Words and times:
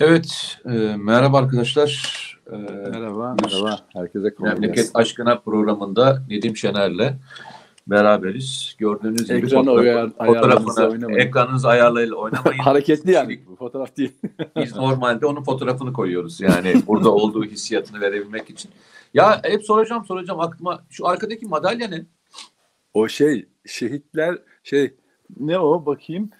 Evet, 0.00 0.58
e, 0.64 0.96
merhaba 0.98 1.38
arkadaşlar. 1.38 2.18
E, 2.52 2.56
Merhaba, 2.90 3.36
merhaba. 3.44 3.78
Herkese 3.92 4.34
kolay 4.34 4.52
Memleket 4.52 4.76
gelsin. 4.76 4.90
Aşkına 4.94 5.38
programında 5.38 6.22
Nedim 6.30 6.56
Şener'le 6.56 7.14
beraberiz. 7.86 8.74
Gördüğünüz 8.78 9.24
gibi 9.28 9.36
Ekranı 9.46 9.64
fotoğrafı- 9.64 9.80
ayar- 9.80 10.10
ayarlarınızı 10.18 10.66
fotoğrafını 10.66 10.92
oynamayın. 10.92 11.18
ekranınız 11.26 11.64
ayarlayla 11.64 12.16
oynamayın. 12.16 12.58
Hareketli 12.64 13.12
yani 13.12 13.40
bu 13.48 13.56
fotoğraf 13.56 13.96
değil. 13.96 14.12
Biz 14.56 14.76
normalde 14.76 15.26
onun 15.26 15.42
fotoğrafını 15.42 15.92
koyuyoruz 15.92 16.40
yani 16.40 16.74
burada 16.86 17.10
olduğu 17.10 17.44
hissiyatını 17.44 18.00
verebilmek 18.00 18.50
için. 18.50 18.70
Ya 19.14 19.40
hep 19.44 19.64
soracağım 19.64 20.04
soracağım 20.04 20.40
aklıma 20.40 20.82
şu 20.90 21.06
arkadaki 21.06 21.46
madalya 21.46 21.88
ne? 21.88 22.04
O 22.94 23.08
şey 23.08 23.46
şehitler 23.66 24.38
şey 24.62 24.94
ne 25.40 25.58
o 25.58 25.86
bakayım 25.86 26.30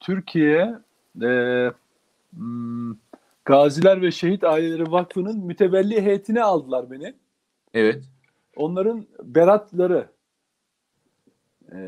Türkiye 0.00 0.74
e, 1.22 1.70
Gaziler 3.44 4.02
ve 4.02 4.10
Şehit 4.10 4.44
Aileleri 4.44 4.92
Vakfı'nın 4.92 5.38
mütevelli 5.38 6.02
heyetine 6.02 6.42
aldılar 6.42 6.90
beni. 6.90 7.14
Evet. 7.74 8.04
Onların 8.56 9.06
beratları. 9.22 10.08
E, 11.72 11.78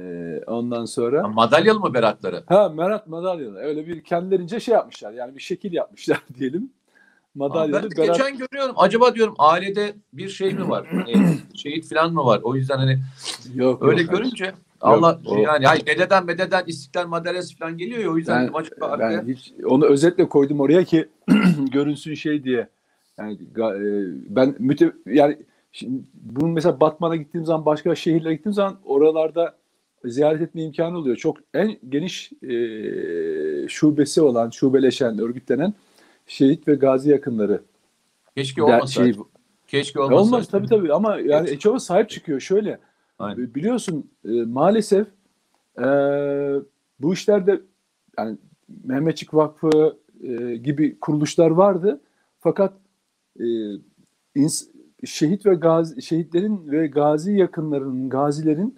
ondan 0.46 0.84
sonra 0.84 1.28
Madalyalı 1.28 1.80
mı 1.80 1.94
beratları? 1.94 2.44
ha 2.46 2.68
Merat 2.68 3.06
madalyalı 3.06 3.58
öyle 3.58 3.86
bir 3.86 4.04
kendilerince 4.04 4.60
şey 4.60 4.74
yapmışlar 4.74 5.12
yani 5.12 5.36
bir 5.36 5.40
şekil 5.40 5.72
yapmışlar 5.72 6.22
diyelim. 6.38 6.62
Ben 6.62 7.48
Madalyalı 7.48 7.90
de 7.90 7.96
berat 7.96 8.18
geçen 8.18 8.38
görüyorum. 8.38 8.74
Acaba 8.78 9.14
diyorum 9.14 9.34
ailede 9.38 9.94
bir 10.12 10.28
şey 10.28 10.54
mi 10.54 10.68
var? 10.68 10.86
Hani 10.90 11.38
şehit 11.54 11.88
falan 11.88 12.14
mı 12.14 12.24
var? 12.24 12.40
O 12.42 12.56
yüzden 12.56 12.76
hani 12.78 12.98
yok 13.54 13.82
Öyle 13.82 14.02
yok, 14.02 14.10
görünce 14.10 14.52
Allah 14.82 15.20
o- 15.26 15.36
yani 15.38 15.66
hayır, 15.66 15.86
dededen 15.86 16.26
mededen 16.26 16.64
istiklal 16.66 17.06
madalyası 17.06 17.56
falan 17.56 17.76
geliyor 17.78 17.98
ya 18.00 18.10
o 18.10 18.16
yüzden 18.16 18.46
Ben, 18.46 18.60
acaba 18.60 18.86
arkaya- 18.86 19.26
ben 19.26 19.32
hiç 19.34 19.52
onu 19.64 19.86
özetle 19.86 20.28
koydum 20.28 20.60
oraya 20.60 20.84
ki 20.84 21.08
görünsün 21.72 22.14
şey 22.14 22.44
diye. 22.44 22.68
Yani 23.18 23.34
e, 23.58 23.74
ben 24.36 24.54
müte 24.58 24.92
yani 25.06 25.36
şimdi 25.72 26.02
bunun 26.14 26.50
mesela 26.50 26.80
Batman'a 26.80 27.16
gittiğim 27.16 27.46
zaman 27.46 27.66
başka 27.66 27.94
şehirlere 27.94 28.34
gittiğim 28.34 28.54
zaman 28.54 28.78
oralarda 28.84 29.56
ziyaret 30.04 30.42
etme 30.42 30.62
imkanı 30.62 30.98
oluyor. 30.98 31.16
Çok 31.16 31.36
en 31.54 31.76
geniş 31.88 32.32
e, 32.42 32.48
şubesi 33.68 34.20
olan, 34.22 34.50
şubeleşen, 34.50 35.18
örgütlenen 35.18 35.74
şehit 36.26 36.68
ve 36.68 36.74
gazi 36.74 37.10
yakınları. 37.10 37.62
keşke 38.36 38.62
olmasa. 38.62 38.86
şey, 39.04 39.14
keşke 39.66 40.00
olmasa. 40.00 40.22
olmaz 40.22 40.48
tabii 40.48 40.66
tabii 40.66 40.92
ama 40.92 41.18
yani 41.18 41.58
çoğu 41.58 41.80
sahip 41.80 42.10
çıkıyor 42.10 42.40
şöyle. 42.40 42.78
Aynen. 43.22 43.54
Biliyorsun 43.54 44.10
e, 44.24 44.30
maalesef 44.42 45.06
e, 45.78 45.86
bu 47.00 47.12
işlerde 47.12 47.60
yani 48.18 48.36
Mehmetçik 48.84 49.34
Vakfı 49.34 49.96
e, 50.22 50.56
gibi 50.56 50.98
kuruluşlar 51.00 51.50
vardı. 51.50 52.00
Fakat 52.40 52.72
e, 53.40 53.44
ins- 54.36 54.68
şehit 55.04 55.46
ve 55.46 55.54
gazi, 55.54 56.02
şehitlerin 56.02 56.70
ve 56.70 56.86
gazi 56.86 57.32
yakınlarının, 57.32 58.08
gazilerin 58.08 58.76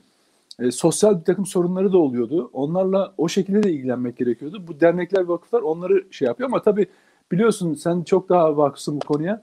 e, 0.58 0.70
sosyal 0.70 1.20
bir 1.20 1.24
takım 1.24 1.46
sorunları 1.46 1.92
da 1.92 1.98
oluyordu. 1.98 2.50
Onlarla 2.52 3.14
o 3.18 3.28
şekilde 3.28 3.62
de 3.62 3.72
ilgilenmek 3.72 4.16
gerekiyordu. 4.16 4.62
Bu 4.68 4.80
dernekler, 4.80 5.24
vakıflar 5.24 5.62
onları 5.62 6.04
şey 6.10 6.26
yapıyor 6.28 6.48
ama 6.48 6.62
tabii 6.62 6.86
biliyorsun 7.32 7.74
sen 7.74 8.02
çok 8.02 8.28
daha 8.28 8.56
vakıfsın 8.56 8.96
bu 8.96 9.06
konuya. 9.06 9.42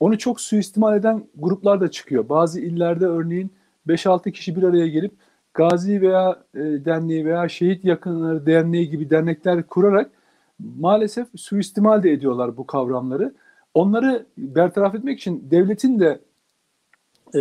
Onu 0.00 0.18
çok 0.18 0.40
suistimal 0.40 0.96
eden 0.96 1.24
gruplar 1.36 1.80
da 1.80 1.90
çıkıyor. 1.90 2.28
Bazı 2.28 2.60
illerde 2.60 3.06
örneğin 3.06 3.50
5-6 3.88 4.32
kişi 4.32 4.56
bir 4.56 4.62
araya 4.62 4.86
gelip 4.86 5.12
Gazi 5.54 6.02
veya 6.02 6.42
e, 6.54 6.58
derneği 6.60 7.24
veya 7.24 7.48
şehit 7.48 7.84
yakınları 7.84 8.46
derneği 8.46 8.90
gibi 8.90 9.10
dernekler 9.10 9.66
kurarak 9.66 10.10
maalesef 10.58 11.28
suistimal 11.36 12.02
de 12.02 12.12
ediyorlar 12.12 12.56
bu 12.56 12.66
kavramları. 12.66 13.34
Onları 13.74 14.26
bertaraf 14.38 14.94
etmek 14.94 15.18
için 15.18 15.50
devletin 15.50 16.00
de 16.00 16.20
e, 17.34 17.40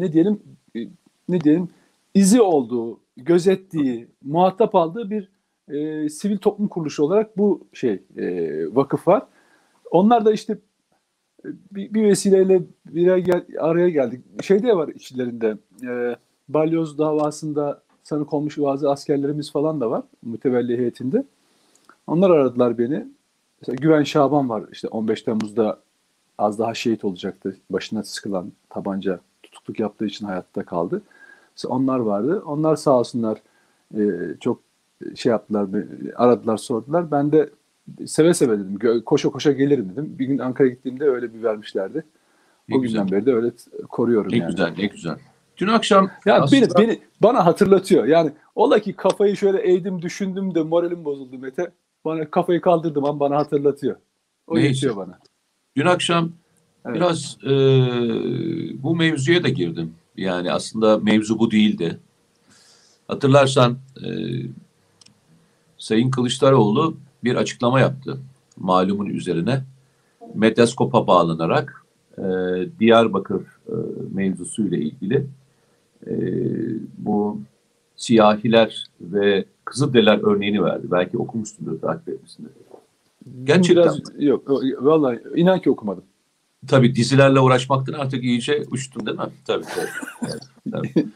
ne 0.00 0.12
diyelim 0.12 0.42
e, 0.76 0.80
ne 1.28 1.40
diyelim 1.40 1.68
izi 2.14 2.42
olduğu, 2.42 3.00
gözettiği, 3.16 4.08
muhatap 4.22 4.74
aldığı 4.74 5.10
bir 5.10 5.30
e, 5.68 6.08
sivil 6.08 6.38
toplum 6.38 6.68
kuruluşu 6.68 7.02
olarak 7.02 7.38
bu 7.38 7.66
şey 7.72 8.02
e, 8.16 8.26
vakıf 8.74 9.08
var. 9.08 9.26
Onlar 9.90 10.24
da 10.24 10.32
işte 10.32 10.58
bir, 11.72 11.94
bir 11.94 12.04
vesileyle 12.04 12.62
bir 12.86 13.06
araya, 13.08 13.20
gel- 13.20 13.46
araya 13.58 13.88
geldik. 13.88 14.20
Şey 14.42 14.62
de 14.62 14.76
var 14.76 14.88
içlerinde. 14.88 15.56
E, 15.86 16.16
Balyoz 16.48 16.98
davasında 16.98 17.82
sanık 18.02 18.34
olmuş 18.34 18.58
bazı 18.58 18.90
askerlerimiz 18.90 19.52
falan 19.52 19.80
da 19.80 19.90
var 19.90 20.02
mütevelli 20.22 20.78
heyetinde. 20.78 21.24
Onlar 22.06 22.30
aradılar 22.30 22.78
beni. 22.78 23.06
Mesela 23.60 23.76
Güven 23.76 24.02
Şaban 24.02 24.48
var 24.48 24.64
işte 24.72 24.88
15 24.88 25.22
Temmuz'da 25.22 25.78
az 26.38 26.58
daha 26.58 26.74
şehit 26.74 27.04
olacaktı. 27.04 27.56
Başına 27.70 28.02
sıkılan 28.02 28.52
tabanca 28.70 29.20
tutukluk 29.42 29.80
yaptığı 29.80 30.06
için 30.06 30.26
hayatta 30.26 30.64
kaldı. 30.64 31.02
Mesela 31.56 31.74
onlar 31.74 31.98
vardı. 31.98 32.42
Onlar 32.46 32.76
sağ 32.76 32.98
olsunlar 32.98 33.38
e, 33.96 34.02
çok 34.40 34.60
şey 35.14 35.30
yaptılar, 35.30 35.68
aradılar, 36.16 36.56
sordular. 36.56 37.10
Ben 37.10 37.32
de 37.32 37.50
seve 38.06 38.34
seve 38.34 38.58
dedim. 38.58 39.02
Koşa 39.04 39.28
koşa 39.30 39.52
gelirim 39.52 39.88
dedim. 39.92 40.16
Bir 40.18 40.26
gün 40.26 40.38
Ankara'ya 40.38 40.74
gittiğimde 40.74 41.04
öyle 41.04 41.34
bir 41.34 41.42
vermişlerdi. 41.42 42.04
Ne 42.68 42.76
O 42.76 42.80
günden 42.80 43.10
beri 43.10 43.26
de 43.26 43.34
öyle 43.34 43.50
koruyorum 43.88 44.32
Ne 44.32 44.36
yani. 44.36 44.50
güzel 44.50 44.74
ne 44.78 44.86
güzel. 44.86 45.16
Dün 45.58 45.66
akşam 45.68 46.10
Ya 46.26 46.40
aslında- 46.42 46.62
beni, 46.78 46.88
beni 46.88 47.00
bana 47.22 47.46
hatırlatıyor. 47.46 48.04
Yani 48.04 48.32
ola 48.54 48.78
ki 48.78 48.92
kafayı 48.92 49.36
şöyle 49.36 49.72
eğdim, 49.72 50.02
düşündüm 50.02 50.54
de 50.54 50.62
moralim 50.62 51.04
bozuldu 51.04 51.38
Mete. 51.38 51.70
Bana 52.04 52.30
kafayı 52.30 52.60
kaldırdım 52.60 53.04
ama 53.04 53.20
bana 53.20 53.36
hatırlatıyor. 53.36 53.96
O 54.46 54.54
Neyse. 54.56 54.68
yetiyor 54.68 54.96
bana. 54.96 55.18
dün 55.76 55.86
akşam 55.86 56.32
Evet. 56.86 56.96
biraz 56.96 57.38
e, 57.44 57.50
bu 58.82 58.96
mevzuya 58.96 59.42
da 59.44 59.48
girdim. 59.48 59.94
Yani 60.16 60.52
aslında 60.52 60.98
mevzu 60.98 61.38
bu 61.38 61.50
değildi. 61.50 61.98
Hatırlarsan 63.08 63.78
e, 64.04 64.08
Sayın 65.78 66.10
Kılıçdaroğlu 66.10 66.96
bir 67.26 67.36
açıklama 67.36 67.80
yaptı 67.80 68.18
malumun 68.56 69.06
üzerine. 69.06 69.62
Medyascope'a 70.34 71.06
bağlanarak 71.06 71.84
e, 72.18 72.22
Diyarbakır 72.80 73.40
e, 73.68 73.74
mevzusuyla 74.14 74.78
ilgili 74.78 75.26
e, 76.06 76.12
bu 76.98 77.40
siyahiler 77.96 78.84
ve 79.00 79.44
Kızılderililer 79.64 80.18
örneğini 80.18 80.64
verdi. 80.64 80.86
Belki 80.90 81.18
okumuşsundur, 81.18 81.80
takip 81.80 82.08
etmişsindir. 82.08 82.52
Gerçekten. 83.44 83.84
Biraz, 83.84 84.00
yok, 84.18 84.50
o- 84.50 84.62
vallahi 84.80 85.20
inan 85.36 85.60
ki 85.60 85.70
okumadım. 85.70 86.04
Tabii 86.68 86.94
dizilerle 86.94 87.40
uğraşmaktan 87.40 87.92
artık 87.92 88.24
iyice 88.24 88.64
uçtun 88.70 89.06
değil 89.06 89.18
mi? 89.18 89.24
Tabii 89.44 89.64
tabii. 89.64 89.88
Evet, 90.22 90.42
tabii. 90.72 91.06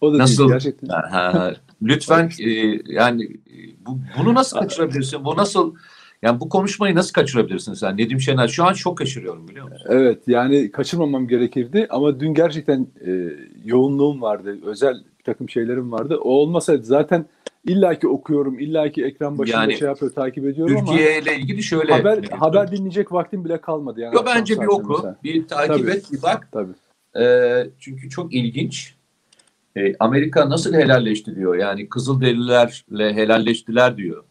O 0.00 0.14
da 0.14 0.18
Nasıl? 0.18 0.38
değil 0.38 0.50
gerçekten. 0.50 0.88
Ha, 0.88 1.08
ha. 1.12 1.54
Lütfen 1.82 2.30
e, 2.40 2.50
yani 2.86 3.24
e, 3.24 3.56
bu, 3.86 3.98
bunu 4.18 4.34
nasıl 4.34 4.58
kaçırabilirsin? 4.58 5.24
Bu 5.24 5.36
nasıl 5.36 5.74
yani 6.22 6.40
bu 6.40 6.48
konuşmayı 6.48 6.94
nasıl 6.94 7.12
kaçırabilirsin 7.12 7.74
sen? 7.74 7.96
Nedim 7.98 8.20
Şener 8.20 8.48
şu 8.48 8.64
an 8.64 8.72
çok 8.72 8.98
kaçırıyorum 8.98 9.48
biliyor 9.48 9.68
musun? 9.68 9.86
Evet 9.88 10.22
yani 10.26 10.70
kaçırmamam 10.70 11.28
gerekirdi 11.28 11.86
ama 11.90 12.20
dün 12.20 12.34
gerçekten 12.34 12.86
e, 13.06 13.30
yoğunluğum 13.64 14.20
vardı. 14.22 14.58
Özel 14.64 14.94
takım 15.24 15.48
şeylerim 15.48 15.92
vardı. 15.92 16.18
O 16.22 16.30
olmasaydı 16.30 16.84
zaten 16.84 17.26
illaki 17.64 18.08
okuyorum, 18.08 18.58
illaki 18.58 19.04
ekran 19.04 19.38
başında 19.38 19.56
Yani 19.56 19.76
şey 19.76 19.88
yapıyor, 19.88 20.12
takip 20.12 20.46
ediyorum 20.46 20.76
Türkiye 20.86 21.22
ile 21.22 21.36
ilgili 21.36 21.62
şöyle 21.62 21.92
ama 21.92 22.00
haber 22.00 22.18
Nedim, 22.18 22.38
haber 22.38 22.70
dinleyecek 22.70 23.12
vaktim 23.12 23.44
bile 23.44 23.60
kalmadı 23.60 24.00
yani. 24.00 24.14
Yo, 24.14 24.22
bence 24.26 24.60
bir 24.60 24.66
oku, 24.66 24.92
mesela. 24.92 25.16
bir 25.24 25.48
takip 25.48 25.86
Tabii. 25.86 25.90
et, 25.90 26.12
bir 26.12 26.22
bak. 26.22 26.48
Tabii. 26.52 26.72
E, 27.24 27.66
çünkü 27.78 28.10
çok 28.10 28.34
ilginç. 28.34 28.94
E, 29.76 29.94
Amerika 30.00 30.50
nasıl 30.50 30.74
helalleşti 30.74 31.36
diyor. 31.36 31.56
Yani 31.56 31.88
Kızılderililerle 31.88 33.14
helalleştiler 33.14 33.96
diyor. 33.96 34.24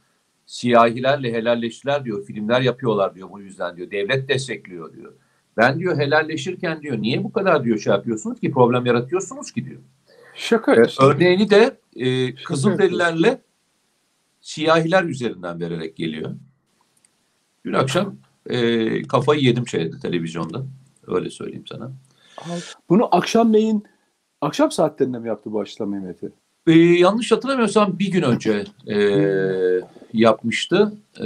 Siyahilerle 0.45 1.33
helalleştiler 1.33 2.05
diyor. 2.05 2.25
Filmler 2.25 2.61
yapıyorlar 2.61 3.15
diyor 3.15 3.29
bu 3.31 3.41
yüzden 3.41 3.77
diyor. 3.77 3.91
Devlet 3.91 4.29
destekliyor 4.29 4.93
diyor. 4.93 5.13
Ben 5.57 5.79
diyor 5.79 5.97
helalleşirken 5.97 6.81
diyor 6.81 7.01
niye 7.01 7.23
bu 7.23 7.31
kadar 7.31 7.63
diyor 7.63 7.77
şey 7.77 7.93
yapıyorsunuz 7.93 8.39
ki 8.39 8.51
problem 8.51 8.85
yaratıyorsunuz 8.85 9.51
ki 9.51 9.65
diyor. 9.65 9.79
Şaka. 10.35 10.83
İşte. 10.83 11.03
örneğini 11.05 11.49
de 11.49 11.79
e, 11.95 12.35
Kızılderililerle 12.35 13.41
siyahiler 14.41 15.03
üzerinden 15.03 15.59
vererek 15.59 15.95
geliyor. 15.95 16.31
Dün 17.65 17.73
akşam 17.73 18.15
e, 18.49 19.01
kafayı 19.03 19.41
yedim 19.41 19.67
şeyde 19.67 19.99
televizyonda. 19.99 20.65
Öyle 21.07 21.29
söyleyeyim 21.29 21.65
sana. 21.69 21.91
Bunu 22.89 23.15
akşamleyin 23.15 23.83
akşam 24.41 24.71
saatlerinde 24.71 25.19
mi 25.19 25.27
yaptı 25.27 25.51
bu 25.51 25.59
açıklamayı 25.59 26.01
Mete? 26.01 26.27
Ee, 26.67 26.71
yanlış 26.73 27.31
hatırlamıyorsam 27.31 27.99
bir 27.99 28.11
gün 28.11 28.21
önce 28.21 28.65
e, 28.87 28.97
yapmıştı. 30.13 30.93
E, 31.19 31.25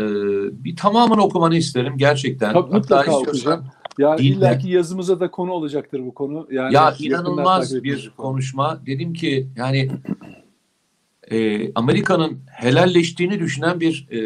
bir 0.64 0.76
tamamını 0.76 1.24
okumanı 1.24 1.56
isterim 1.56 1.94
gerçekten. 1.98 2.54
Tabii, 2.54 2.74
mutlaka 2.74 3.12
istiyorsan- 3.12 3.22
okuyacağım. 3.22 3.66
Ya 3.98 4.18
Dinle. 4.18 4.28
illaki 4.30 4.70
yazımıza 4.70 5.20
da 5.20 5.32
konu 5.32 5.52
olacaktır 5.52 6.06
bu 6.06 6.14
konu. 6.14 6.48
Yani 6.52 6.74
Ya 6.74 6.94
inanılmaz 7.00 7.84
bir 7.84 8.14
konu. 8.18 8.28
konuşma. 8.28 8.80
Dedim 8.86 9.14
ki 9.14 9.48
yani 9.56 9.90
e, 11.32 11.72
Amerika'nın 11.74 12.40
helalleştiğini 12.52 13.40
düşünen 13.40 13.80
bir 13.80 14.08
e, 14.10 14.20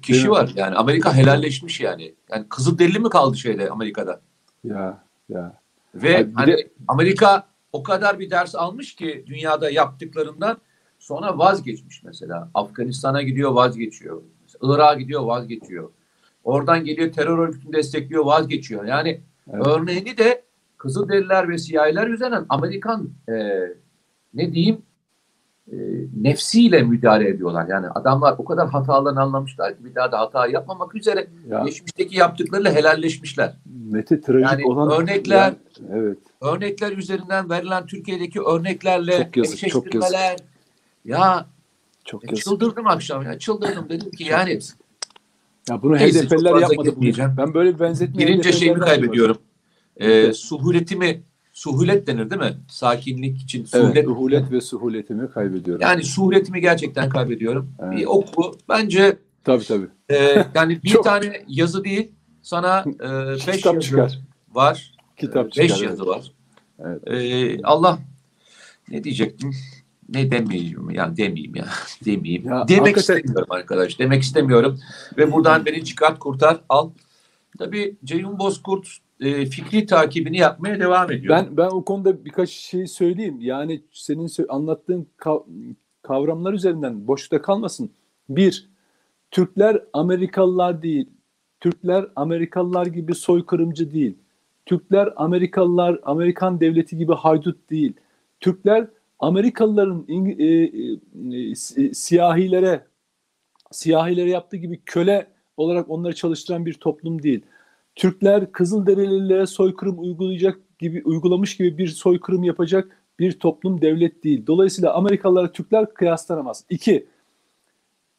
kişi 0.00 0.18
Değil 0.18 0.28
var. 0.30 0.50
Yani 0.56 0.74
Amerika 0.76 1.14
helalleşmiş 1.14 1.80
yani. 1.80 2.14
Yani 2.30 2.48
Kızılderili 2.48 2.98
mi 2.98 3.08
kaldı 3.08 3.36
şeyde 3.36 3.70
Amerika'da? 3.70 4.20
Ya 4.64 5.04
ya. 5.28 5.60
Ve 5.94 6.16
Abi 6.18 6.32
hani 6.34 6.52
de- 6.52 6.68
Amerika 6.88 7.46
o 7.72 7.82
kadar 7.82 8.18
bir 8.18 8.30
ders 8.30 8.54
almış 8.54 8.94
ki 8.94 9.24
dünyada 9.26 9.70
yaptıklarından 9.70 10.56
sonra 10.98 11.38
vazgeçmiş 11.38 12.02
mesela. 12.04 12.50
Afganistan'a 12.54 13.22
gidiyor 13.22 13.50
vazgeçiyor. 13.52 14.22
Irak'a 14.62 14.94
gidiyor 15.00 15.22
vazgeçiyor. 15.22 15.90
Oradan 16.44 16.84
geliyor 16.84 17.12
terör 17.12 17.38
örgütünü 17.38 17.72
destekliyor 17.72 18.24
vazgeçiyor. 18.24 18.84
Yani 18.84 19.20
Evet. 19.52 19.66
örneğini 19.66 20.18
de 20.18 20.42
Kızılderililer 20.78 21.48
ve 21.48 21.58
siyahiler 21.58 22.06
üzerinden 22.06 22.46
Amerikan 22.48 23.10
e, 23.28 23.32
ne 24.34 24.52
diyeyim 24.52 24.82
e, 25.72 25.76
nefsiyle 26.22 26.82
müdahale 26.82 27.28
ediyorlar. 27.28 27.66
Yani 27.68 27.86
adamlar 27.88 28.34
o 28.38 28.44
kadar 28.44 28.68
hatalarını 28.70 29.20
anlamışlar 29.20 29.76
ki 29.78 29.84
bir 29.84 29.94
daha 29.94 30.12
da 30.12 30.18
hata 30.18 30.46
yapmamak 30.46 30.94
üzere 30.94 31.26
Ya 31.48 31.62
geçmişteki 31.64 32.16
yaptıklarıyla 32.18 32.72
helalleşmişler. 32.72 33.54
Mete 33.90 34.20
trajik 34.20 34.46
Yani 34.50 34.64
olan 34.66 34.90
örnekler- 35.02 35.36
Yani, 35.36 35.56
evet. 35.92 36.18
örnekler 36.40 36.92
üzerinden 36.96 37.50
verilen 37.50 37.86
Türkiye'deki 37.86 38.40
örneklerle 38.42 39.16
Çok 39.24 39.36
yazık, 39.36 39.58
çok 39.58 39.86
eşleştirmeler. 39.86 40.36
Ya 41.04 41.46
Çok 42.04 42.24
e, 42.24 42.26
yazık. 42.30 42.44
çıldırdım 42.44 42.86
akşam 42.86 43.22
ya 43.22 43.38
çıldırdım 43.38 43.88
dedim 43.88 44.10
ki 44.10 44.24
yani 44.24 44.52
yazık. 44.52 44.78
Ya 45.70 45.82
bunu 45.82 45.94
Neyse, 45.96 46.20
HDP'liler 46.24 46.56
yapmadı. 46.60 46.92
Bunu. 46.96 47.36
Ben 47.36 47.54
böyle 47.54 47.74
bir 47.74 47.80
benzetme 47.80 48.22
HDP'lilerden 48.24 48.50
şeyimi 48.50 48.80
kaybediyorum. 48.80 49.38
Ee, 49.96 50.10
Evet. 50.12 50.36
suhuletimi 50.36 51.22
suhulet 51.52 52.06
denir 52.06 52.30
değil 52.30 52.40
mi? 52.40 52.56
Sakinlik 52.68 53.42
için 53.42 53.64
suhulet. 53.64 53.96
Evet, 53.96 54.08
uhulet 54.08 54.50
ve 54.52 54.60
suhuletimi 54.60 55.30
kaybediyorum. 55.30 55.82
Yani 55.82 56.04
suhuletimi 56.04 56.60
gerçekten 56.60 57.08
kaybediyorum. 57.08 57.74
Evet. 57.82 57.98
Bir 57.98 58.04
oku. 58.06 58.56
Bence 58.68 59.18
tabii 59.44 59.64
tabii. 59.64 59.86
e, 60.10 60.44
yani 60.54 60.82
bir 60.82 60.88
Çok. 60.92 61.04
tane 61.04 61.44
yazı 61.48 61.84
değil 61.84 62.12
sana 62.42 62.84
e, 63.00 63.08
beş 63.48 63.56
Kitap 63.56 63.74
yazı 63.74 63.86
çıkar. 63.86 64.18
var. 64.54 64.94
Kitap 65.16 65.46
E, 65.46 65.50
çıkar. 65.50 65.64
Beş 65.64 65.70
evet. 65.72 65.82
yazı 65.90 66.06
var. 66.06 66.32
Evet. 66.84 67.02
E, 67.10 67.62
Allah 67.62 67.98
ne 68.90 69.04
diyecektim? 69.04 69.50
Ne 70.08 70.30
demeyeyim 70.30 70.90
ya 70.90 71.16
demeyeyim 71.16 71.56
ya 71.56 71.66
demeyeyim. 72.04 72.48
Ya 72.48 72.68
Demek 72.68 72.80
hakikaten- 72.96 73.00
istemiyorum 73.16 73.46
arkadaş. 73.52 73.98
Demek 73.98 74.22
istemiyorum. 74.22 74.78
Ve 75.18 75.32
buradan 75.32 75.64
beni 75.66 75.84
çıkart 75.84 76.18
kurtar 76.18 76.60
al. 76.68 76.90
Tabii 77.58 77.96
Ceyhun 78.04 78.38
Bozkurt 78.38 78.88
e, 79.20 79.46
fikri 79.46 79.86
takibini 79.86 80.38
yapmaya 80.38 80.80
devam 80.80 81.12
ediyor. 81.12 81.36
Ben 81.36 81.56
ben 81.56 81.66
o 81.68 81.84
konuda 81.84 82.24
birkaç 82.24 82.50
şey 82.50 82.86
söyleyeyim. 82.86 83.36
Yani 83.40 83.80
senin 83.92 84.30
anlattığın 84.48 85.06
kav- 85.18 85.44
kavramlar 86.02 86.52
üzerinden 86.52 87.06
boşlukta 87.06 87.42
kalmasın. 87.42 87.90
Bir, 88.28 88.68
Türkler 89.30 89.82
Amerikalılar 89.92 90.82
değil. 90.82 91.06
Türkler 91.60 92.06
Amerikalılar 92.16 92.86
gibi 92.86 93.14
soykırımcı 93.14 93.92
değil. 93.92 94.14
Türkler 94.66 95.12
Amerikalılar 95.16 96.00
Amerikan 96.02 96.60
devleti 96.60 96.96
gibi 96.96 97.12
haydut 97.14 97.70
değil. 97.70 97.92
Türkler 98.40 98.86
Amerikalıların 99.22 100.04
e, 100.08 100.44
e, 100.44 101.50
e, 101.50 101.54
si- 101.54 101.94
siyahilere 101.94 102.86
siyahilere 103.70 104.30
yaptığı 104.30 104.56
gibi 104.56 104.80
köle 104.86 105.26
olarak 105.56 105.90
onları 105.90 106.14
çalıştıran 106.14 106.66
bir 106.66 106.74
toplum 106.74 107.22
değil. 107.22 107.42
Türkler 107.94 108.52
Kızılderililere 108.52 109.46
soykırım 109.46 109.98
uygulayacak 109.98 110.78
gibi 110.78 111.02
uygulamış 111.04 111.56
gibi 111.56 111.78
bir 111.78 111.88
soykırım 111.88 112.44
yapacak 112.44 113.02
bir 113.18 113.38
toplum 113.38 113.80
devlet 113.80 114.24
değil. 114.24 114.46
Dolayısıyla 114.46 114.94
Amerikalılara 114.94 115.52
Türkler 115.52 115.94
kıyaslanamaz. 115.94 116.64
İki, 116.70 117.06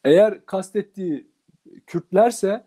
eğer 0.04 0.46
kastettiği 0.46 1.26
Kürtlerse 1.86 2.64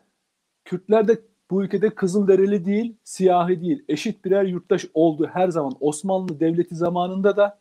Kürtler 0.66 1.08
de 1.08 1.22
bu 1.52 1.64
ülkede 1.64 1.90
Kızılderili 1.90 2.66
değil, 2.66 2.96
siyahi 3.04 3.62
değil. 3.62 3.84
Eşit 3.90 4.26
birer 4.26 4.44
yurttaş 4.44 4.86
oldu 4.94 5.30
her 5.34 5.50
zaman. 5.50 5.74
Osmanlı 5.80 6.40
Devleti 6.40 6.76
zamanında 6.76 7.38
da, 7.38 7.60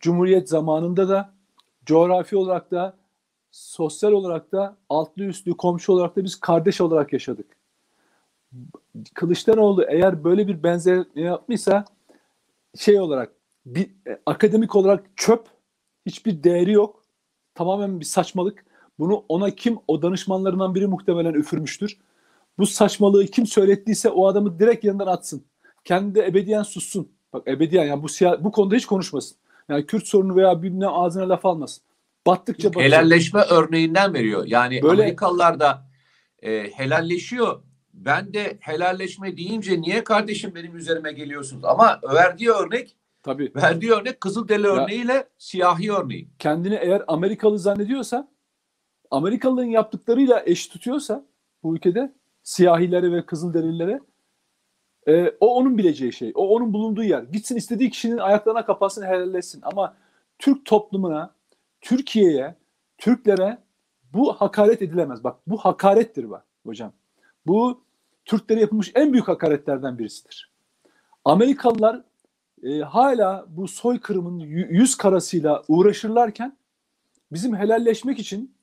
Cumhuriyet 0.00 0.48
zamanında 0.48 1.08
da, 1.08 1.32
coğrafi 1.86 2.36
olarak 2.36 2.70
da, 2.70 2.96
sosyal 3.50 4.12
olarak 4.12 4.52
da, 4.52 4.76
altlı 4.88 5.24
üstlü 5.24 5.56
komşu 5.56 5.92
olarak 5.92 6.16
da 6.16 6.24
biz 6.24 6.40
kardeş 6.40 6.80
olarak 6.80 7.12
yaşadık. 7.12 7.46
Kılıçdaroğlu 9.14 9.84
eğer 9.88 10.24
böyle 10.24 10.48
bir 10.48 10.62
benzer 10.62 11.04
yapmışsa 11.14 11.84
şey 12.76 13.00
olarak 13.00 13.32
bir 13.66 13.90
e, 14.06 14.20
akademik 14.26 14.76
olarak 14.76 15.04
çöp 15.16 15.46
hiçbir 16.06 16.42
değeri 16.42 16.72
yok. 16.72 17.02
Tamamen 17.54 18.00
bir 18.00 18.04
saçmalık. 18.04 18.64
Bunu 18.98 19.24
ona 19.28 19.50
kim 19.50 19.78
o 19.88 20.02
danışmanlarından 20.02 20.74
biri 20.74 20.86
muhtemelen 20.86 21.34
üfürmüştür. 21.34 21.98
Bu 22.58 22.66
saçmalığı 22.66 23.26
kim 23.26 23.46
söylettiyse 23.46 24.10
o 24.10 24.26
adamı 24.26 24.58
direkt 24.58 24.84
yanından 24.84 25.06
atsın. 25.06 25.44
Kendi 25.84 26.14
de 26.14 26.26
ebediyen 26.26 26.62
sussun. 26.62 27.08
Bak 27.32 27.48
ebediyen 27.48 27.84
yani 27.84 28.02
bu 28.02 28.06
bu 28.44 28.52
konuda 28.52 28.76
hiç 28.76 28.86
konuşmasın. 28.86 29.36
Yani 29.68 29.86
Kürt 29.86 30.06
sorunu 30.06 30.36
veya 30.36 30.62
bilmem 30.62 30.88
ağzına 30.92 31.28
laf 31.28 31.46
almasın. 31.46 31.84
Battıkça 32.26 32.68
batacak. 32.68 32.84
helalleşme 32.92 33.40
örneğinden 33.40 34.14
veriyor. 34.14 34.44
Yani 34.46 34.82
Böyle- 34.82 35.02
Amerikalılar 35.02 35.60
da 35.60 35.86
e, 36.42 36.70
helalleşiyor. 36.70 37.62
Ben 37.94 38.34
de 38.34 38.56
helalleşme 38.60 39.36
deyince 39.36 39.80
niye 39.80 40.04
kardeşim 40.04 40.54
benim 40.54 40.76
üzerime 40.76 41.12
geliyorsunuz? 41.12 41.64
Ama 41.64 42.00
verdiği 42.14 42.50
örnek, 42.50 42.96
Tabii. 43.22 43.52
verdiği 43.56 43.92
örnek 43.92 44.20
Kızılderili 44.20 44.66
örneğiyle 44.66 45.28
siyahi 45.38 45.92
örneği. 45.92 46.28
kendini 46.38 46.74
eğer 46.74 47.02
Amerikalı 47.08 47.58
zannediyorsa, 47.58 48.28
Amerikalıların 49.10 49.68
yaptıklarıyla 49.68 50.42
eş 50.46 50.66
tutuyorsa 50.66 51.24
bu 51.62 51.76
ülkede 51.76 52.12
siyahilere 52.42 53.12
ve 53.12 53.26
kızılderililere 53.26 54.00
e, 55.08 55.32
o 55.40 55.54
onun 55.54 55.78
bileceği 55.78 56.12
şey. 56.12 56.32
O 56.34 56.48
onun 56.48 56.72
bulunduğu 56.72 57.02
yer. 57.02 57.22
Gitsin 57.22 57.56
istediği 57.56 57.90
kişinin 57.90 58.18
ayaklarına 58.18 58.66
kapatsın, 58.66 59.02
helalleşsin. 59.02 59.60
Ama 59.62 59.94
Türk 60.38 60.64
toplumuna, 60.64 61.34
Türkiye'ye, 61.80 62.54
Türklere 62.98 63.58
bu 64.12 64.32
hakaret 64.32 64.82
edilemez. 64.82 65.24
Bak 65.24 65.36
bu 65.46 65.56
hakarettir 65.56 66.30
bak 66.30 66.44
hocam. 66.66 66.92
Bu 67.46 67.80
Türklere 68.24 68.60
yapılmış 68.60 68.92
en 68.94 69.12
büyük 69.12 69.28
hakaretlerden 69.28 69.98
birisidir. 69.98 70.52
Amerikalılar 71.24 72.02
e, 72.62 72.78
hala 72.78 73.46
bu 73.48 73.68
soykırımın 73.68 74.40
yü- 74.40 74.72
yüz 74.72 74.96
karasıyla 74.96 75.62
uğraşırlarken 75.68 76.56
bizim 77.32 77.56
helalleşmek 77.56 78.18
için 78.18 78.54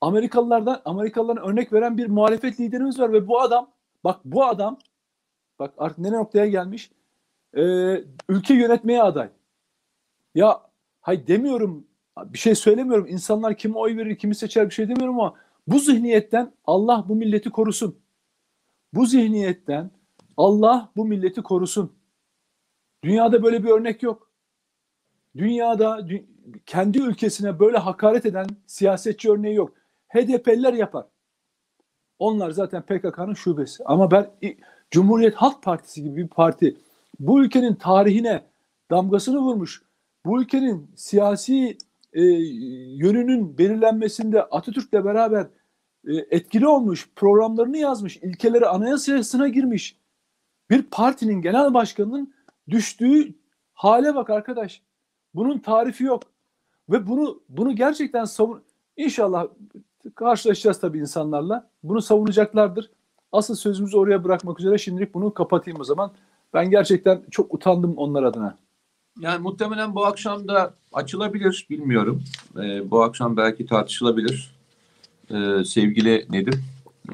Amerikalılardan 0.00 0.82
Amerikalıların 0.84 1.48
örnek 1.48 1.72
veren 1.72 1.98
bir 1.98 2.06
muhalefet 2.06 2.60
liderimiz 2.60 3.00
var 3.00 3.12
ve 3.12 3.28
bu 3.28 3.40
adam 3.40 3.70
bak 4.04 4.20
bu 4.24 4.44
adam 4.44 4.78
bak 5.60 5.74
artık 5.78 5.98
ne 5.98 6.12
noktaya 6.12 6.46
gelmiş 6.46 6.90
e, 7.56 7.62
ülke 8.28 8.54
yönetmeye 8.54 9.02
aday. 9.02 9.28
Ya 10.34 10.60
hay 11.00 11.26
demiyorum 11.26 11.86
bir 12.24 12.38
şey 12.38 12.54
söylemiyorum 12.54 13.06
insanlar 13.08 13.56
kimi 13.56 13.78
oy 13.78 13.96
verir 13.96 14.16
kimi 14.16 14.34
seçer 14.34 14.68
bir 14.68 14.74
şey 14.74 14.88
demiyorum 14.88 15.20
ama 15.20 15.34
bu 15.66 15.78
zihniyetten 15.78 16.52
Allah 16.64 17.04
bu 17.08 17.14
milleti 17.14 17.50
korusun. 17.50 17.98
Bu 18.94 19.06
zihniyetten 19.06 19.90
Allah 20.36 20.92
bu 20.96 21.04
milleti 21.04 21.42
korusun. 21.42 21.92
Dünyada 23.04 23.42
böyle 23.42 23.64
bir 23.64 23.68
örnek 23.68 24.02
yok. 24.02 24.30
Dünyada 25.36 25.98
dü- 25.98 26.24
kendi 26.66 26.98
ülkesine 26.98 27.58
böyle 27.58 27.78
hakaret 27.78 28.26
eden 28.26 28.46
siyasetçi 28.66 29.30
örneği 29.30 29.54
yok. 29.54 29.72
HDP'liler 30.08 30.72
yapar. 30.72 31.06
Onlar 32.18 32.50
zaten 32.50 32.82
PKK'nın 32.82 33.34
şubesi. 33.34 33.84
Ama 33.84 34.10
ben 34.10 34.30
Cumhuriyet 34.90 35.34
Halk 35.34 35.62
Partisi 35.62 36.02
gibi 36.02 36.16
bir 36.16 36.28
parti 36.28 36.76
bu 37.20 37.44
ülkenin 37.44 37.74
tarihine 37.74 38.42
damgasını 38.90 39.38
vurmuş. 39.38 39.82
Bu 40.26 40.42
ülkenin 40.42 40.90
siyasi 40.96 41.78
e, 42.12 42.22
yönünün 42.96 43.58
belirlenmesinde 43.58 44.42
Atatürk'le 44.42 45.04
beraber 45.04 45.46
e, 46.08 46.14
etkili 46.30 46.66
olmuş, 46.66 47.10
programlarını 47.16 47.78
yazmış, 47.78 48.16
ilkeleri 48.16 48.66
anayasasına 48.66 49.48
girmiş 49.48 49.96
bir 50.70 50.82
partinin 50.82 51.42
genel 51.42 51.74
başkanının 51.74 52.34
düştüğü 52.68 53.34
hale 53.72 54.14
bak 54.14 54.30
arkadaş. 54.30 54.82
Bunun 55.34 55.58
tarifi 55.58 56.04
yok. 56.04 56.22
Ve 56.90 57.06
bunu 57.06 57.42
bunu 57.48 57.76
gerçekten 57.76 58.24
savun 58.24 58.62
İnşallah 58.96 59.46
karşılaşacağız 60.14 60.80
tabii 60.80 60.98
insanlarla. 60.98 61.70
Bunu 61.82 62.02
savunacaklardır. 62.02 62.90
Asıl 63.32 63.54
sözümüzü 63.54 63.96
oraya 63.96 64.24
bırakmak 64.24 64.60
üzere 64.60 64.78
şimdilik 64.78 65.14
bunu 65.14 65.34
kapatayım 65.34 65.80
o 65.80 65.84
zaman. 65.84 66.12
Ben 66.54 66.70
gerçekten 66.70 67.22
çok 67.30 67.54
utandım 67.54 67.94
onlar 67.96 68.22
adına. 68.22 68.58
Yani 69.20 69.42
muhtemelen 69.42 69.94
bu 69.94 70.06
akşam 70.06 70.48
da 70.48 70.74
açılabilir, 70.92 71.66
bilmiyorum. 71.70 72.22
Ee, 72.56 72.90
bu 72.90 73.02
akşam 73.02 73.36
belki 73.36 73.66
tartışılabilir. 73.66 74.54
Ee, 75.30 75.64
sevgili 75.64 76.26
Nedim, 76.30 76.64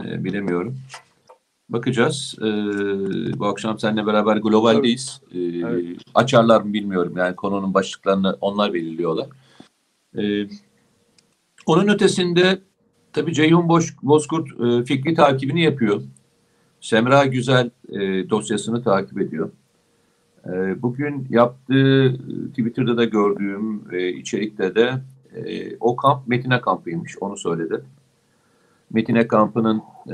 ee, 0.04 0.24
bilemiyorum. 0.24 0.78
Bakacağız. 1.68 2.34
Ee, 2.40 2.44
bu 3.38 3.46
akşam 3.46 3.78
seninle 3.78 4.06
beraber 4.06 4.36
globaldeyiz. 4.36 5.20
Ee, 5.32 5.38
Evet. 5.38 5.98
Açarlar 6.14 6.60
mı 6.60 6.72
bilmiyorum. 6.72 7.14
Yani 7.16 7.36
konunun 7.36 7.74
başlıklarını 7.74 8.36
onlar 8.40 8.74
belirliyorlar. 8.74 9.26
Ee, 10.18 10.48
onun 11.66 11.88
ötesinde 11.88 12.58
tabii 13.16 13.34
Ceyhun 13.34 13.68
Boş, 13.68 13.94
Bozkurt 14.02 14.48
e, 14.60 14.84
fikri 14.84 15.14
takibini 15.14 15.62
yapıyor. 15.62 16.02
Semra 16.80 17.26
Güzel 17.26 17.70
e, 17.88 18.30
dosyasını 18.30 18.82
takip 18.82 19.20
ediyor. 19.20 19.50
E, 20.46 20.82
bugün 20.82 21.26
yaptığı 21.30 22.16
Twitter'da 22.48 22.96
da 22.96 23.04
gördüğüm 23.04 23.82
e, 23.92 24.08
içerikte 24.08 24.74
de 24.74 24.94
e, 25.34 25.76
o 25.80 25.96
kamp 25.96 26.28
Metine 26.28 26.60
kampıymış 26.60 27.18
onu 27.20 27.36
söyledi. 27.36 27.80
Metine 28.92 29.28
kampının 29.28 29.82
e, 30.08 30.12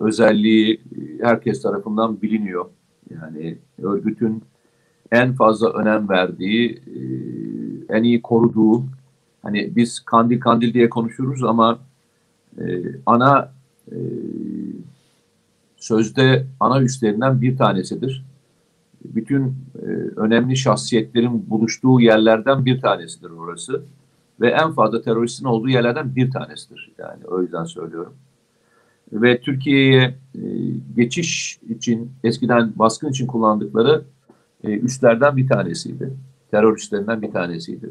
özelliği 0.00 0.80
herkes 1.22 1.62
tarafından 1.62 2.22
biliniyor. 2.22 2.66
Yani 3.10 3.58
örgütün 3.82 4.42
en 5.12 5.32
fazla 5.32 5.72
önem 5.72 6.08
verdiği, 6.08 6.70
e, 6.70 7.00
en 7.96 8.02
iyi 8.02 8.22
koruduğu, 8.22 8.84
hani 9.42 9.76
biz 9.76 10.00
kandil 10.00 10.40
kandil 10.40 10.74
diye 10.74 10.88
konuşuruz 10.88 11.44
ama 11.44 11.78
e, 12.60 12.82
ana 13.06 13.52
e, 13.92 13.96
sözde 15.76 16.46
ana 16.60 16.82
üstlerinden 16.82 17.40
bir 17.40 17.56
tanesidir. 17.56 18.24
Bütün 19.04 19.54
e, 19.82 19.86
önemli 20.16 20.56
şahsiyetlerin 20.56 21.50
buluştuğu 21.50 22.00
yerlerden 22.00 22.64
bir 22.64 22.80
tanesidir 22.80 23.30
orası. 23.30 23.82
Ve 24.40 24.50
en 24.50 24.72
fazla 24.72 25.02
teröristin 25.02 25.44
olduğu 25.44 25.68
yerlerden 25.68 26.16
bir 26.16 26.30
tanesidir. 26.30 26.92
Yani 26.98 27.24
o 27.24 27.42
yüzden 27.42 27.64
söylüyorum. 27.64 28.14
Ve 29.12 29.40
Türkiye'ye 29.40 30.14
e, 30.34 30.40
geçiş 30.96 31.58
için, 31.68 32.12
eskiden 32.24 32.72
baskın 32.76 33.10
için 33.10 33.26
kullandıkları 33.26 34.04
e, 34.64 34.70
üstlerden 34.70 35.36
bir 35.36 35.48
tanesiydi. 35.48 36.12
Teröristlerinden 36.50 37.22
bir 37.22 37.30
tanesiydi. 37.30 37.90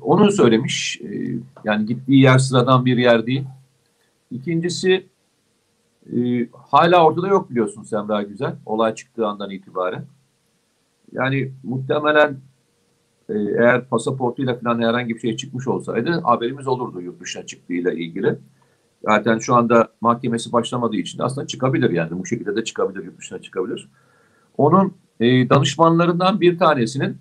Onu 0.00 0.32
söylemiş. 0.32 1.00
E, 1.00 1.38
yani 1.64 1.86
gittiği 1.86 2.22
yer 2.22 2.38
sıradan 2.38 2.86
bir 2.86 2.96
yer 2.96 3.26
değil. 3.26 3.44
İkincisi 4.30 5.06
e, 6.16 6.48
hala 6.52 7.04
ortada 7.04 7.28
yok 7.28 7.50
biliyorsun 7.50 7.82
Semra 7.82 8.22
Güzel. 8.22 8.56
Olay 8.66 8.94
çıktığı 8.94 9.26
andan 9.26 9.50
itibaren. 9.50 10.04
Yani 11.12 11.52
muhtemelen 11.62 12.36
e, 13.28 13.34
eğer 13.34 13.84
pasaportuyla 13.84 14.58
falan 14.58 14.82
herhangi 14.82 15.14
bir 15.14 15.20
şey 15.20 15.36
çıkmış 15.36 15.68
olsaydı 15.68 16.20
haberimiz 16.20 16.66
olurdu 16.66 17.00
yurt 17.00 17.20
dışına 17.20 17.46
çıktığıyla 17.46 17.92
ilgili. 17.92 18.38
Zaten 19.04 19.38
şu 19.38 19.54
anda 19.54 19.88
mahkemesi 20.00 20.52
başlamadığı 20.52 20.96
için 20.96 21.18
aslında 21.18 21.46
çıkabilir 21.46 21.90
yani 21.90 22.18
bu 22.18 22.26
şekilde 22.26 22.56
de 22.56 22.64
çıkabilir, 22.64 23.04
yurt 23.04 23.18
dışına 23.18 23.42
çıkabilir. 23.42 23.88
Onun 24.58 24.94
e, 25.20 25.48
danışmanlarından 25.48 26.40
bir 26.40 26.58
tanesinin 26.58 27.16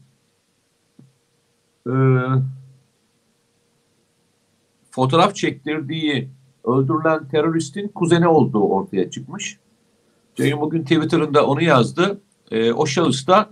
e, 1.87 1.93
fotoğraf 4.91 5.35
çektirdiği 5.35 6.29
öldürülen 6.65 7.27
teröristin 7.27 7.87
kuzeni 7.87 8.27
olduğu 8.27 8.63
ortaya 8.63 9.09
çıkmış. 9.09 9.57
Ceyhun 10.35 10.61
bugün 10.61 10.83
Twitter'ında 10.83 11.47
onu 11.47 11.61
yazdı. 11.61 12.21
E, 12.51 12.73
o 12.73 12.85
şahıs 12.85 13.27
da 13.27 13.49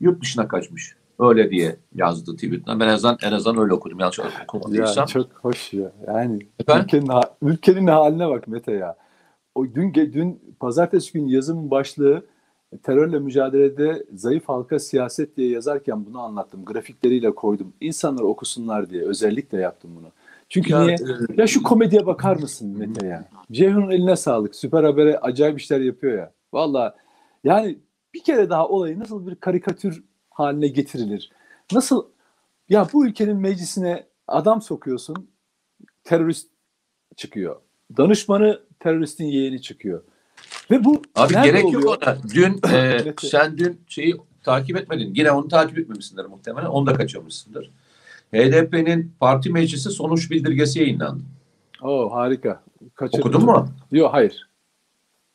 yurt 0.00 0.22
dışına 0.22 0.48
kaçmış. 0.48 0.96
Öyle 1.18 1.50
diye 1.50 1.76
yazdı 1.94 2.34
Twitter'dan. 2.34 2.80
Ben 2.80 2.88
en 2.88 2.92
azından, 2.92 3.18
en 3.22 3.32
azından 3.32 3.62
öyle 3.62 3.74
okudum. 3.74 4.00
Yanlış 4.00 4.18
okumadıysam. 4.44 5.02
Ya 5.02 5.06
çok 5.06 5.26
hoş 5.32 5.72
ya. 5.72 5.92
Yani 6.06 6.38
ülkenin, 6.68 7.10
ülkenin 7.42 7.86
haline 7.86 8.28
bak 8.28 8.48
Mete 8.48 8.72
ya. 8.72 8.96
O 9.54 9.64
dün 9.64 9.94
dün 9.94 10.56
pazartesi 10.60 11.12
gün 11.12 11.26
yazım 11.26 11.70
başlığı 11.70 12.26
terörle 12.82 13.18
mücadelede 13.18 14.04
zayıf 14.14 14.48
halka 14.48 14.78
siyaset 14.78 15.36
diye 15.36 15.50
yazarken 15.50 16.06
bunu 16.06 16.20
anlattım. 16.20 16.64
Grafikleriyle 16.64 17.34
koydum. 17.34 17.72
İnsanlar 17.80 18.22
okusunlar 18.22 18.90
diye 18.90 19.02
özellikle 19.02 19.60
yaptım 19.60 19.90
bunu. 19.96 20.08
Çünkü 20.48 20.72
ya, 20.72 20.84
niye? 20.84 20.94
E, 20.94 21.40
ya 21.40 21.46
şu 21.46 21.62
komediye 21.62 22.06
bakar 22.06 22.36
mısın 22.36 22.78
Mete 22.78 23.06
ya? 23.06 23.24
Ceyhun'un 23.52 23.90
eline 23.90 24.16
sağlık. 24.16 24.54
Süper 24.54 24.84
Haber'e 24.84 25.18
acayip 25.18 25.60
işler 25.60 25.80
yapıyor 25.80 26.18
ya. 26.18 26.32
Valla 26.52 26.96
yani 27.44 27.78
bir 28.14 28.22
kere 28.22 28.50
daha 28.50 28.68
olayı 28.68 29.00
nasıl 29.00 29.26
bir 29.26 29.34
karikatür 29.34 30.04
haline 30.30 30.68
getirilir? 30.68 31.30
Nasıl 31.72 32.06
ya 32.68 32.88
bu 32.92 33.06
ülkenin 33.06 33.36
meclisine 33.36 34.06
adam 34.28 34.62
sokuyorsun 34.62 35.30
terörist 36.04 36.50
çıkıyor. 37.16 37.60
Danışmanı 37.96 38.60
teröristin 38.80 39.24
yeğeni 39.24 39.62
çıkıyor. 39.62 40.02
Ve 40.70 40.84
bu 40.84 41.02
Abi 41.14 41.32
gerek 41.32 41.64
oluyor? 41.64 41.82
yok 41.82 41.98
ona. 42.02 42.16
Dün 42.34 42.60
e, 42.72 43.14
sen 43.18 43.58
dün 43.58 43.80
şeyi 43.88 44.16
takip 44.42 44.76
etmedin. 44.76 45.14
Yine 45.14 45.30
onu 45.30 45.48
takip 45.48 45.78
etmemişsindir 45.78 46.24
muhtemelen. 46.24 46.66
Onu 46.66 46.86
da 46.86 46.94
kaçırmışsındır. 46.94 47.70
HDP'nin 48.34 49.12
parti 49.20 49.50
meclisi 49.50 49.90
sonuç 49.90 50.30
bildirgesi 50.30 50.78
yayınlandı. 50.78 51.22
Oo 51.82 52.10
harika. 52.12 52.62
Kaçırdım. 52.94 53.20
Okudun 53.20 53.44
mu? 53.44 53.68
Yok 53.92 54.14
hayır. 54.14 54.48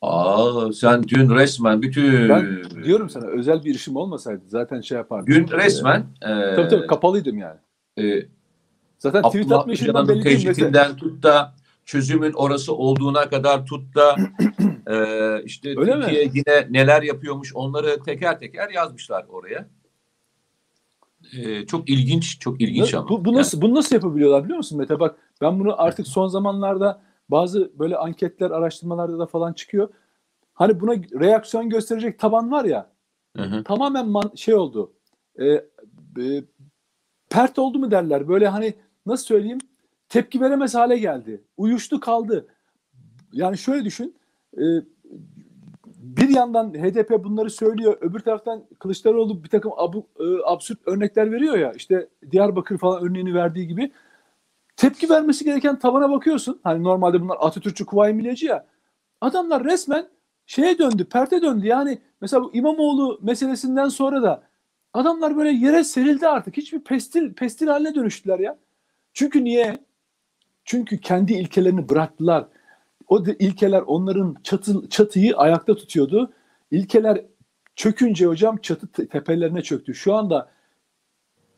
Aa 0.01 0.73
sen 0.73 1.03
dün 1.03 1.29
resmen 1.35 1.81
bütün... 1.81 2.29
Ben 2.29 2.63
diyorum 2.83 3.09
sana 3.09 3.25
özel 3.25 3.63
bir 3.63 3.75
işim 3.75 3.95
olmasaydı 3.95 4.41
zaten 4.47 4.81
şey 4.81 4.97
yapardım. 4.97 5.33
Dün 5.33 5.47
resmen... 5.47 6.05
E, 6.21 6.55
tabii 6.55 6.67
tabii 6.69 6.87
kapalıydım 6.87 7.37
yani. 7.37 7.59
E, 7.99 8.25
zaten 8.99 9.21
tweet 9.21 9.51
atma 9.51 9.73
işinden 9.73 10.07
belli 10.07 10.23
değil. 10.25 10.95
tut 10.97 11.23
da 11.23 11.53
çözümün 11.85 12.33
orası 12.33 12.75
olduğuna 12.75 13.29
kadar 13.29 13.65
tut 13.65 13.95
da 13.95 14.15
e, 14.89 14.95
işte 15.43 15.69
Öyle 15.69 15.93
Türkiye 15.93 16.25
mi? 16.25 16.31
yine 16.33 16.67
neler 16.69 17.01
yapıyormuş 17.01 17.55
onları 17.55 18.03
teker 18.03 18.39
teker 18.39 18.69
yazmışlar 18.69 19.25
oraya. 19.29 19.67
E, 21.37 21.65
çok 21.65 21.89
ilginç, 21.89 22.39
çok 22.39 22.61
ilginç 22.61 22.93
ama. 22.93 23.09
Bu, 23.09 23.25
bu 23.25 23.33
nasıl 23.33 23.57
yani. 23.57 23.61
bunu 23.61 23.75
nasıl 23.75 23.95
yapabiliyorlar 23.95 24.43
biliyor 24.43 24.57
musun 24.57 24.77
Mete? 24.77 24.99
Bak 24.99 25.15
ben 25.41 25.59
bunu 25.59 25.81
artık 25.81 26.07
son 26.07 26.27
zamanlarda 26.27 27.01
bazı 27.29 27.71
böyle 27.79 27.97
anketler, 27.97 28.51
araştırmalarda 28.51 29.19
da 29.19 29.25
falan 29.25 29.53
çıkıyor. 29.53 29.89
Hani 30.53 30.79
buna 30.79 30.93
reaksiyon 30.93 31.69
gösterecek 31.69 32.19
taban 32.19 32.51
var 32.51 32.65
ya. 32.65 32.89
Hı 33.37 33.43
hı. 33.43 33.63
Tamamen 33.63 34.07
man, 34.07 34.31
şey 34.35 34.55
oldu. 34.55 34.93
E, 35.39 35.45
e, 35.45 35.63
pert 37.29 37.59
oldu 37.59 37.79
mu 37.79 37.91
derler. 37.91 38.27
Böyle 38.27 38.47
hani 38.47 38.73
nasıl 39.05 39.25
söyleyeyim? 39.25 39.59
Tepki 40.09 40.41
veremez 40.41 40.75
hale 40.75 40.97
geldi. 40.97 41.43
Uyuştu 41.57 41.99
kaldı. 41.99 42.47
Yani 43.33 43.57
şöyle 43.57 43.85
düşün. 43.85 44.18
E, 44.57 44.63
bir 45.99 46.29
yandan 46.29 46.73
HDP 46.73 47.23
bunları 47.23 47.49
söylüyor. 47.49 47.97
Öbür 48.01 48.19
taraftan 48.19 48.63
Kılıçdaroğlu 48.79 49.43
bir 49.43 49.49
takım 49.49 49.71
abu, 49.77 50.07
e, 50.19 50.23
absürt 50.45 50.79
örnekler 50.87 51.31
veriyor 51.31 51.57
ya. 51.57 51.73
İşte 51.73 52.07
Diyarbakır 52.31 52.77
falan 52.77 53.03
örneğini 53.03 53.33
verdiği 53.33 53.67
gibi. 53.67 53.91
Tepki 54.77 55.09
vermesi 55.09 55.45
gereken 55.45 55.79
tabana 55.79 56.11
bakıyorsun. 56.11 56.59
Hani 56.63 56.83
normalde 56.83 57.21
bunlar 57.21 57.37
Atatürkçü 57.39 57.85
Kuvayi 57.85 58.13
Milliyeci 58.13 58.45
ya. 58.45 58.65
Adamlar 59.21 59.63
resmen 59.63 60.07
şeye 60.45 60.79
döndü, 60.79 61.05
perte 61.05 61.41
döndü. 61.41 61.67
Yani 61.67 62.01
mesela 62.21 62.43
bu 62.43 62.55
İmamoğlu 62.55 63.19
meselesinden 63.21 63.89
sonra 63.89 64.23
da 64.23 64.43
adamlar 64.93 65.37
böyle 65.37 65.49
yere 65.49 65.83
serildi 65.83 66.27
artık. 66.27 66.57
Hiçbir 66.57 66.79
pestil 66.79 67.33
pestil 67.33 67.67
haline 67.67 67.95
dönüştüler 67.95 68.39
ya. 68.39 68.57
Çünkü 69.13 69.43
niye? 69.43 69.77
Çünkü 70.65 71.01
kendi 71.01 71.33
ilkelerini 71.33 71.89
bıraktılar. 71.89 72.47
O 73.09 73.23
ilkeler 73.39 73.81
onların 73.81 74.35
çatı, 74.43 74.89
çatıyı 74.89 75.37
ayakta 75.37 75.75
tutuyordu. 75.75 76.33
İlkeler 76.71 77.25
çökünce 77.75 78.25
hocam 78.25 78.57
çatı 78.57 79.07
tepelerine 79.07 79.61
çöktü. 79.61 79.95
Şu 79.95 80.15
anda 80.15 80.51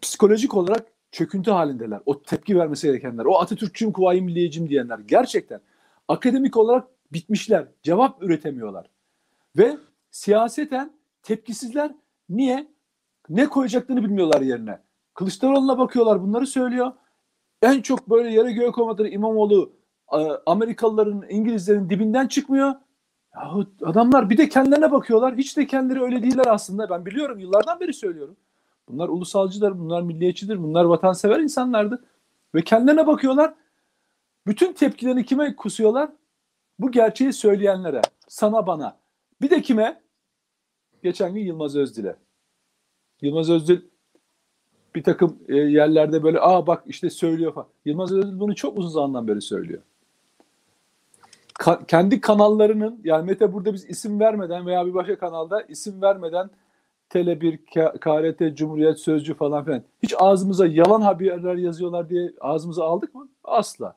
psikolojik 0.01 0.55
olarak 0.55 0.87
çöküntü 1.11 1.51
halindeler. 1.51 1.99
O 2.05 2.21
tepki 2.21 2.59
vermesi 2.59 2.87
gerekenler, 2.87 3.25
o 3.25 3.39
Atatürkçüyüm, 3.39 3.93
Kuvayi 3.93 4.21
Milliyecim 4.21 4.69
diyenler 4.69 4.99
gerçekten 4.99 5.61
akademik 6.07 6.57
olarak 6.57 6.87
bitmişler. 7.13 7.67
Cevap 7.83 8.23
üretemiyorlar. 8.23 8.89
Ve 9.57 9.77
siyaseten 10.11 10.93
tepkisizler. 11.23 11.95
Niye? 12.29 12.67
Ne 13.29 13.49
koyacaklarını 13.49 14.03
bilmiyorlar 14.03 14.41
yerine. 14.41 14.79
Kılıçdaroğlu'na 15.13 15.77
bakıyorlar 15.77 16.21
bunları 16.21 16.47
söylüyor. 16.47 16.91
En 17.61 17.81
çok 17.81 18.09
böyle 18.09 18.29
yere 18.29 18.51
göğe 18.51 18.71
koymaları 18.71 19.09
İmamoğlu 19.09 19.80
Amerikalıların, 20.45 21.23
İngilizlerin 21.29 21.89
dibinden 21.89 22.27
çıkmıyor. 22.27 22.73
Yahu 23.35 23.65
adamlar 23.83 24.29
bir 24.29 24.37
de 24.37 24.49
kendilerine 24.49 24.91
bakıyorlar. 24.91 25.35
Hiç 25.35 25.57
de 25.57 25.67
kendileri 25.67 26.01
öyle 26.01 26.23
değiller 26.23 26.45
aslında. 26.47 26.89
Ben 26.89 27.05
biliyorum 27.05 27.39
yıllardan 27.39 27.79
beri 27.79 27.93
söylüyorum. 27.93 28.37
Bunlar 28.89 29.09
ulusalcıdır, 29.09 29.79
bunlar 29.79 30.01
milliyetçidir, 30.01 30.63
bunlar 30.63 30.85
vatansever 30.85 31.39
insanlardı. 31.39 32.03
Ve 32.55 32.61
kendilerine 32.61 33.07
bakıyorlar. 33.07 33.53
Bütün 34.47 34.73
tepkilerini 34.73 35.25
kime 35.25 35.55
kusuyorlar? 35.55 36.09
Bu 36.79 36.91
gerçeği 36.91 37.33
söyleyenlere, 37.33 38.01
sana 38.27 38.67
bana. 38.67 38.97
Bir 39.41 39.49
de 39.49 39.61
kime? 39.61 40.01
Geçen 41.03 41.33
gün 41.33 41.41
Yılmaz 41.41 41.75
Özdil'e. 41.75 42.15
Yılmaz 43.21 43.49
Özdil 43.49 43.81
bir 44.95 45.03
takım 45.03 45.39
e, 45.47 45.55
yerlerde 45.55 46.23
böyle 46.23 46.39
aa 46.41 46.67
bak 46.67 46.83
işte 46.87 47.09
söylüyor 47.09 47.53
falan. 47.53 47.67
Yılmaz 47.85 48.11
Özdil 48.11 48.39
bunu 48.39 48.55
çok 48.55 48.77
uzun 48.77 48.89
zamandan 48.89 49.27
beri 49.27 49.41
söylüyor. 49.41 49.81
Ka- 51.59 51.85
kendi 51.87 52.21
kanallarının 52.21 53.01
yani 53.03 53.25
Mete 53.25 53.53
burada 53.53 53.73
biz 53.73 53.89
isim 53.89 54.19
vermeden 54.19 54.65
veya 54.65 54.85
bir 54.85 54.93
başka 54.93 55.17
kanalda 55.17 55.61
isim 55.61 56.01
vermeden 56.01 56.49
Tele1, 57.09 57.57
K- 57.73 57.93
KRT, 57.99 58.57
Cumhuriyet, 58.57 58.99
Sözcü 58.99 59.33
falan 59.33 59.65
filan. 59.65 59.83
Hiç 60.03 60.13
ağzımıza 60.17 60.67
yalan 60.67 61.01
haberler 61.01 61.55
yazıyorlar 61.55 62.09
diye 62.09 62.31
ağzımıza 62.41 62.85
aldık 62.85 63.15
mı? 63.15 63.27
Asla. 63.43 63.95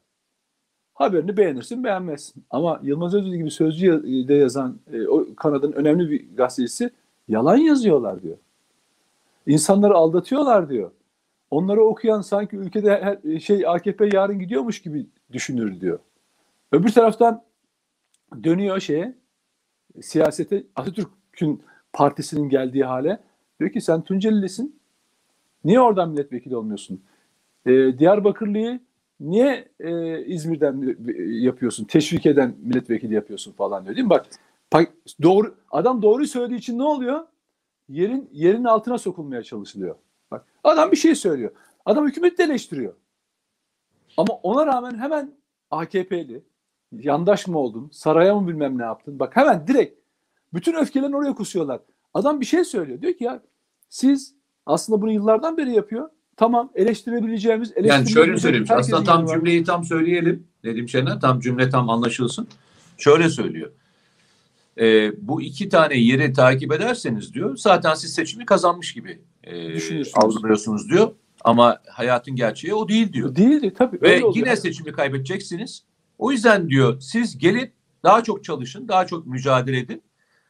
Haberini 0.94 1.36
beğenirsin, 1.36 1.84
beğenmezsin. 1.84 2.44
Ama 2.50 2.80
Yılmaz 2.82 3.14
Özdil 3.14 3.34
gibi 3.34 3.50
Sözcü'de 3.50 4.34
yazan 4.34 4.78
e, 4.92 5.06
o 5.08 5.26
kanadın 5.36 5.72
önemli 5.72 6.10
bir 6.10 6.36
gazetecisi 6.36 6.90
yalan 7.28 7.56
yazıyorlar 7.56 8.22
diyor. 8.22 8.36
İnsanları 9.46 9.94
aldatıyorlar 9.94 10.68
diyor. 10.68 10.90
Onları 11.50 11.84
okuyan 11.84 12.20
sanki 12.20 12.56
ülkede 12.56 13.00
her 13.02 13.38
şey 13.40 13.66
AKP 13.66 14.10
yarın 14.12 14.38
gidiyormuş 14.38 14.82
gibi 14.82 15.06
düşünür 15.32 15.80
diyor. 15.80 15.98
Öbür 16.74 16.92
taraftan 16.92 17.44
dönüyor 18.44 18.80
şeye 18.80 19.14
siyasete 20.02 20.64
Atatürk'ün 20.76 21.62
partisinin 21.92 22.48
geldiği 22.48 22.84
hale 22.84 23.20
diyor 23.60 23.70
ki 23.70 23.80
sen 23.80 24.02
Tuncelilisin. 24.02 24.80
Niye 25.64 25.80
oradan 25.80 26.10
milletvekili 26.10 26.56
olmuyorsun? 26.56 27.02
Ee, 27.66 27.98
Diyarbakırlı'yı 27.98 28.80
niye 29.20 29.68
e, 29.80 30.20
İzmir'den 30.24 30.96
yapıyorsun? 31.42 31.84
Teşvik 31.84 32.26
eden 32.26 32.54
milletvekili 32.58 33.14
yapıyorsun 33.14 33.52
falan 33.52 33.84
diyor 33.84 33.96
değil 33.96 34.06
mi? 34.06 34.10
Bak 34.10 34.26
doğru 35.22 35.54
adam 35.70 36.02
doğruyu 36.02 36.28
söylediği 36.28 36.58
için 36.58 36.78
ne 36.78 36.84
oluyor? 36.84 37.26
Yerin 37.88 38.28
yerin 38.32 38.64
altına 38.64 38.98
sokulmaya 38.98 39.42
çalışılıyor. 39.42 39.96
Bak 40.30 40.46
adam 40.64 40.90
bir 40.92 40.96
şey 40.96 41.14
söylüyor. 41.14 41.50
Adam 41.84 42.06
hükümeti 42.06 42.38
de 42.38 42.42
eleştiriyor. 42.42 42.94
Ama 44.16 44.34
ona 44.34 44.66
rağmen 44.66 44.98
hemen 44.98 45.30
AKP'li, 45.70 46.44
yandaş 47.00 47.46
mı 47.46 47.58
oldun, 47.58 47.90
saraya 47.92 48.34
mı 48.34 48.48
bilmem 48.48 48.78
ne 48.78 48.82
yaptın? 48.82 49.18
Bak 49.18 49.36
hemen 49.36 49.66
direkt 49.66 49.98
bütün 50.54 50.74
öfkelerini 50.74 51.16
oraya 51.16 51.34
kusuyorlar. 51.34 51.80
Adam 52.14 52.40
bir 52.40 52.46
şey 52.46 52.64
söylüyor. 52.64 53.00
Diyor 53.02 53.12
ki 53.12 53.24
ya 53.24 53.42
siz 53.88 54.34
aslında 54.66 55.02
bunu 55.02 55.12
yıllardan 55.12 55.56
beri 55.56 55.72
yapıyor. 55.72 56.08
Tamam 56.36 56.70
eleştirebileceğimiz 56.74 57.70
Yani 57.70 57.86
şöyle 57.86 57.96
eleştirebileceğimiz 57.96 58.42
söyleyeyim. 58.42 58.66
Aslında 58.70 59.04
tam 59.04 59.26
var. 59.26 59.34
cümleyi 59.34 59.64
tam 59.64 59.84
söyleyelim. 59.84 60.46
Nedim 60.64 60.88
Şener 60.88 61.20
tam 61.20 61.40
cümle 61.40 61.70
tam 61.70 61.90
anlaşılsın. 61.90 62.48
Şöyle 62.98 63.28
söylüyor. 63.28 63.70
Ee, 64.78 65.12
bu 65.28 65.42
iki 65.42 65.68
tane 65.68 65.98
yeri 65.98 66.32
takip 66.32 66.72
ederseniz 66.72 67.34
diyor 67.34 67.56
zaten 67.56 67.94
siz 67.94 68.12
seçimi 68.12 68.46
kazanmış 68.46 68.92
gibi 68.94 69.20
e, 69.44 70.02
algılıyorsunuz 70.14 70.90
diyor. 70.90 71.10
Ama 71.44 71.78
hayatın 71.90 72.36
gerçeği 72.36 72.74
o 72.74 72.88
değil 72.88 73.12
diyor. 73.12 73.36
Değildi 73.36 73.74
tabii. 73.78 74.02
Ve 74.02 74.12
öyle 74.12 74.24
oluyor. 74.24 74.46
yine 74.46 74.56
seçimi 74.56 74.92
kaybedeceksiniz. 74.92 75.84
O 76.18 76.32
yüzden 76.32 76.68
diyor 76.68 77.00
siz 77.00 77.38
gelin 77.38 77.70
daha 78.02 78.22
çok 78.22 78.44
çalışın, 78.44 78.88
daha 78.88 79.06
çok 79.06 79.26
mücadele 79.26 79.78
edin. 79.78 80.02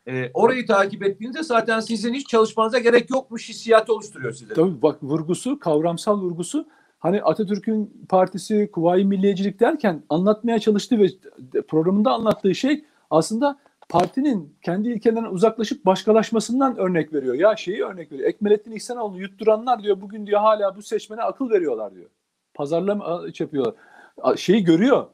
Ee, 0.06 0.30
orayı 0.34 0.66
takip 0.66 1.02
ettiğinizde 1.02 1.42
zaten 1.42 1.80
sizin 1.80 2.14
hiç 2.14 2.28
çalışmanıza 2.28 2.78
gerek 2.78 3.10
yokmuş 3.10 3.48
hissiyatı 3.48 3.92
oluşturuyor 3.94 4.32
size. 4.32 4.54
Tabii 4.54 4.82
bak 4.82 5.02
vurgusu, 5.02 5.58
kavramsal 5.58 6.20
vurgusu 6.20 6.66
hani 6.98 7.22
Atatürk'ün 7.22 8.06
partisi 8.08 8.70
Kuvayi 8.72 9.04
Milliyetçilik 9.04 9.60
derken 9.60 10.02
anlatmaya 10.08 10.58
çalıştığı 10.58 10.98
ve 10.98 11.08
programında 11.68 12.12
anlattığı 12.12 12.54
şey 12.54 12.84
aslında 13.10 13.58
partinin 13.88 14.56
kendi 14.62 14.88
ilkelerinden 14.88 15.30
uzaklaşıp 15.30 15.86
başkalaşmasından 15.86 16.76
örnek 16.76 17.12
veriyor. 17.12 17.34
Ya 17.34 17.56
şeyi 17.56 17.84
örnek 17.84 18.12
veriyor. 18.12 18.28
Ekmelettin 18.28 18.72
İhsanoğlu 18.72 19.20
yutturanlar 19.20 19.82
diyor 19.82 20.00
bugün 20.00 20.26
diyor 20.26 20.40
hala 20.40 20.76
bu 20.76 20.82
seçmene 20.82 21.22
akıl 21.22 21.50
veriyorlar 21.50 21.94
diyor. 21.94 22.10
Pazarlama 22.54 23.22
yapıyorlar. 23.38 23.74
Şeyi 24.36 24.64
görüyor. 24.64 25.06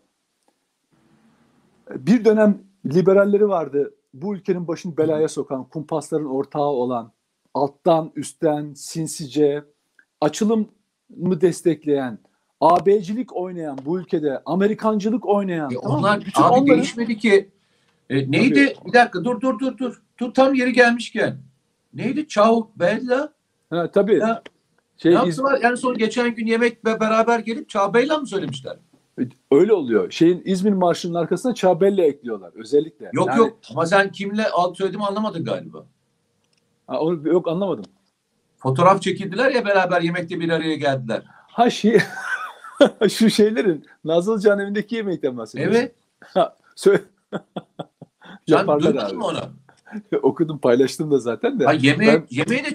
Bir 1.95 2.25
dönem 2.25 2.59
liberalleri 2.87 3.49
vardı. 3.49 3.95
Bu 4.15 4.35
ülkenin 4.35 4.69
başını 4.69 4.97
belaya 4.97 5.29
sokan, 5.29 5.65
kumpasların 5.65 6.25
ortağı 6.27 6.63
olan, 6.63 7.13
alttan 7.55 8.13
üstten 8.17 8.73
sinsice 8.75 9.65
açılım 10.21 10.69
mı 11.17 11.41
destekleyen, 11.41 12.19
AB'cilik 12.61 13.37
oynayan 13.37 13.79
bu 13.85 14.01
ülkede, 14.01 14.43
Amerikancılık 14.47 15.27
oynayan. 15.27 15.71
E 15.71 15.75
tamam 15.75 15.91
mı? 15.93 15.99
onlar 15.99 16.21
Bütün 16.21 16.43
abi 16.43 16.53
onların- 16.53 16.67
değişmedi 16.67 17.19
ki. 17.19 17.49
E, 18.11 18.31
neydi? 18.31 18.75
Bir 18.87 18.93
dakika 18.93 19.25
dur 19.25 19.41
dur 19.41 19.59
dur 19.59 19.79
dur. 19.79 20.03
Dur 20.21 20.35
tam 20.35 20.55
yeri 20.55 20.73
gelmişken. 20.73 21.37
Neydi? 21.95 22.29
Ciao 22.29 22.71
Bella. 22.77 23.33
Ha, 23.71 23.91
tabii. 23.91 24.19
Ya, 24.19 24.43
şey, 24.97 25.15
ne 25.15 25.19
iz- 25.19 25.39
yaptılar? 25.39 25.61
En 25.63 25.75
son 25.75 25.99
geçen 25.99 26.35
gün 26.35 26.47
yemek 26.47 26.85
beraber 26.85 27.39
gelip 27.39 27.69
Ciao 27.69 27.95
Bella 27.95 28.19
mı 28.19 28.27
söylemişler? 28.27 28.77
Öyle 29.53 29.73
oluyor. 29.73 30.11
Şeyin 30.11 30.43
İzmir 30.45 30.73
Marşı'nın 30.73 31.15
arkasına 31.15 31.55
Çabelle 31.55 32.07
ekliyorlar 32.07 32.53
özellikle. 32.55 33.11
Yok 33.13 33.29
Yani- 33.29 33.39
yok. 33.39 33.59
Ama 33.71 33.87
sen 33.87 34.13
kimle 34.13 34.49
alt 34.49 34.77
söylediğimi 34.77 35.07
anlamadın 35.07 35.45
galiba. 35.45 35.87
Ha, 36.87 37.01
onu, 37.01 37.29
yok 37.29 37.49
anlamadım. 37.49 37.85
Fotoğraf 38.59 39.03
çekildiler 39.03 39.51
ya 39.51 39.65
beraber 39.65 40.01
yemekte 40.03 40.41
bir 40.41 40.51
araya 40.51 40.77
geldiler. 40.77 41.23
Ha 41.27 41.71
şey 41.71 41.99
şu 43.11 43.31
şeylerin 43.31 43.87
Nazlı 44.05 44.41
Can 44.41 44.59
evindeki 44.59 44.95
yemekten 44.95 45.37
bahsediyorsun. 45.37 45.79
Evet. 45.79 45.95
Ha, 46.21 46.57
söyle. 46.77 47.03
Sen 48.49 48.67
abi. 48.67 49.17
mı 49.17 49.27
onu? 49.27 49.41
Okudum 50.23 50.59
paylaştım 50.59 51.11
da 51.11 51.19
zaten 51.19 51.61
de. 51.61 51.65
Ha, 51.65 51.73
yemeği, 51.73 52.13
Ben- 52.13 52.27
yemeği 52.31 52.65
de 52.65 52.75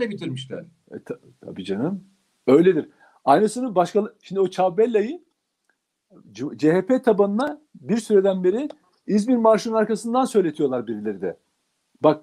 ile 0.00 0.10
bitirmişler. 0.10 0.64
E, 0.94 1.02
ta- 1.04 1.18
tabii 1.40 1.64
canım. 1.64 2.04
Öyledir. 2.46 2.88
Aynısını 3.24 3.74
başka 3.74 4.02
şimdi 4.22 4.40
o 4.40 4.48
Çabella'yı 4.48 5.08
C- 5.08 5.22
CHP 6.34 7.04
tabanına 7.04 7.60
bir 7.74 7.96
süreden 7.96 8.44
beri 8.44 8.68
İzmir 9.06 9.36
Marşı'nın 9.36 9.74
arkasından 9.74 10.24
söyletiyorlar 10.24 10.86
birileri 10.86 11.20
de. 11.20 11.36
Bak 12.00 12.22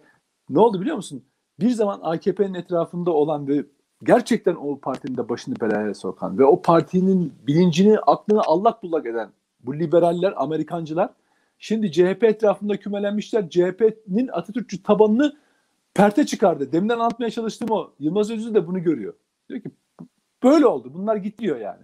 ne 0.49 0.59
oldu 0.59 0.81
biliyor 0.81 0.95
musun? 0.95 1.23
Bir 1.59 1.69
zaman 1.69 1.99
AKP'nin 2.03 2.53
etrafında 2.53 3.11
olan 3.11 3.47
ve 3.47 3.65
gerçekten 4.03 4.55
o 4.55 4.79
partinin 4.79 5.17
de 5.17 5.29
başını 5.29 5.55
belaya 5.61 5.93
sokan 5.93 6.37
ve 6.37 6.45
o 6.45 6.61
partinin 6.61 7.33
bilincini, 7.47 7.99
aklını 7.99 8.41
allak 8.41 8.83
bullak 8.83 9.05
eden 9.05 9.29
bu 9.59 9.79
liberaller, 9.79 10.33
Amerikancılar 10.37 11.09
şimdi 11.59 11.91
CHP 11.91 12.23
etrafında 12.23 12.77
kümelenmişler. 12.77 13.49
CHP'nin 13.49 14.27
Atatürkçü 14.27 14.83
tabanını 14.83 15.35
perte 15.93 16.25
çıkardı. 16.25 16.71
Deminden 16.71 16.99
anlatmaya 16.99 17.31
çalıştığım 17.31 17.71
o. 17.71 17.91
Yılmaz 17.99 18.31
Özül 18.31 18.53
de 18.53 18.67
bunu 18.67 18.83
görüyor. 18.83 19.13
Diyor 19.49 19.61
ki 19.61 19.71
böyle 20.43 20.65
oldu. 20.65 20.91
Bunlar 20.93 21.15
gidiyor 21.15 21.59
yani. 21.59 21.83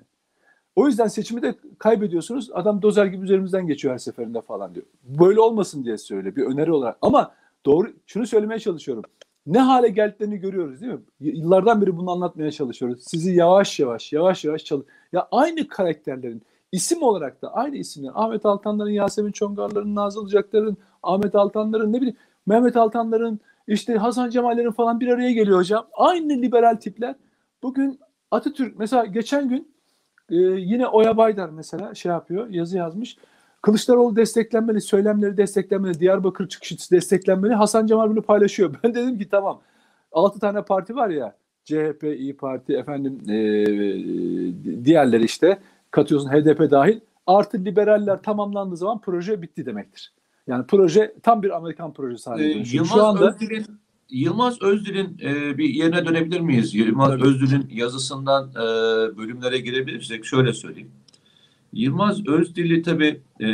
O 0.75 0.87
yüzden 0.87 1.07
seçimi 1.07 1.41
de 1.41 1.55
kaybediyorsunuz. 1.79 2.49
Adam 2.53 2.81
dozer 2.81 3.05
gibi 3.05 3.25
üzerimizden 3.25 3.67
geçiyor 3.67 3.93
her 3.93 3.97
seferinde 3.97 4.41
falan 4.41 4.75
diyor. 4.75 4.85
Böyle 5.03 5.39
olmasın 5.39 5.83
diye 5.83 5.97
söyle 5.97 6.35
bir 6.35 6.43
öneri 6.45 6.71
olarak. 6.71 6.97
Ama 7.01 7.31
doğru 7.65 7.93
şunu 8.05 8.27
söylemeye 8.27 8.59
çalışıyorum. 8.59 9.03
Ne 9.45 9.59
hale 9.59 9.89
geldiklerini 9.89 10.37
görüyoruz 10.37 10.81
değil 10.81 10.93
mi? 10.93 10.99
Yıllardan 11.19 11.81
beri 11.81 11.97
bunu 11.97 12.11
anlatmaya 12.11 12.51
çalışıyoruz. 12.51 13.03
Sizi 13.07 13.31
yavaş 13.35 13.79
yavaş 13.79 14.13
yavaş 14.13 14.45
yavaş 14.45 14.65
çalış. 14.65 14.85
Ya 15.13 15.27
aynı 15.31 15.67
karakterlerin 15.67 16.41
isim 16.71 17.03
olarak 17.03 17.41
da 17.41 17.53
aynı 17.53 17.75
isimler. 17.75 18.11
Ahmet 18.15 18.45
Altanların, 18.45 18.89
Yasemin 18.89 19.31
Çongarların, 19.31 19.95
Nazlı 19.95 20.21
Ilıcakların, 20.21 20.77
Ahmet 21.03 21.35
Altanların 21.35 21.93
ne 21.93 21.97
bileyim 21.97 22.17
Mehmet 22.45 22.77
Altanların, 22.77 23.39
işte 23.67 23.95
Hasan 23.95 24.29
Cemallerin 24.29 24.71
falan 24.71 24.99
bir 24.99 25.07
araya 25.07 25.31
geliyor 25.31 25.59
hocam. 25.59 25.87
Aynı 25.93 26.33
liberal 26.41 26.75
tipler. 26.75 27.15
Bugün 27.63 27.99
Atatürk 28.31 28.79
mesela 28.79 29.05
geçen 29.05 29.49
gün 29.49 29.70
e, 30.31 30.35
yine 30.59 30.87
Oya 30.87 31.17
Baydar 31.17 31.49
mesela 31.49 31.95
şey 31.95 32.11
yapıyor, 32.11 32.47
yazı 32.49 32.77
yazmış. 32.77 33.17
Kılıçdaroğlu 33.61 34.15
desteklenmeli, 34.15 34.81
söylemleri 34.81 35.37
desteklenmeli, 35.37 35.99
Diyarbakır 35.99 36.47
çıkışı 36.47 36.91
desteklenmeli. 36.91 37.53
Hasan 37.53 37.87
Cemal 37.87 38.09
bunu 38.09 38.21
paylaşıyor. 38.21 38.75
Ben 38.83 38.95
dedim 38.95 39.19
ki 39.19 39.29
tamam. 39.29 39.61
6 40.11 40.39
tane 40.39 40.61
parti 40.61 40.95
var 40.95 41.09
ya. 41.09 41.35
CHP, 41.63 42.03
İyi 42.03 42.37
Parti, 42.37 42.73
efendim 42.73 43.19
e, 43.29 43.35
e, 43.35 44.85
diğerleri 44.85 45.23
işte 45.23 45.59
katıyorsun 45.91 46.29
HDP 46.29 46.71
dahil. 46.71 46.99
Artı 47.27 47.65
liberaller 47.65 48.21
tamamlandığı 48.21 48.77
zaman 48.77 49.01
proje 49.01 49.41
bitti 49.41 49.65
demektir. 49.65 50.13
Yani 50.47 50.65
proje 50.67 51.15
tam 51.23 51.43
bir 51.43 51.57
Amerikan 51.57 51.93
projesi 51.93 52.29
haline 52.29 52.51
Ee, 52.51 52.55
dönüşüyor. 52.55 52.85
Yılmaz 52.85 52.99
Şu 52.99 53.05
anda 53.05 53.29
Özdil'in 53.29 53.65
Yılmaz 54.11 54.61
Özdil'in 54.61 55.17
e, 55.23 55.57
bir 55.57 55.69
yerine 55.69 56.05
dönebilir 56.05 56.39
miyiz? 56.39 56.75
Yılmaz 56.75 57.09
Tabii. 57.09 57.23
Özdil'in 57.23 57.69
yazısından 57.71 58.49
e, 58.49 58.57
bölümlere 59.17 59.59
girebilirsek 59.59 60.25
şöyle 60.25 60.53
söyleyeyim. 60.53 60.91
Yılmaz 61.73 62.27
Özdil'i 62.27 62.81
tabii 62.81 63.21
e, 63.41 63.49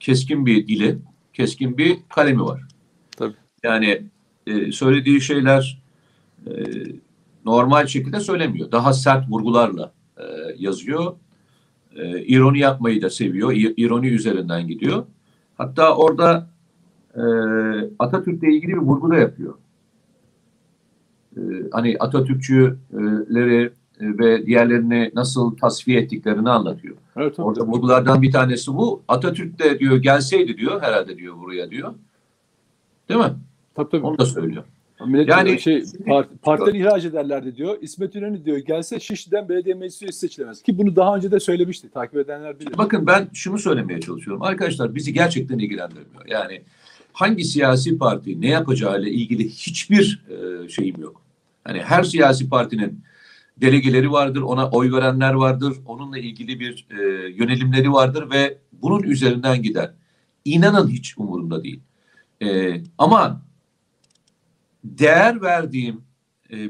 keskin 0.00 0.46
bir 0.46 0.68
dili, 0.68 0.98
keskin 1.32 1.78
bir 1.78 1.96
kalemi 2.08 2.42
var. 2.42 2.62
Tabii. 3.16 3.34
Yani 3.62 4.02
e, 4.46 4.72
söylediği 4.72 5.20
şeyler 5.20 5.82
e, 6.46 6.52
normal 7.44 7.86
şekilde 7.86 8.20
söylemiyor. 8.20 8.72
Daha 8.72 8.92
sert 8.92 9.30
vurgularla 9.30 9.92
e, 10.16 10.22
yazıyor. 10.58 11.16
E, 11.96 12.22
ironi 12.24 12.58
yapmayı 12.58 13.02
da 13.02 13.10
seviyor. 13.10 13.52
İ- 13.52 13.74
İroni 13.76 14.08
üzerinden 14.08 14.68
gidiyor. 14.68 15.06
Hatta 15.58 15.96
orada 15.96 16.51
e, 17.16 17.22
Atatürk'le 17.98 18.42
ilgili 18.42 18.72
bir 18.72 18.76
vurgu 18.76 19.10
da 19.10 19.16
yapıyor. 19.16 19.54
E, 21.36 21.40
hani 21.72 21.96
Atatürkçüleri 22.00 23.64
e, 24.00 24.18
ve 24.18 24.46
diğerlerini 24.46 25.10
nasıl 25.14 25.56
tasfiye 25.56 26.00
ettiklerini 26.00 26.50
anlatıyor. 26.50 26.96
evet, 27.16 27.36
tabii. 27.36 27.46
Orada 27.46 27.66
vurgulardan 27.66 28.22
bir 28.22 28.32
tanesi 28.32 28.74
bu. 28.74 29.02
Atatürk 29.08 29.58
de 29.58 29.78
diyor 29.78 29.96
gelseydi 29.96 30.56
diyor 30.56 30.82
herhalde 30.82 31.18
diyor 31.18 31.38
buraya 31.38 31.70
diyor. 31.70 31.94
Değil 33.08 33.20
mi? 33.20 33.32
Tabii 33.74 33.90
tabii. 33.90 34.06
Onu 34.06 34.18
da 34.18 34.26
söylüyor. 34.26 34.64
Millet 35.06 35.28
Yani- 35.28 35.48
yani 35.48 35.60
şey 35.60 35.84
part, 36.06 36.28
partiden 36.42 36.74
ihraç 36.74 37.04
ederlerdi 37.04 37.56
diyor. 37.56 37.78
İsmet 37.80 38.14
İnönü 38.14 38.44
diyor 38.44 38.58
gelse 38.58 39.00
Şişli'den 39.00 39.48
belediye 39.48 39.74
meclis 39.74 40.02
üyesi 40.02 40.18
seçilemez. 40.18 40.62
Ki 40.62 40.78
bunu 40.78 40.96
daha 40.96 41.16
önce 41.16 41.30
de 41.30 41.40
söylemişti. 41.40 41.90
Takip 41.90 42.16
edenler 42.16 42.60
bilir. 42.60 42.78
Bakın 42.78 43.06
ben 43.06 43.28
şunu 43.32 43.58
söylemeye 43.58 44.00
çalışıyorum. 44.00 44.42
Arkadaşlar 44.42 44.94
bizi 44.94 45.12
gerçekten 45.12 45.58
ilgilendirmiyor. 45.58 46.26
Yani 46.26 46.62
hangi 47.12 47.44
siyasi 47.44 47.98
parti 47.98 48.40
ne 48.40 48.48
yapacağıyla 48.48 49.08
ilgili 49.08 49.48
hiçbir 49.48 50.24
e, 50.28 50.68
şeyim 50.68 51.00
yok. 51.00 51.22
Hani 51.64 51.82
her 51.82 52.02
siyasi 52.02 52.48
partinin 52.48 53.04
delegeleri 53.56 54.12
vardır, 54.12 54.40
ona 54.40 54.70
oy 54.70 54.92
verenler 54.92 55.32
vardır, 55.32 55.76
onunla 55.86 56.18
ilgili 56.18 56.60
bir 56.60 56.86
e, 56.90 57.02
yönelimleri 57.28 57.92
vardır 57.92 58.30
ve 58.30 58.58
bunun 58.72 59.02
üzerinden 59.02 59.62
gider. 59.62 59.92
İnanın 60.44 60.88
hiç 60.88 61.18
umurumda 61.18 61.64
değil. 61.64 61.80
E, 62.42 62.80
ama 62.98 63.42
değer 64.84 65.42
verdiğim 65.42 66.04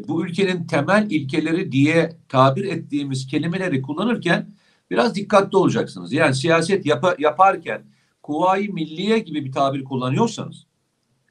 bu 0.08 0.26
ülkenin 0.26 0.66
temel 0.66 1.10
ilkeleri 1.10 1.72
diye 1.72 2.16
tabir 2.28 2.64
ettiğimiz 2.64 3.26
kelimeleri 3.26 3.82
kullanırken 3.82 4.50
biraz 4.90 5.14
dikkatli 5.14 5.56
olacaksınız. 5.56 6.12
Yani 6.12 6.34
siyaset 6.34 6.86
yapa- 6.86 7.16
yaparken 7.18 7.82
kuvayi 8.22 8.68
milliye 8.68 9.18
gibi 9.18 9.44
bir 9.44 9.52
tabir 9.52 9.84
kullanıyorsanız 9.84 10.66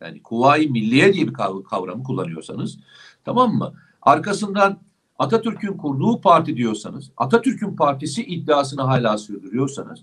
yani 0.02 0.24
kuvayi 0.24 0.70
milliye 0.70 1.14
diye 1.14 1.28
bir 1.28 1.34
kav- 1.34 1.64
kavramı 1.64 2.04
kullanıyorsanız 2.04 2.80
tamam 3.26 3.56
mı? 3.56 3.74
Arkasından 4.02 4.78
Atatürk'ün 5.20 5.78
kurduğu 5.78 6.22
parti 6.22 6.58
diyorsanız, 6.58 7.12
Atatürk'ün 7.18 7.76
partisi 7.76 8.24
iddiasını 8.26 8.82
hala 8.82 9.18
sürdürüyorsanız 9.18 10.00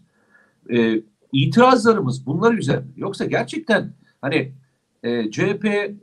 e, 0.73 1.01
itirazlarımız 1.33 2.27
bunlar 2.27 2.53
üzerine. 2.55 2.85
Yoksa 2.97 3.25
gerçekten 3.25 3.93
hani 4.21 4.53
e, 5.03 5.31
CHP'ye 5.31 5.97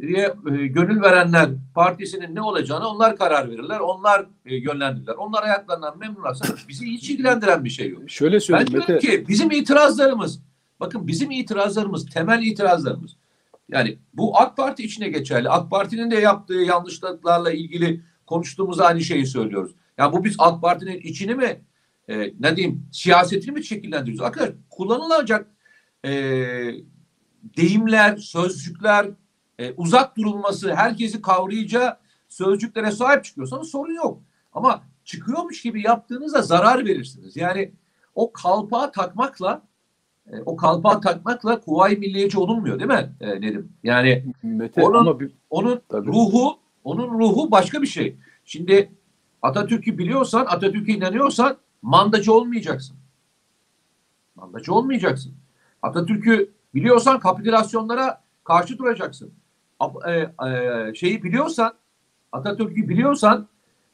e, 0.52 0.68
gönül 0.68 1.02
verenler 1.02 1.50
partisinin 1.76 2.36
ne 2.36 2.42
olacağını 2.42 2.88
onlar 2.88 3.16
karar 3.18 3.50
verirler. 3.52 3.80
Onlar 3.80 4.26
e, 4.46 4.56
yönlendirirler. 4.56 5.14
Onlar 5.14 5.44
hayatlarından 5.44 5.98
memnunlarsa 6.00 6.56
bizi 6.70 6.86
hiç 6.86 7.10
ilgilendiren 7.10 7.64
bir 7.64 7.70
şey 7.70 7.90
yok. 7.90 8.10
Şöyle 8.10 8.34
Ben 8.34 8.40
söyleyeyim 8.40 8.72
diyorum 8.72 8.94
Mete. 8.94 9.08
ki 9.08 9.26
bizim 9.28 9.52
itirazlarımız, 9.52 10.42
bakın 10.80 11.08
bizim 11.08 11.32
itirazlarımız, 11.32 12.06
temel 12.06 12.44
itirazlarımız. 12.44 13.16
Yani 13.70 13.98
bu 14.14 14.38
AK 14.40 14.58
Parti 14.58 14.84
içine 14.84 15.10
geçerli. 15.10 15.50
AK 15.50 15.72
Parti'nin 15.72 16.12
de 16.12 16.16
yaptığı 16.16 16.54
yanlışlıklarla 16.54 17.52
ilgili 17.52 18.02
konuştuğumuz 18.26 18.80
aynı 18.80 19.02
şeyi 19.02 19.26
söylüyoruz. 19.26 19.72
Ya 19.98 20.14
bu 20.14 20.24
biz 20.24 20.36
AK 20.38 20.62
Parti'nin 20.62 21.00
içini 21.00 21.36
mi, 21.36 21.62
e, 22.10 22.34
ne 22.40 22.56
diyeyim, 22.56 22.88
siyasetini 22.92 23.52
mi 23.52 23.64
şekillendiriyoruz? 23.64 24.22
Arkadaşlar 24.22 24.56
kullanılacak 24.70 25.48
e, 26.06 26.12
deyimler, 27.58 28.18
sözcükler, 28.18 29.08
e, 29.60 29.72
uzak 29.72 30.18
durulması, 30.18 30.76
herkesi 30.76 31.22
kavrayacağı 31.22 31.98
sözcüklere 32.30 32.92
sahip 32.92 33.24
çıkıyorsanız 33.24 33.70
sorun 33.70 33.94
yok. 33.94 34.22
Ama 34.54 34.84
çıkıyormuş 35.06 35.62
gibi 35.62 35.82
yaptığınızda 35.86 36.42
zarar 36.42 36.86
verirsiniz. 36.86 37.36
Yani 37.36 37.72
o 38.16 38.34
kalpağı 38.34 38.92
takmakla 38.92 39.62
e, 40.32 40.42
o 40.46 40.56
kalpağı 40.56 41.02
takmakla 41.02 41.60
kuvayi 41.60 41.98
milliyetçi 41.98 42.40
olunmuyor 42.40 42.80
değil 42.80 42.90
mi 42.90 43.10
e, 43.22 43.42
Nedim? 43.42 43.70
Yani 43.84 44.26
Mete 44.44 44.82
Onun- 44.84 45.20
bir, 45.20 45.32
onun 45.50 45.82
Tabii. 45.90 46.08
ruhu 46.08 46.60
onun 46.84 47.20
ruhu 47.20 47.52
başka 47.52 47.82
bir 47.82 47.88
şey. 47.88 48.16
Şimdi 48.46 48.92
Atatürk'ü 49.42 49.98
biliyorsan, 49.98 50.46
Atatürk'e 50.46 50.94
inanıyorsan 50.94 51.58
mandacı 51.82 52.34
olmayacaksın. 52.34 52.98
Mandacı 54.36 54.74
olmayacaksın. 54.74 55.34
Atatürk'ü 55.82 56.52
biliyorsan 56.74 57.20
kapitülasyonlara 57.20 58.22
karşı 58.44 58.78
duracaksın. 58.78 59.32
E, 60.08 60.12
e, 60.48 60.96
şeyi 60.96 61.24
biliyorsan, 61.24 61.74
Atatürk'ü 62.32 62.90
biliyorsan, 62.90 63.48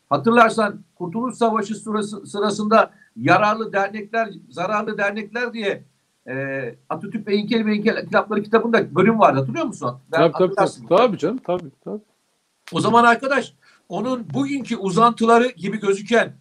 hatırlarsan 0.10 0.80
Kurtuluş 0.96 1.36
Savaşı 1.36 1.76
sırası, 1.76 2.26
sırasında 2.26 2.92
yararlı 3.16 3.74
dernekler, 3.74 4.30
zararlı 4.50 4.98
dernekler 4.98 5.54
diye 5.54 5.84
e, 6.28 6.76
Atatürk 6.90 7.28
ve 7.28 7.36
İlkel 7.36 7.66
ve 7.66 7.76
İnkılapları 7.76 8.44
kitabında 8.44 8.96
bölüm 8.96 9.20
vardı 9.20 9.40
hatırlıyor 9.40 9.66
musun? 9.66 10.00
Ben 10.12 10.32
tabii, 10.32 10.34
tabii, 10.34 10.56
tabii, 10.56 10.88
tabii 10.90 11.18
canım 11.18 11.38
tabii, 11.38 11.72
tabii. 11.84 12.02
O 12.72 12.80
zaman 12.80 13.04
arkadaş 13.04 13.54
onun 13.90 14.30
bugünkü 14.34 14.78
uzantıları 14.78 15.48
gibi 15.48 15.80
gözüken 15.80 16.34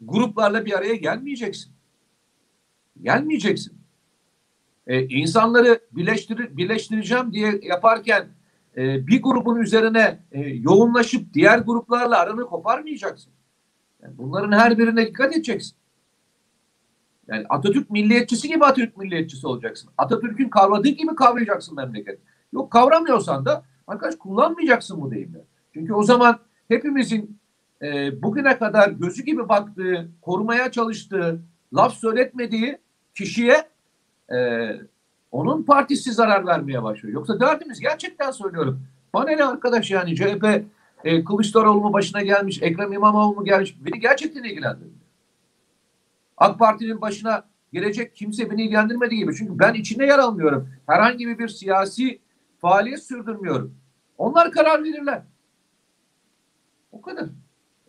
gruplarla 0.00 0.64
bir 0.64 0.72
araya 0.72 0.94
gelmeyeceksin. 0.94 1.72
Gelmeyeceksin. 3.02 3.78
Ee, 4.86 5.06
insanları 5.06 5.80
birleştir 5.92 6.56
birleştireceğim 6.56 7.32
diye 7.32 7.60
yaparken 7.62 8.28
e, 8.76 9.06
bir 9.06 9.22
grubun 9.22 9.56
üzerine 9.56 10.18
e, 10.32 10.40
yoğunlaşıp 10.40 11.34
diğer 11.34 11.58
gruplarla 11.58 12.18
aranı 12.18 12.46
koparmayacaksın. 12.46 13.32
Yani 14.02 14.18
bunların 14.18 14.58
her 14.58 14.78
birine 14.78 15.06
dikkat 15.06 15.32
edeceksin. 15.32 15.76
Yani 17.28 17.46
Atatürk 17.48 17.90
milliyetçisi 17.90 18.48
gibi 18.48 18.64
Atatürk 18.64 18.96
milliyetçisi 18.96 19.46
olacaksın. 19.46 19.90
Atatürk'ün 19.98 20.48
kavradığı 20.48 20.88
gibi 20.88 21.14
kavrayacaksın 21.14 21.76
memleket. 21.76 22.18
Yok 22.52 22.70
kavramıyorsan 22.70 23.44
da 23.44 23.64
arkadaş 23.86 24.14
kullanmayacaksın 24.16 25.00
bu 25.00 25.10
deyimleri. 25.10 25.44
Çünkü 25.74 25.92
o 25.92 26.02
zaman 26.02 26.38
hepimizin 26.68 27.38
e, 27.82 28.22
bugüne 28.22 28.58
kadar 28.58 28.88
gözü 28.88 29.22
gibi 29.22 29.48
baktığı, 29.48 30.08
korumaya 30.22 30.70
çalıştığı, 30.70 31.40
laf 31.74 31.94
söyletmediği 31.94 32.78
kişiye 33.14 33.68
e, 34.32 34.68
onun 35.32 35.62
partisi 35.62 36.12
zarar 36.12 36.46
vermeye 36.46 36.82
başlıyor. 36.82 37.14
Yoksa 37.14 37.40
derdimiz 37.40 37.80
gerçekten 37.80 38.30
söylüyorum. 38.30 38.82
Bana 39.14 39.30
ne 39.30 39.44
arkadaş 39.44 39.90
yani 39.90 40.16
CHP 40.16 40.44
e, 41.04 41.24
Kılıçdaroğlu 41.24 41.80
mu 41.80 41.92
başına 41.92 42.22
gelmiş, 42.22 42.62
Ekrem 42.62 42.92
İmamoğlu 42.92 43.34
mu 43.34 43.44
gelmiş 43.44 43.76
beni 43.84 44.00
gerçekten 44.00 44.42
ilgilendirmiyor. 44.42 45.03
AK 46.36 46.58
Parti'nin 46.58 47.00
başına 47.00 47.44
gelecek 47.72 48.16
kimse 48.16 48.50
beni 48.50 48.62
ilgilendirmediği 48.62 49.20
gibi. 49.20 49.34
Çünkü 49.34 49.58
ben 49.58 49.74
içinde 49.74 50.04
yer 50.04 50.18
almıyorum. 50.18 50.68
Herhangi 50.86 51.38
bir 51.38 51.48
siyasi 51.48 52.20
faaliyet 52.60 53.02
sürdürmüyorum. 53.02 53.74
Onlar 54.18 54.52
karar 54.52 54.84
verirler. 54.84 55.22
O 56.92 57.02
kadar. 57.02 57.26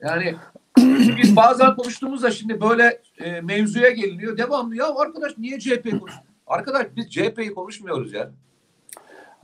Yani 0.02 0.36
biz 1.24 1.36
bazen 1.36 1.76
konuştuğumuzda 1.76 2.32
şimdi 2.32 2.62
böyle 2.62 3.02
e, 3.18 3.42
mevzuya 3.42 3.90
geliniyor. 3.90 4.38
Devamlı 4.38 4.76
ya 4.76 4.96
arkadaş 4.96 5.38
niye 5.38 5.60
CHP 5.60 5.92
konuş? 6.00 6.14
Arkadaş 6.48 6.88
biz 6.96 7.10
CHP'yi 7.10 7.54
konuşmuyoruz 7.54 8.14
ya. 8.14 8.32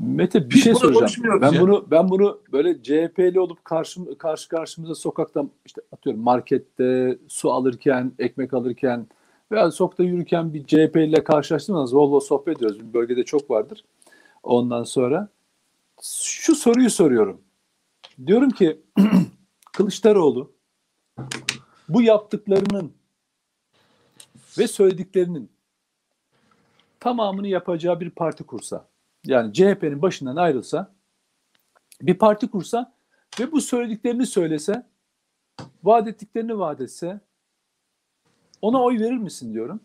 Mete 0.06 0.50
bir 0.50 0.56
Biz 0.56 0.64
şey 0.64 0.76
soracağım. 0.76 1.42
Ben 1.42 1.52
ya. 1.52 1.62
bunu 1.62 1.88
ben 1.92 2.10
bunu 2.10 2.42
böyle 2.52 2.84
CHP'li 2.84 3.40
olup 3.40 3.66
karşı 3.66 4.18
karşı 4.18 4.50
karşımıza 4.50 4.96
sokakta 4.96 5.46
işte 5.66 5.82
atıyorum 5.92 6.22
markette 6.22 7.18
su 7.28 7.52
alırken, 7.52 8.12
ekmek 8.20 8.54
alırken 8.54 9.08
veya 9.52 9.72
sokakta 9.72 10.04
yürürken 10.04 10.54
bir 10.54 10.64
CHP 10.64 10.96
ile 10.96 11.24
karşılaştığımız 11.24 11.94
bol 11.94 12.12
bol 12.12 12.20
sohbet 12.20 12.58
ediyoruz. 12.58 12.80
Bir 12.80 12.94
bölgede 12.94 13.26
çok 13.26 13.52
vardır. 13.52 13.84
Ondan 14.44 14.84
sonra 14.84 15.30
şu 16.02 16.56
soruyu 16.56 16.90
soruyorum. 16.90 17.42
Diyorum 18.28 18.50
ki 18.50 18.82
Kılıçdaroğlu 19.74 20.52
bu 21.90 22.02
yaptıklarının 22.02 22.94
ve 24.58 24.68
söylediklerinin 24.68 25.50
tamamını 27.00 27.48
yapacağı 27.48 28.00
bir 28.00 28.10
parti 28.10 28.44
kursa 28.44 28.91
yani 29.26 29.54
CHP'nin 29.54 30.02
başından 30.02 30.36
ayrılsa 30.36 30.94
bir 32.02 32.14
parti 32.14 32.48
kursa 32.48 32.94
ve 33.40 33.52
bu 33.52 33.62
söylediklerini 33.62 34.26
söylese 34.26 34.86
vaat 35.84 36.08
ettiklerini 36.08 36.60
vaat 36.60 36.82
etse 36.82 37.20
ona 38.62 38.84
oy 38.84 39.00
verir 39.00 39.18
misin 39.18 39.54
diyorum. 39.54 39.80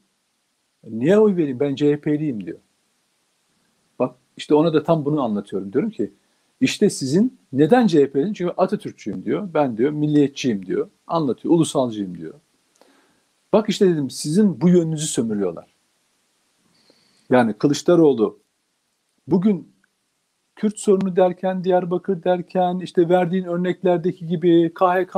Niye 0.85 1.19
oy 1.19 1.37
vereyim 1.37 1.61
ben 1.61 1.75
CHP'liyim 1.75 2.47
diyor. 2.47 2.59
Bak 3.99 4.15
işte 4.37 4.55
ona 4.55 4.75
da 4.75 4.83
tam 4.83 5.05
bunu 5.05 5.23
anlatıyorum. 5.23 5.73
Diyorum 5.73 5.91
ki 5.91 6.13
işte 6.61 6.91
sizin 6.91 7.39
neden 7.53 7.87
CHP'liyim? 7.87 8.33
Çünkü 8.33 8.55
Atatürkçüyüm 8.57 9.25
diyor. 9.25 9.49
Ben 9.55 9.77
diyor 9.77 9.91
milliyetçiyim 9.91 10.67
diyor. 10.67 10.91
Anlatıyor. 11.07 11.55
Ulusalcıyım 11.55 12.19
diyor. 12.19 12.35
Bak 13.53 13.69
işte 13.69 13.91
dedim 13.91 14.11
sizin 14.11 14.61
bu 14.61 14.69
yönünüzü 14.69 15.07
sömürüyorlar. 15.07 15.75
Yani 17.31 17.55
Kılıçdaroğlu 17.55 18.39
bugün 19.27 19.77
Kürt 20.57 20.79
sorunu 20.79 21.17
derken, 21.17 21.65
Diyarbakır 21.65 22.23
derken, 22.23 22.79
işte 22.79 23.09
verdiğin 23.09 23.45
örneklerdeki 23.45 24.27
gibi, 24.27 24.75
KHK 24.75 25.17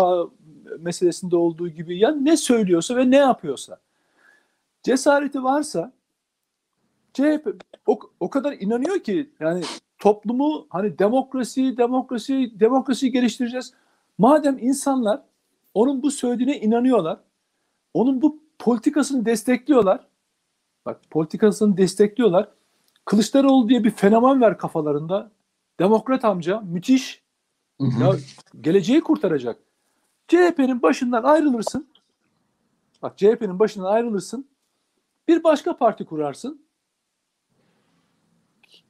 meselesinde 0.79 1.37
olduğu 1.37 1.69
gibi 1.69 1.99
ya 1.99 2.11
ne 2.11 2.37
söylüyorsa 2.37 2.97
ve 2.97 3.11
ne 3.11 3.17
yapıyorsa 3.17 3.81
cesareti 4.83 5.43
varsa 5.43 5.93
CHP 7.13 7.49
o, 7.87 7.99
o 8.21 8.31
kadar 8.31 8.53
inanıyor 8.53 8.99
ki 8.99 9.31
yani 9.41 9.63
toplumu 9.99 10.67
hani 10.71 10.99
demokrasi, 10.99 11.77
demokrasi, 11.77 12.61
demokrasi 12.61 13.13
geliştireceğiz. 13.13 13.73
Madem 14.19 14.59
insanlar 14.59 15.23
onun 15.75 16.03
bu 16.03 16.11
söylediğine 16.11 16.61
inanıyorlar, 16.61 17.21
onun 17.95 18.23
bu 18.23 18.43
politikasını 18.59 19.25
destekliyorlar. 19.25 20.07
Bak 20.87 21.01
politikasını 21.11 21.77
destekliyorlar. 21.77 22.49
Kılıçdaroğlu 23.09 23.69
diye 23.69 23.85
bir 23.85 23.91
fenomen 23.91 24.41
ver 24.41 24.59
kafalarında. 24.59 25.31
Demokrat 25.79 26.25
amca 26.25 26.61
müthiş. 26.61 27.23
Ya 27.81 28.17
geleceği 28.61 29.01
kurtaracak. 29.01 29.59
CHP'nin 30.29 30.83
başından 30.83 31.23
ayrılırsın. 31.23 31.89
Bak 33.03 33.19
CHP'nin 33.19 33.59
başından 33.59 33.93
ayrılırsın. 33.93 34.49
Bir 35.29 35.45
başka 35.45 35.77
parti 35.77 36.05
kurarsın. 36.05 36.63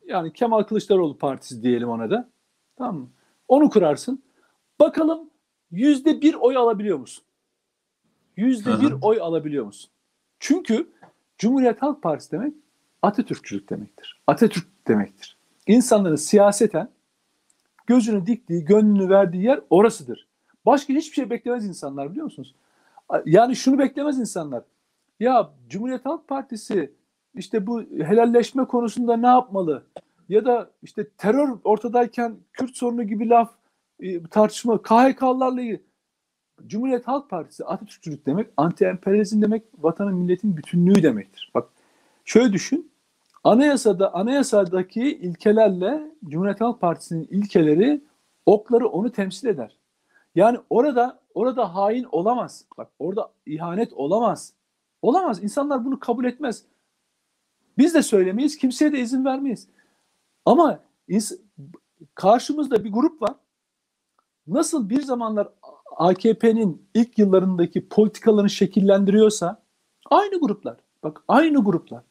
Yani 0.06 0.32
Kemal 0.32 0.62
Kılıçdaroğlu 0.62 1.18
Partisi 1.18 1.62
diyelim 1.62 1.88
ona 1.88 2.10
da. 2.10 2.28
Tamam 2.76 2.96
mı? 2.96 3.08
Onu 3.48 3.70
kurarsın. 3.70 4.22
Bakalım 4.80 5.30
yüzde 5.70 6.20
bir 6.20 6.34
oy 6.34 6.56
alabiliyor 6.56 6.98
musun? 6.98 7.24
Yüzde 8.36 8.80
bir 8.80 8.94
oy 9.02 9.20
alabiliyor 9.20 9.64
musun? 9.66 9.90
Çünkü 10.40 10.92
Cumhuriyet 11.38 11.82
Halk 11.82 12.02
Partisi 12.02 12.32
demek 12.32 12.54
Atatürkçülük 13.02 13.70
demektir. 13.70 14.20
Atatürk 14.26 14.88
demektir. 14.88 15.36
İnsanların 15.66 16.16
siyaseten 16.16 16.88
gözünü 17.86 18.26
diktiği, 18.26 18.64
gönlünü 18.64 19.08
verdiği 19.08 19.44
yer 19.44 19.60
orasıdır. 19.70 20.28
Başka 20.66 20.94
hiçbir 20.94 21.14
şey 21.14 21.30
beklemez 21.30 21.66
insanlar 21.66 22.10
biliyor 22.10 22.24
musunuz? 22.24 22.54
Yani 23.24 23.56
şunu 23.56 23.78
beklemez 23.78 24.18
insanlar. 24.18 24.62
Ya 25.20 25.50
Cumhuriyet 25.68 26.06
Halk 26.06 26.28
Partisi 26.28 26.92
işte 27.34 27.66
bu 27.66 27.82
helalleşme 27.82 28.64
konusunda 28.64 29.16
ne 29.16 29.26
yapmalı? 29.26 29.82
Ya 30.28 30.44
da 30.44 30.70
işte 30.82 31.08
terör 31.08 31.48
ortadayken 31.64 32.36
Kürt 32.52 32.76
sorunu 32.76 33.02
gibi 33.02 33.28
laf 33.28 33.50
e, 34.00 34.22
tartışma 34.22 34.82
KHK'larla 34.82 35.60
ilgili 35.60 35.82
Cumhuriyet 36.66 37.08
Halk 37.08 37.30
Partisi 37.30 37.64
Atatürkçülük 37.64 38.26
demek, 38.26 38.50
anti-emperyalizm 38.56 39.42
demek, 39.42 39.62
vatanın 39.78 40.14
milletin 40.14 40.56
bütünlüğü 40.56 41.02
demektir. 41.02 41.50
Bak 41.54 41.68
şöyle 42.28 42.52
düşün. 42.52 42.92
Anayasada 43.44 44.14
anayasadaki 44.14 45.02
ilkelerle 45.02 46.12
Cumhuriyet 46.24 46.60
Halk 46.60 46.80
Partisi'nin 46.80 47.24
ilkeleri 47.24 48.04
okları 48.46 48.88
onu 48.88 49.12
temsil 49.12 49.48
eder. 49.48 49.78
Yani 50.34 50.58
orada 50.70 51.20
orada 51.34 51.74
hain 51.74 52.06
olamaz. 52.12 52.64
Bak 52.78 52.88
orada 52.98 53.32
ihanet 53.46 53.92
olamaz. 53.92 54.52
Olamaz. 55.02 55.42
İnsanlar 55.42 55.84
bunu 55.84 55.98
kabul 56.00 56.24
etmez. 56.24 56.64
Biz 57.78 57.94
de 57.94 58.02
söylemeyiz, 58.02 58.56
kimseye 58.56 58.92
de 58.92 59.00
izin 59.00 59.24
vermeyiz. 59.24 59.68
Ama 60.44 60.80
karşımızda 62.14 62.84
bir 62.84 62.92
grup 62.92 63.22
var. 63.22 63.34
Nasıl 64.46 64.90
bir 64.90 65.02
zamanlar 65.02 65.48
AKP'nin 65.96 66.88
ilk 66.94 67.18
yıllarındaki 67.18 67.88
politikalarını 67.88 68.50
şekillendiriyorsa 68.50 69.62
aynı 70.10 70.40
gruplar. 70.40 70.76
Bak 71.02 71.24
aynı 71.28 71.64
gruplar. 71.64 72.07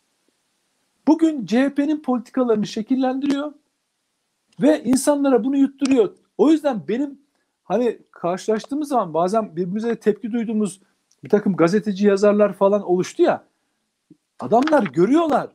Bugün 1.08 1.46
CHP'nin 1.46 2.02
politikalarını 2.02 2.67
şekillendiriyor 2.67 3.54
ve 4.62 4.84
insanlara 4.84 5.43
bunu 5.43 5.58
yutturuyor. 5.58 6.13
O 6.38 6.52
yüzden 6.52 6.88
benim 6.88 7.20
hani 7.63 8.00
karşılaştığımız 8.12 8.89
zaman 8.89 9.13
bazen 9.13 9.56
birbirimize 9.56 9.96
tepki 9.96 10.32
duyduğumuz 10.32 10.82
bir 11.24 11.30
takım 11.30 11.56
gazeteci 11.56 12.08
yazarlar 12.08 12.54
falan 12.54 12.82
oluştu 12.82 13.24
ya. 13.24 13.43
Adamlar 14.39 14.84
görüyorlar. 14.84 15.50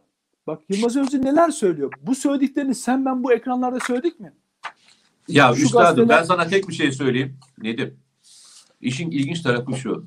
Bak 0.46 0.62
Yılmaz 0.68 0.96
Özdil 0.96 1.20
neler 1.20 1.50
söylüyor. 1.50 1.92
Bu 2.02 2.14
söylediklerini 2.14 2.74
sen 2.74 3.04
ben 3.04 3.24
bu 3.24 3.32
ekranlarda 3.32 3.80
söyledik 3.80 4.20
mi? 4.20 4.32
Ya 5.28 5.54
şu 5.54 5.62
üstadım 5.62 5.84
gazeteler... 5.84 6.08
ben 6.08 6.24
sana 6.24 6.46
tek 6.46 6.68
bir 6.68 6.74
şey 6.74 6.92
söyleyeyim. 6.92 7.38
Nedir? 7.58 7.92
İşin 8.80 9.10
ilginç 9.10 9.42
tarafı 9.42 9.76
şu. 9.76 10.06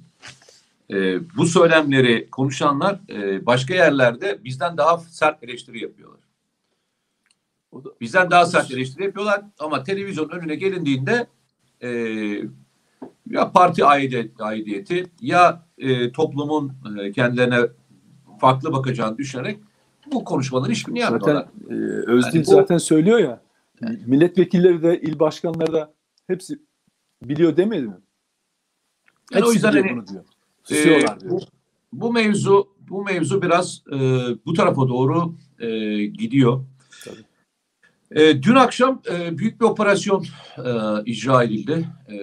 E, 0.89 1.19
bu 1.38 1.45
söylemleri 1.45 2.30
konuşanlar 2.30 3.00
e, 3.10 3.45
başka 3.45 3.74
yerlerde 3.74 4.43
bizden 4.43 4.78
daha 4.78 4.98
sert 4.98 5.43
eleştiri 5.43 5.84
yapıyorlar. 5.84 6.19
Bizden 8.02 8.32
daha 8.32 8.45
sert 8.45 8.71
eleştiri 8.71 9.04
yapıyorlar 9.04 9.41
ama 9.60 9.84
televizyon 9.84 10.30
önüne 10.30 10.56
gelindiğinde 10.56 11.28
e, 11.82 11.89
ya 13.30 13.52
parti 13.52 13.86
aidiyeti, 13.86 14.43
aidiyeti 14.43 15.06
ya 15.21 15.65
e, 15.78 16.12
toplumun 16.12 16.74
e, 17.00 17.12
kendilerine 17.12 17.60
farklı 18.39 18.74
bakacağını 18.74 19.17
düşünerek 19.17 19.60
bu 20.12 20.24
konuşmaları 20.24 20.71
hiçbirini 20.71 21.00
yapmıyorlar. 21.00 21.34
Zaten 21.34 21.76
e, 21.76 21.80
Özdil 22.12 22.36
yani 22.36 22.45
zaten 22.45 22.78
söylüyor 22.78 23.19
ya 23.19 23.41
yani. 23.82 24.00
milletvekilleri 24.06 24.84
de 24.84 25.02
il 25.02 25.19
başkanları 25.19 25.74
da 25.74 25.93
hepsi 26.28 26.60
biliyor 27.24 27.58
demedi 27.58 27.82
mi? 27.82 27.98
Yani 29.32 29.39
hepsi 29.39 29.50
o 29.50 29.54
yüzden 29.54 29.71
hani, 29.71 29.91
bunu 29.91 30.08
diyor. 30.08 30.24
Susuyorlar 30.65 31.19
diyor. 31.19 31.32
Bu, 31.32 31.39
bu 31.93 32.13
mevzu 32.13 32.67
bu 32.89 33.04
mevzu 33.04 33.41
biraz 33.41 33.84
e, 33.91 33.97
bu 34.45 34.54
tarafa 34.54 34.88
doğru 34.89 35.34
e, 35.60 35.67
gidiyor. 36.06 36.63
Tabii. 37.06 37.25
E, 38.21 38.43
dün 38.43 38.56
akşam 38.56 39.01
e, 39.12 39.38
büyük 39.38 39.62
bir 39.62 39.65
operasyon 39.65 40.25
e, 40.58 40.71
icra 41.06 41.43
edildi 41.43 41.88
e, 42.08 42.17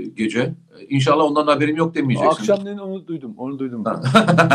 gece. 0.00 0.54
İnşallah 0.88 1.24
ondan 1.24 1.46
haberim 1.46 1.76
yok 1.76 1.94
demeyeceksin. 1.94 2.30
Akşamleyin 2.40 2.78
onu 2.78 3.06
duydum. 3.06 3.34
Onu 3.38 3.58
duydum. 3.58 3.84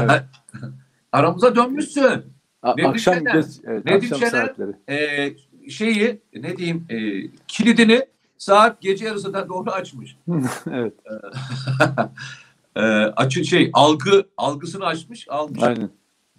evet. 0.02 0.24
Aramıza 1.12 1.56
dönmüşsün. 1.56 2.04
A- 2.62 2.74
Nedim 2.76 2.90
akşam 2.90 3.16
Şener, 3.16 3.34
geç, 3.34 3.46
evet, 3.64 3.86
Nedim 3.86 3.98
akşam 4.14 4.20
Şener, 4.20 4.32
saatleri. 4.32 4.72
E, 4.90 5.36
şeyi 5.70 6.22
ne 6.36 6.58
diyeyim 6.58 6.86
e, 6.90 6.98
kilidini 7.48 8.06
saat 8.38 8.82
gece 8.82 9.06
yarısından 9.06 9.50
doğru 9.50 9.70
açmış. 9.72 10.18
evet. 10.72 10.94
e, 12.76 12.82
açı 13.06 13.46
şey 13.46 13.70
algı 13.74 14.24
algısını 14.38 14.86
açmış 14.86 15.30
almış. 15.30 15.64
Aynen. 15.64 15.90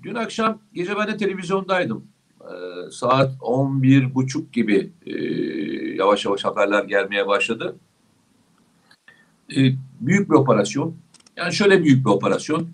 Dün 0.03 0.15
akşam 0.15 0.59
gece 0.73 0.97
ben 0.97 1.09
de 1.09 1.17
televizyondaydım. 1.17 2.07
E, 2.41 2.91
saat 2.91 3.33
11 3.41 4.15
buçuk 4.15 4.53
gibi 4.53 4.93
e, 5.07 5.13
yavaş 5.95 6.25
yavaş 6.25 6.45
haberler 6.45 6.85
gelmeye 6.85 7.27
başladı. 7.27 7.77
E, 9.57 9.59
büyük 10.01 10.31
bir 10.31 10.35
operasyon. 10.35 10.97
Yani 11.37 11.53
şöyle 11.53 11.85
büyük 11.85 12.07
bir 12.07 12.11
operasyon. 12.11 12.69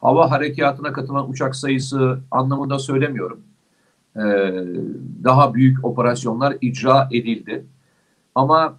Hava 0.00 0.30
harekatına 0.30 0.92
katılan 0.92 1.30
uçak 1.30 1.56
sayısı 1.56 2.20
anlamında 2.30 2.78
söylemiyorum. 2.78 3.40
E, 4.16 4.22
daha 5.24 5.54
büyük 5.54 5.84
operasyonlar 5.84 6.56
icra 6.60 7.08
edildi. 7.12 7.66
Ama 8.34 8.78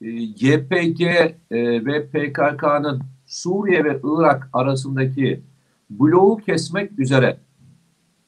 YPG 0.00 1.00
e, 1.00 1.34
ve 1.84 2.06
PKK'nın 2.06 3.02
Suriye 3.26 3.84
ve 3.84 4.00
Irak 4.04 4.48
arasındaki 4.52 5.40
bloğu 5.90 6.36
kesmek 6.36 6.98
üzere 6.98 7.38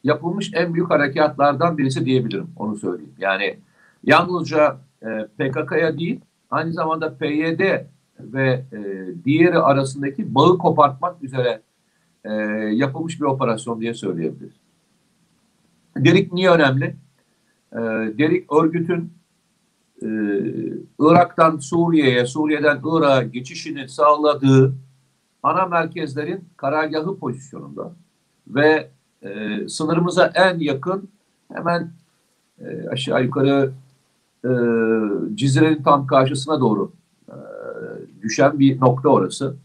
yapılmış 0.04 0.50
en 0.54 0.74
büyük 0.74 0.90
harekatlardan 0.90 1.78
birisi 1.78 2.04
diyebilirim. 2.04 2.46
Onu 2.56 2.76
söyleyeyim. 2.76 3.14
Yani 3.18 3.58
yalnızca 4.04 4.78
e, 5.02 5.26
PKK'ya 5.38 5.98
değil 5.98 6.20
aynı 6.50 6.72
zamanda 6.72 7.14
PYD 7.14 7.60
ve 8.20 8.64
e, 8.72 9.08
diğeri 9.24 9.58
arasındaki 9.58 10.34
bağı 10.34 10.58
kopartmak 10.58 11.22
üzere 11.22 11.62
yapılmış 12.72 13.20
bir 13.20 13.24
operasyon 13.24 13.80
diye 13.80 13.94
söyleyebiliriz. 13.94 14.56
Derik 15.96 16.32
niye 16.32 16.50
önemli? 16.50 16.96
Derik 18.18 18.52
örgütün 18.52 19.12
e, 20.02 20.08
Irak'tan 20.98 21.58
Suriye'ye, 21.58 22.26
Suriye'den 22.26 22.80
Irak'a 22.84 23.22
geçişini 23.22 23.88
sağladığı 23.88 24.74
ana 25.42 25.66
merkezlerin 25.66 26.44
karargahı 26.56 27.18
pozisyonunda 27.18 27.92
ve 28.48 28.90
e, 29.22 29.68
sınırımıza 29.68 30.32
en 30.34 30.58
yakın 30.58 31.08
hemen 31.52 31.92
e, 32.60 32.88
aşağı 32.88 33.24
yukarı 33.24 33.72
e, 34.44 34.50
Cizre'nin 35.34 35.82
tam 35.82 36.06
karşısına 36.06 36.60
doğru 36.60 36.92
e, 37.28 37.36
düşen 38.22 38.58
bir 38.58 38.80
nokta 38.80 39.08
orası. 39.08 39.56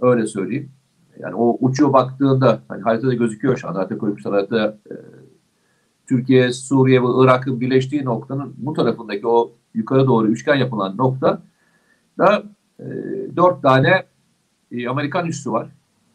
Öyle 0.00 0.26
söyleyeyim. 0.26 0.70
Yani 1.18 1.34
o 1.34 1.56
uçuyor 1.60 1.92
baktığında 1.92 2.60
hani 2.68 2.82
haritada 2.82 3.14
gözüküyor 3.14 3.56
şu 3.56 3.68
an 3.68 3.74
harita 3.74 4.30
haritada 4.30 4.78
e, 4.90 4.94
Türkiye, 6.08 6.52
Suriye 6.52 7.02
ve 7.02 7.06
Irak'ın 7.18 7.60
birleştiği 7.60 8.04
noktanın 8.04 8.54
bu 8.56 8.72
tarafındaki 8.72 9.26
o 9.26 9.52
yukarı 9.74 10.06
doğru 10.06 10.28
üçgen 10.28 10.54
yapılan 10.54 10.96
nokta 10.96 11.42
da 12.18 12.42
e, 12.80 12.84
dört 13.36 13.62
tane 13.62 14.04
e, 14.72 14.88
Amerikan 14.88 15.26
üssü 15.26 15.52
var. 15.52 15.68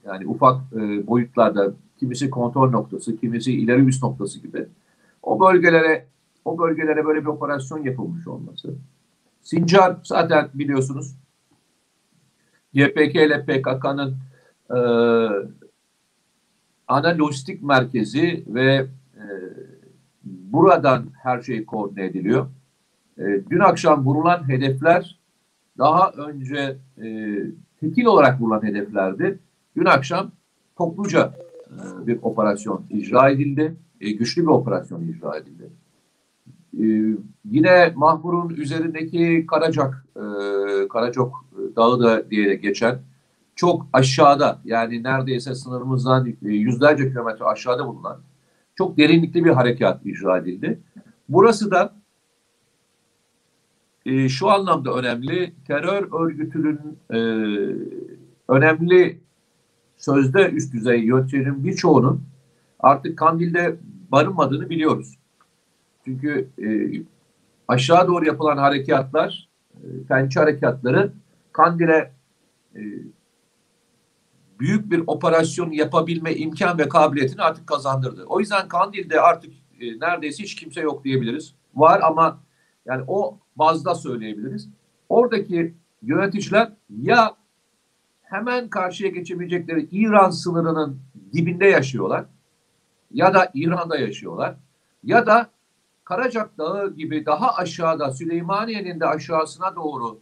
Yani 0.05 0.27
ufak 0.27 0.61
e, 0.73 1.07
boyutlarda 1.07 1.73
kimisi 1.99 2.29
kontrol 2.29 2.69
noktası, 2.69 3.17
kimisi 3.17 3.53
ileri 3.53 3.81
üst 3.81 4.03
noktası 4.03 4.39
gibi. 4.39 4.65
O 5.23 5.39
bölgelere 5.39 6.05
o 6.45 6.59
bölgelere 6.59 7.05
böyle 7.05 7.21
bir 7.21 7.25
operasyon 7.25 7.83
yapılmış 7.83 8.27
olması. 8.27 8.75
Sincar 9.41 9.97
zaten 10.03 10.49
biliyorsunuz 10.53 11.15
YPG 12.73 13.15
ile 13.15 13.45
PKK'nın 13.45 14.17
e, 14.69 14.79
ana 16.87 17.17
lojistik 17.17 17.63
merkezi 17.63 18.43
ve 18.47 18.87
e, 19.15 19.25
buradan 20.23 21.05
her 21.23 21.41
şey 21.41 21.65
koordine 21.65 22.05
ediliyor. 22.05 22.47
E, 23.17 23.23
dün 23.49 23.60
akşam 23.60 24.06
vurulan 24.06 24.49
hedefler 24.49 25.19
daha 25.78 26.12
önce 26.12 26.78
e, 27.04 27.38
tekil 27.80 28.06
olarak 28.06 28.41
vurulan 28.41 28.63
hedeflerdi. 28.63 29.39
Dün 29.75 29.86
akşam 29.86 30.32
topluca 30.78 31.34
e, 31.67 32.08
bir 32.08 32.19
operasyon 32.21 32.86
icra 32.89 33.30
edildi. 33.30 33.75
E, 34.01 34.12
güçlü 34.12 34.41
bir 34.41 34.47
operasyon 34.47 35.08
icra 35.08 35.38
edildi. 35.38 35.69
yine 37.45 37.93
Mahmur'un 37.95 38.49
üzerindeki 38.49 39.45
Karacak, 39.47 40.06
e, 40.15 40.21
Karacok 40.88 41.45
Dağı 41.75 41.99
da 41.99 42.30
diye 42.30 42.56
geçen 42.56 42.99
çok 43.56 43.88
aşağıda 43.93 44.62
yani 44.65 45.04
neredeyse 45.04 45.56
sınırımızdan 45.56 46.28
e, 46.28 46.34
yüzlerce 46.41 47.10
kilometre 47.10 47.45
aşağıda 47.45 47.88
bulunan 47.88 48.21
çok 48.75 48.97
derinlikli 48.97 49.45
bir 49.45 49.49
harekat 49.49 50.06
icra 50.06 50.38
edildi. 50.38 50.80
Burası 51.30 51.71
da 51.71 51.95
e, 54.05 54.29
şu 54.29 54.49
anlamda 54.49 54.93
önemli. 54.93 55.53
Terör 55.67 56.23
örgütünün 56.23 56.79
e, 57.13 57.17
önemli 58.47 59.19
sözde 59.97 60.49
üst 60.49 60.73
düzey 60.73 60.99
yöneticilerin 60.99 61.63
birçoğunun 61.63 62.23
artık 62.79 63.17
Kandil'de 63.17 63.75
barınmadığını 64.11 64.69
biliyoruz. 64.69 65.15
Çünkü 66.05 66.49
e, 66.63 66.67
aşağı 67.67 68.07
doğru 68.07 68.25
yapılan 68.25 68.57
harekatlar, 68.57 69.49
e, 69.73 70.03
pençe 70.07 70.39
harekatları 70.39 71.13
Kandil'e 71.51 72.11
e, 72.75 72.81
büyük 74.59 74.91
bir 74.91 75.03
operasyon 75.07 75.71
yapabilme 75.71 76.35
imkan 76.35 76.77
ve 76.77 76.89
kabiliyetini 76.89 77.41
artık 77.41 77.67
kazandırdı. 77.67 78.25
O 78.25 78.39
yüzden 78.39 78.67
Kandil'de 78.67 79.21
artık 79.21 79.53
e, 79.79 79.99
neredeyse 79.99 80.43
hiç 80.43 80.55
kimse 80.55 80.81
yok 80.81 81.03
diyebiliriz. 81.03 81.55
Var 81.75 82.01
ama 82.03 82.39
yani 82.85 83.03
o 83.07 83.37
bazda 83.55 83.95
söyleyebiliriz. 83.95 84.69
Oradaki 85.09 85.73
yöneticiler 86.01 86.71
ya 86.89 87.35
hemen 88.21 88.69
karşıya 88.69 89.09
geçebilecekleri 89.09 89.87
İran 89.91 90.29
sınırının 90.29 90.99
dibinde 91.33 91.65
yaşıyorlar 91.65 92.25
ya 93.13 93.33
da 93.33 93.51
İran'da 93.53 93.97
yaşıyorlar 93.97 94.55
ya 95.03 95.27
da 95.27 95.49
Karacak 96.03 96.57
Dağı 96.57 96.95
gibi 96.95 97.25
daha 97.25 97.55
aşağıda 97.55 98.11
Süleymaniye'nin 98.11 98.99
de 98.99 99.05
aşağısına 99.05 99.75
doğru 99.75 100.19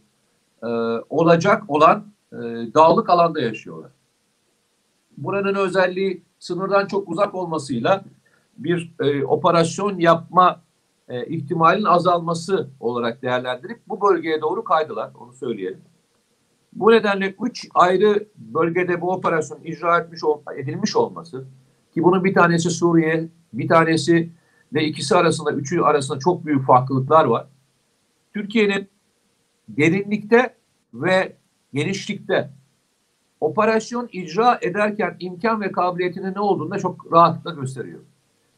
e, 0.62 0.66
olacak 1.10 1.62
olan 1.68 2.06
e, 2.32 2.36
dağlık 2.74 3.10
alanda 3.10 3.40
yaşıyorlar. 3.40 3.90
Buranın 5.16 5.54
özelliği 5.54 6.22
sınırdan 6.38 6.86
çok 6.86 7.08
uzak 7.08 7.34
olmasıyla 7.34 8.04
bir 8.58 8.94
e, 9.00 9.24
operasyon 9.24 9.98
yapma 9.98 10.60
e, 11.08 11.26
ihtimalin 11.26 11.84
azalması 11.84 12.70
olarak 12.80 13.22
değerlendirip 13.22 13.80
bu 13.88 14.00
bölgeye 14.00 14.40
doğru 14.40 14.64
kaydılar. 14.64 15.10
Onu 15.20 15.32
söyleyelim. 15.32 15.80
Bu 16.72 16.92
nedenle 16.92 17.34
üç 17.42 17.68
ayrı 17.74 18.28
bölgede 18.36 19.00
bu 19.00 19.12
operasyon 19.12 19.60
icra 19.64 19.98
etmiş 19.98 20.20
edilmiş 20.56 20.96
olması 20.96 21.44
ki 21.94 22.02
bunun 22.02 22.24
bir 22.24 22.34
tanesi 22.34 22.70
Suriye, 22.70 23.28
bir 23.52 23.68
tanesi 23.68 24.30
ve 24.72 24.84
ikisi 24.84 25.16
arasında, 25.16 25.52
üçü 25.52 25.80
arasında 25.80 26.18
çok 26.18 26.46
büyük 26.46 26.66
farklılıklar 26.66 27.24
var. 27.24 27.46
Türkiye'nin 28.34 28.88
derinlikte 29.68 30.54
ve 30.94 31.36
genişlikte 31.72 32.50
operasyon 33.40 34.08
icra 34.12 34.58
ederken 34.62 35.16
imkan 35.20 35.60
ve 35.60 35.72
kabiliyetinin 35.72 36.34
ne 36.34 36.40
olduğunu 36.40 36.70
da 36.70 36.78
çok 36.78 37.12
rahatlıkla 37.12 37.50
gösteriyor. 37.60 38.00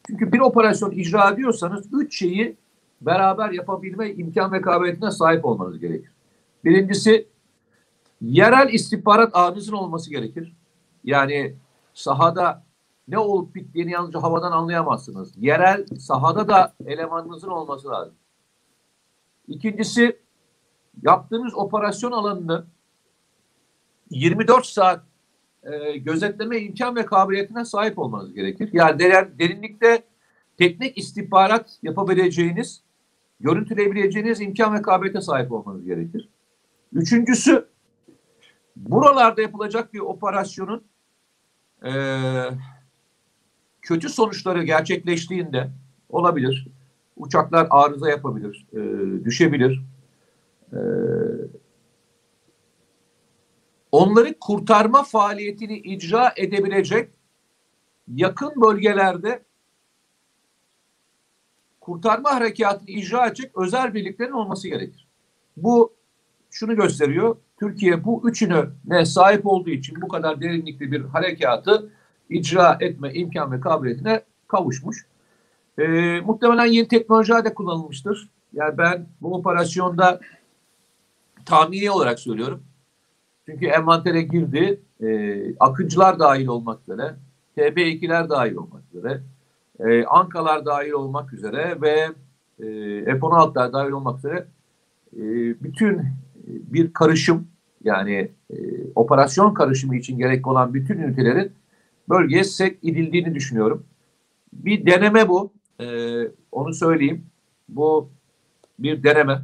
Çünkü 0.07 0.33
bir 0.33 0.41
operasyon 0.41 0.91
icra 0.91 1.31
ediyorsanız 1.31 1.87
üç 1.93 2.19
şeyi 2.19 2.57
beraber 3.01 3.51
yapabilme 3.51 4.11
imkan 4.11 4.53
ve 4.53 4.61
kabiliyetine 4.61 5.11
sahip 5.11 5.45
olmanız 5.45 5.79
gerekir. 5.79 6.11
Birincisi 6.65 7.29
yerel 8.21 8.69
istihbarat 8.73 9.37
ağınızın 9.37 9.73
olması 9.73 10.11
gerekir. 10.11 10.53
Yani 11.05 11.55
sahada 11.95 12.65
ne 13.09 13.19
olup 13.19 13.55
bittiğini 13.55 13.91
yalnızca 13.91 14.23
havadan 14.23 14.53
anlayamazsınız. 14.53 15.33
Yerel 15.37 15.87
sahada 15.99 16.49
da 16.49 16.75
elemanınızın 16.87 17.49
olması 17.49 17.89
lazım. 17.89 18.15
İkincisi 19.49 20.21
yaptığınız 21.03 21.55
operasyon 21.55 22.13
alanını 22.13 22.67
24 24.11 24.67
saat 24.67 25.01
e, 25.73 25.97
gözetleme 25.97 26.59
imkan 26.59 26.97
ve 26.97 27.07
kabiliyetine 27.07 27.65
sahip 27.65 27.99
olmanız 27.99 28.35
gerekir. 28.35 28.71
Yani 28.73 28.99
derin, 28.99 29.39
derinlikte 29.39 30.03
teknik 30.57 30.99
istihbarat 30.99 31.79
yapabileceğiniz, 31.83 32.83
görüntüleyebileceğiniz 33.41 34.41
imkan 34.41 34.75
ve 34.75 34.83
kabiliyete 34.83 35.21
sahip 35.21 35.53
olmanız 35.53 35.85
gerekir. 35.85 36.29
Üçüncüsü, 36.93 37.67
buralarda 38.77 39.43
yapılacak 39.43 39.95
bir 39.95 40.01
operasyonun 40.01 40.83
e, 41.85 41.93
kötü 43.83 44.09
sonuçları 44.09 44.63
gerçekleştiğinde 44.63 45.71
olabilir. 46.09 46.69
Uçaklar 47.17 47.67
arıza 47.71 48.11
yapabilir, 48.11 48.67
e, 48.73 48.81
düşebilir. 49.25 49.83
E, 50.73 50.79
onları 53.93 54.39
kurtarma 54.39 55.03
faaliyetini 55.03 55.79
icra 55.79 56.33
edebilecek 56.37 57.11
yakın 58.09 58.63
bölgelerde 58.63 59.43
kurtarma 61.81 62.35
harekatını 62.35 62.91
icra 62.91 63.27
edecek 63.27 63.53
özel 63.57 63.95
birliklerin 63.95 64.33
olması 64.33 64.69
gerekir. 64.69 65.07
Bu 65.57 65.93
şunu 66.51 66.77
gösteriyor. 66.77 67.37
Türkiye 67.59 68.05
bu 68.05 68.29
üçünü 68.29 68.71
ne 68.85 69.05
sahip 69.07 69.47
olduğu 69.47 69.71
için 69.71 70.03
bu 70.03 70.09
kadar 70.09 70.41
derinlikli 70.41 70.93
bir 70.93 71.01
harekatı 71.01 71.91
icra 72.31 72.79
etme 72.81 73.15
imkan 73.15 73.53
ve 73.53 73.61
kabiliyetine 73.61 74.23
kavuşmuş. 74.49 75.07
Ee, 75.79 76.21
muhtemelen 76.21 76.67
yeni 76.67 76.89
teknolojiler 76.89 77.45
de 77.45 77.55
kullanılmıştır. 77.55 78.29
Yani 78.53 78.79
ben 78.79 79.07
bu 79.21 79.35
operasyonda 79.35 80.21
tahmini 81.45 81.91
olarak 81.91 82.21
söylüyorum. 82.21 82.63
Çünkü 83.47 83.67
envantere 83.67 84.23
girdi. 84.23 84.81
E, 85.03 85.41
akıncılar 85.61 86.19
dahil 86.19 86.47
olmak 86.47 86.83
üzere, 86.83 87.15
TB2'ler 87.57 88.29
dahil 88.29 88.55
olmak 88.55 88.83
üzere, 88.95 89.21
e, 89.81 90.05
Ankalar 90.05 90.67
dahil 90.67 90.91
olmak 90.91 91.33
üzere 91.33 91.81
ve 91.81 92.09
e, 92.59 92.67
F-16'lar 93.05 93.73
dahil 93.73 93.91
olmak 93.91 94.19
üzere 94.19 94.47
e, 95.17 95.23
bütün 95.63 96.03
bir 96.47 96.93
karışım 96.93 97.49
yani 97.85 98.31
e, 98.51 98.57
operasyon 98.95 99.55
karışımı 99.55 99.97
için 99.97 100.19
gerekli 100.19 100.49
olan 100.49 100.75
bütün 100.75 100.99
ünitelerin 100.99 101.53
bölgeye 102.09 102.45
sevk 102.45 102.85
edildiğini 102.85 103.35
düşünüyorum. 103.35 103.85
Bir 104.53 104.87
deneme 104.87 105.29
bu. 105.29 105.53
E, 105.81 105.87
onu 106.53 106.75
söyleyeyim. 106.75 107.25
Bu 107.69 108.09
bir 108.79 109.03
deneme. 109.03 109.43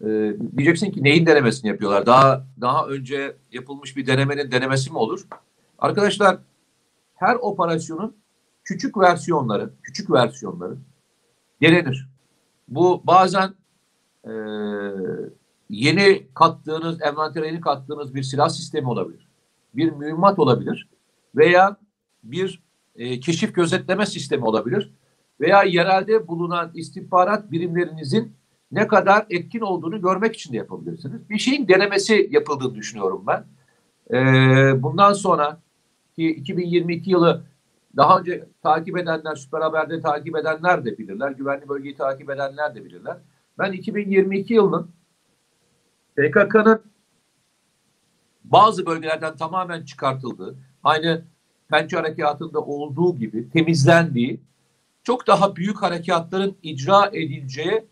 E, 0.00 0.36
diyeceksin 0.56 0.90
ki 0.90 1.04
neyin 1.04 1.26
denemesini 1.26 1.68
yapıyorlar? 1.68 2.06
Daha 2.06 2.46
daha 2.60 2.86
önce 2.86 3.36
yapılmış 3.52 3.96
bir 3.96 4.06
denemenin 4.06 4.50
denemesi 4.52 4.90
mi 4.90 4.98
olur? 4.98 5.26
Arkadaşlar 5.78 6.38
her 7.14 7.34
operasyonun 7.34 8.16
küçük 8.64 8.98
versiyonları, 8.98 9.70
küçük 9.82 10.10
versiyonları 10.10 10.76
denenir. 11.62 12.08
Bu 12.68 13.02
bazen 13.04 13.54
e, 14.24 14.32
yeni 15.70 16.26
kattığınız, 16.34 17.02
envantere 17.02 17.46
yeni 17.46 17.60
kattığınız 17.60 18.14
bir 18.14 18.22
silah 18.22 18.48
sistemi 18.48 18.88
olabilir. 18.88 19.28
Bir 19.74 19.92
mühimmat 19.92 20.38
olabilir. 20.38 20.88
Veya 21.36 21.76
bir 22.24 22.62
e, 22.96 23.20
keşif 23.20 23.54
gözetleme 23.54 24.06
sistemi 24.06 24.44
olabilir. 24.44 24.92
Veya 25.40 25.62
yerelde 25.62 26.28
bulunan 26.28 26.70
istihbarat 26.74 27.50
birimlerinizin 27.50 28.32
ne 28.72 28.86
kadar 28.86 29.26
etkin 29.30 29.60
olduğunu 29.60 30.02
görmek 30.02 30.34
için 30.34 30.52
de 30.52 30.56
yapabilirsiniz. 30.56 31.30
Bir 31.30 31.38
şeyin 31.38 31.68
denemesi 31.68 32.28
yapıldığını 32.30 32.74
düşünüyorum 32.74 33.24
ben. 33.26 33.44
Ee, 34.10 34.82
bundan 34.82 35.12
sonra 35.12 35.60
ki 36.16 36.28
2022 36.28 37.10
yılı 37.10 37.42
daha 37.96 38.18
önce 38.18 38.48
takip 38.62 38.98
edenler, 38.98 39.34
Süper 39.34 39.60
Haber'de 39.60 40.00
takip 40.00 40.36
edenler 40.36 40.84
de 40.84 40.98
bilirler. 40.98 41.30
Güvenli 41.30 41.68
bölgeyi 41.68 41.96
takip 41.96 42.30
edenler 42.30 42.74
de 42.74 42.84
bilirler. 42.84 43.16
Ben 43.58 43.72
2022 43.72 44.54
yılının 44.54 44.90
PKK'nın 46.16 46.82
bazı 48.44 48.86
bölgelerden 48.86 49.36
tamamen 49.36 49.82
çıkartıldığı, 49.82 50.56
aynı 50.84 51.22
Pençe 51.68 51.96
Harekatı'nda 51.96 52.60
olduğu 52.60 53.16
gibi 53.16 53.50
temizlendiği, 53.50 54.40
çok 55.02 55.26
daha 55.26 55.56
büyük 55.56 55.82
harekatların 55.82 56.56
icra 56.62 57.06
edileceği 57.06 57.84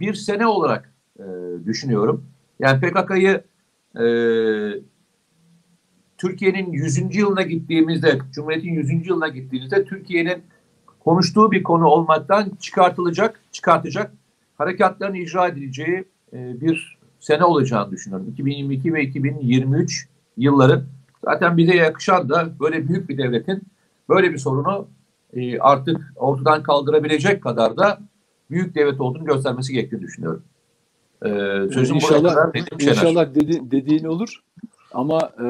bir 0.00 0.14
sene 0.14 0.46
olarak 0.46 0.94
e, 1.18 1.24
düşünüyorum. 1.66 2.24
Yani 2.58 2.80
PKK'yı 2.80 3.44
e, 4.00 4.04
Türkiye'nin 6.18 6.72
100. 6.72 7.16
yılına 7.16 7.42
gittiğimizde, 7.42 8.18
Cumhuriyet'in 8.32 8.74
100. 8.74 9.06
yılına 9.06 9.28
gittiğimizde 9.28 9.84
Türkiye'nin 9.84 10.42
konuştuğu 11.00 11.52
bir 11.52 11.62
konu 11.62 11.86
olmaktan 11.86 12.52
çıkartılacak, 12.60 13.40
çıkartacak 13.52 14.12
harekatların 14.58 15.14
icra 15.14 15.48
edileceği 15.48 16.04
e, 16.32 16.60
bir 16.60 16.98
sene 17.20 17.44
olacağını 17.44 17.90
düşünüyorum. 17.90 18.28
2022 18.28 18.94
ve 18.94 19.02
2023 19.02 20.08
yılları 20.36 20.84
zaten 21.24 21.56
bize 21.56 21.76
yakışan 21.76 22.28
da 22.28 22.60
böyle 22.60 22.88
büyük 22.88 23.08
bir 23.08 23.18
devletin 23.18 23.62
böyle 24.08 24.32
bir 24.32 24.38
sorunu 24.38 24.88
e, 25.32 25.58
artık 25.58 26.12
ortadan 26.16 26.62
kaldırabilecek 26.62 27.42
kadar 27.42 27.76
da 27.76 28.00
büyük 28.50 28.74
devlet 28.74 29.00
olduğunu 29.00 29.24
göstermesi 29.24 29.72
gerektiğini 29.72 30.02
düşünüyorum. 30.02 30.42
Ee, 31.24 31.28
sözüm 31.74 31.96
inşallah, 31.96 32.34
kadar 32.34 32.48
Nedim 32.48 32.80
Şener. 32.80 32.92
İnşallah 32.92 33.34
dedi, 33.34 33.70
dediğin 33.70 34.04
olur 34.04 34.42
ama 34.92 35.32
e, 35.40 35.46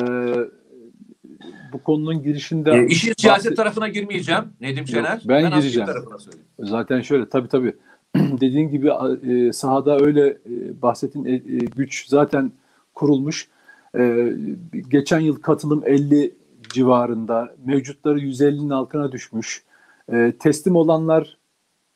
bu 1.72 1.82
konunun 1.82 2.22
girişinde 2.22 2.70
Ee, 2.70 2.86
işin 2.86 3.14
siyaset 3.18 3.56
tarafına 3.56 3.88
girmeyeceğim 3.88 4.44
Nedim 4.60 4.86
Şener. 4.86 5.22
ben 5.24 5.44
askeri 5.44 5.60
gireceğim. 5.60 5.88
Zaten 6.58 7.00
şöyle 7.00 7.28
tabii 7.28 7.48
tabii 7.48 7.74
dediğin 8.16 8.68
gibi 8.68 8.90
e, 9.32 9.52
sahada 9.52 9.98
öyle 9.98 10.28
e, 10.28 10.82
bahsettiğin 10.82 11.24
e, 11.24 11.32
e, 11.32 11.38
güç 11.76 12.06
zaten 12.08 12.52
kurulmuş. 12.94 13.48
E, 13.98 14.32
geçen 14.88 15.20
yıl 15.20 15.36
katılım 15.36 15.82
50 15.86 16.34
civarında, 16.72 17.54
mevcutları 17.64 18.20
150'nin 18.20 18.70
altına 18.70 19.12
düşmüş. 19.12 19.62
E, 20.12 20.32
teslim 20.38 20.76
olanlar 20.76 21.38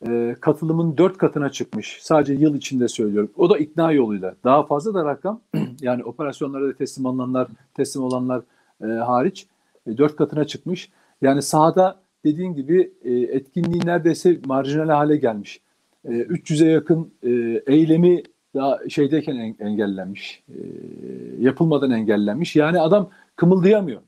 e, 0.08 0.36
katılımın 0.40 0.98
4 0.98 1.18
katına 1.18 1.50
çıkmış. 1.50 1.98
Sadece 2.00 2.34
yıl 2.34 2.54
içinde 2.54 2.88
söylüyorum. 2.88 3.30
O 3.36 3.50
da 3.50 3.58
ikna 3.58 3.92
yoluyla. 3.92 4.34
Daha 4.44 4.66
fazla 4.66 4.94
da 4.94 5.04
rakam 5.04 5.40
yani 5.80 6.04
operasyonlara 6.04 6.68
da 6.68 6.72
teslim 6.72 7.06
alınanlar, 7.06 7.48
teslim 7.74 8.02
olanlar 8.02 8.42
e, 8.82 8.86
hariç 8.86 9.46
e, 9.86 9.98
4 9.98 10.16
katına 10.16 10.44
çıkmış. 10.44 10.90
Yani 11.22 11.42
sahada 11.42 12.00
dediğin 12.24 12.54
gibi 12.54 12.92
e, 13.04 13.12
etkinliği 13.12 13.86
neredeyse 13.86 14.40
marjinal 14.46 14.88
hale 14.88 15.16
gelmiş. 15.16 15.60
E, 16.04 16.08
300'e 16.08 16.68
yakın 16.68 17.12
e, 17.22 17.30
eylemi 17.66 18.22
daha 18.54 18.88
şeydeyken 18.88 19.36
en- 19.36 19.66
engellenmiş. 19.66 20.42
E, 20.48 20.58
yapılmadan 21.40 21.90
engellenmiş. 21.90 22.56
Yani 22.56 22.80
adam 22.80 23.10
kımıldayamıyor. 23.36 24.00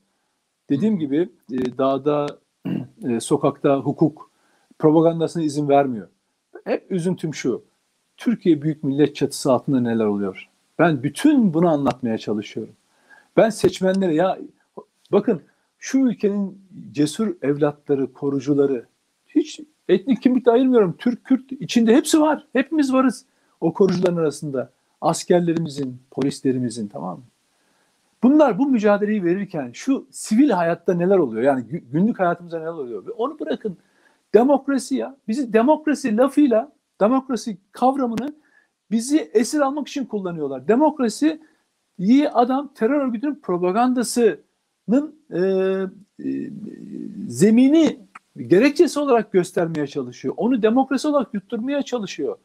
Dediğim 0.70 0.98
gibi 0.98 1.28
e, 1.52 1.78
dağda, 1.78 2.26
e, 3.08 3.20
sokakta 3.20 3.76
hukuk 3.76 4.25
propagandasına 4.78 5.42
izin 5.42 5.68
vermiyor. 5.68 6.08
Hep 6.64 6.92
üzüntüm 6.92 7.34
şu. 7.34 7.64
Türkiye 8.16 8.62
Büyük 8.62 8.84
Millet 8.84 9.16
çatısı 9.16 9.52
altında 9.52 9.80
neler 9.80 10.04
oluyor? 10.04 10.48
Ben 10.78 11.02
bütün 11.02 11.54
bunu 11.54 11.68
anlatmaya 11.68 12.18
çalışıyorum. 12.18 12.74
Ben 13.36 13.50
seçmenlere 13.50 14.14
ya 14.14 14.38
bakın 15.12 15.42
şu 15.78 15.98
ülkenin 15.98 16.62
cesur 16.92 17.36
evlatları, 17.42 18.12
korucuları 18.12 18.86
hiç 19.28 19.60
etnik 19.88 20.22
kimlik 20.22 20.46
de 20.46 20.50
ayırmıyorum. 20.50 20.94
Türk, 20.98 21.24
Kürt 21.24 21.52
içinde 21.52 21.96
hepsi 21.96 22.20
var. 22.20 22.46
Hepimiz 22.52 22.92
varız 22.92 23.24
o 23.60 23.72
korucuların 23.72 24.16
arasında. 24.16 24.70
Askerlerimizin, 25.00 25.98
polislerimizin 26.10 26.88
tamam 26.88 27.18
mı? 27.18 27.24
Bunlar 28.22 28.58
bu 28.58 28.66
mücadeleyi 28.66 29.24
verirken 29.24 29.70
şu 29.72 30.06
sivil 30.10 30.50
hayatta 30.50 30.94
neler 30.94 31.18
oluyor? 31.18 31.42
Yani 31.42 31.64
gü- 31.64 31.82
günlük 31.92 32.18
hayatımızda 32.18 32.58
neler 32.58 32.70
oluyor? 32.70 33.06
Ve 33.06 33.10
onu 33.10 33.38
bırakın. 33.40 33.78
Demokrasi 34.36 34.96
ya. 34.96 35.16
Bizi 35.28 35.52
demokrasi 35.52 36.16
lafıyla, 36.16 36.72
demokrasi 37.00 37.58
kavramını 37.72 38.34
bizi 38.90 39.18
esir 39.18 39.60
almak 39.60 39.88
için 39.88 40.04
kullanıyorlar. 40.04 40.68
Demokrasi 40.68 41.40
iyi 41.98 42.30
adam 42.30 42.72
terör 42.74 43.00
örgütünün 43.00 43.34
propagandasının 43.34 45.16
e, 45.30 45.40
e, 45.40 46.50
zemini 47.28 47.98
gerekçesi 48.36 49.00
olarak 49.00 49.32
göstermeye 49.32 49.86
çalışıyor. 49.86 50.34
Onu 50.36 50.62
demokrasi 50.62 51.08
olarak 51.08 51.34
yutturmaya 51.34 51.82
çalışıyor. 51.82 52.36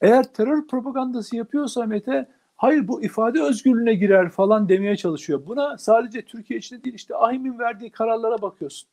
Eğer 0.00 0.24
terör 0.24 0.66
propagandası 0.66 1.36
yapıyorsa 1.36 1.86
Mete 1.86 2.28
hayır 2.56 2.88
bu 2.88 3.02
ifade 3.02 3.42
özgürlüğüne 3.42 3.94
girer 3.94 4.30
falan 4.30 4.68
demeye 4.68 4.96
çalışıyor. 4.96 5.42
Buna 5.46 5.78
sadece 5.78 6.22
Türkiye 6.22 6.58
içinde 6.58 6.84
değil 6.84 6.94
işte 6.94 7.16
AHİM'in 7.16 7.58
verdiği 7.58 7.90
kararlara 7.90 8.42
bakıyorsun. 8.42 8.88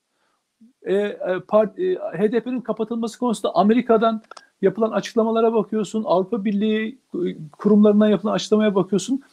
E, 0.82 0.94
e, 0.94 1.40
part- 1.48 1.80
e, 1.80 1.96
HDP'nin 1.96 2.62
kapatılması 2.62 3.20
konusunda 3.20 3.56
Amerika'dan 3.56 4.22
yapılan 4.62 4.92
açıklamalara 4.92 5.54
bakıyorsun. 5.54 6.04
Avrupa 6.08 6.46
Birliği 6.46 7.00
e, 7.14 7.20
kurumlarından 7.52 8.08
yapılan 8.08 8.34
açıklamaya 8.34 8.76
bakıyorsun. 8.76 9.24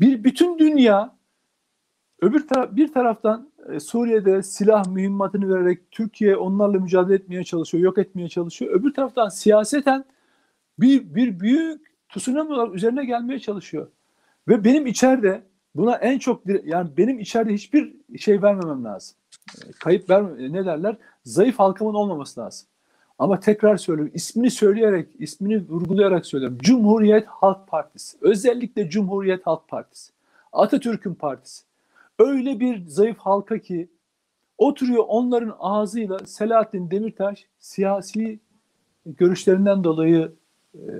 Bir 0.00 0.24
bütün 0.24 0.58
dünya 0.58 1.14
öbür 2.20 2.48
taraf 2.48 2.68
bir 2.72 2.92
taraftan 2.92 3.50
e, 3.72 3.80
Suriye'de 3.80 4.42
silah 4.42 4.88
mühimmatını 4.88 5.54
vererek 5.54 5.90
Türkiye 5.90 6.36
onlarla 6.36 6.78
mücadele 6.78 7.14
etmeye 7.14 7.44
çalışıyor, 7.44 7.84
yok 7.84 7.98
etmeye 7.98 8.28
çalışıyor. 8.28 8.72
Öbür 8.72 8.94
taraftan 8.94 9.28
siyaseten 9.28 10.04
bir 10.78 11.14
bir 11.14 11.40
büyük 11.40 11.94
tsunami 12.08 12.52
olarak 12.52 12.74
üzerine 12.74 13.04
gelmeye 13.04 13.38
çalışıyor. 13.38 13.88
Ve 14.48 14.64
benim 14.64 14.86
içeride 14.86 15.42
buna 15.74 15.96
en 15.96 16.18
çok 16.18 16.42
yani 16.64 16.90
benim 16.96 17.18
içeride 17.18 17.54
hiçbir 17.54 17.94
şey 18.18 18.42
vermemem 18.42 18.84
lazım. 18.84 19.16
E, 19.48 19.72
Kayıp 19.80 20.10
verme 20.10 20.52
ne 20.52 20.66
derler? 20.66 20.96
Zayıf 21.24 21.58
halkımın 21.58 21.94
olmaması 21.94 22.40
lazım. 22.40 22.68
Ama 23.18 23.40
tekrar 23.40 23.76
söylüyorum 23.76 24.12
ismini 24.14 24.50
söyleyerek, 24.50 25.08
ismini 25.18 25.68
vurgulayarak 25.68 26.26
söylüyorum. 26.26 26.58
Cumhuriyet 26.62 27.26
Halk 27.26 27.66
Partisi. 27.66 28.18
Özellikle 28.20 28.90
Cumhuriyet 28.90 29.46
Halk 29.46 29.68
Partisi. 29.68 30.12
Atatürk'ün 30.52 31.14
partisi. 31.14 31.64
Öyle 32.18 32.60
bir 32.60 32.86
zayıf 32.86 33.18
halka 33.18 33.58
ki 33.58 33.88
oturuyor 34.58 35.04
onların 35.08 35.56
ağzıyla 35.58 36.18
Selahattin 36.18 36.90
Demirtaş 36.90 37.46
siyasi 37.58 38.38
görüşlerinden 39.06 39.84
dolayı 39.84 40.32
e, 40.74 40.92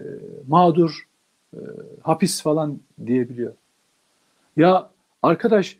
mağdur, 0.49 1.09
e, 1.55 1.59
hapis 2.03 2.43
falan 2.43 2.81
diyebiliyor. 3.07 3.55
Ya 4.57 4.91
arkadaş 5.23 5.79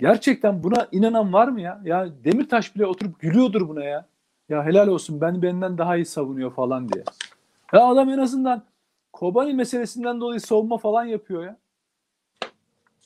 gerçekten 0.00 0.62
buna 0.62 0.88
inanan 0.92 1.32
var 1.32 1.48
mı 1.48 1.60
ya? 1.60 1.80
Ya 1.84 2.08
Demirtaş 2.24 2.74
bile 2.76 2.86
oturup 2.86 3.20
gülüyordur 3.20 3.68
buna 3.68 3.84
ya. 3.84 4.06
Ya 4.48 4.64
helal 4.64 4.88
olsun 4.88 5.20
ben 5.20 5.42
benden 5.42 5.78
daha 5.78 5.96
iyi 5.96 6.06
savunuyor 6.06 6.52
falan 6.54 6.88
diye. 6.88 7.04
Ya 7.72 7.86
adam 7.86 8.10
en 8.10 8.18
azından 8.18 8.62
Kobani 9.12 9.54
meselesinden 9.54 10.20
dolayı 10.20 10.40
savunma 10.40 10.78
falan 10.78 11.04
yapıyor 11.04 11.44
ya. 11.44 11.56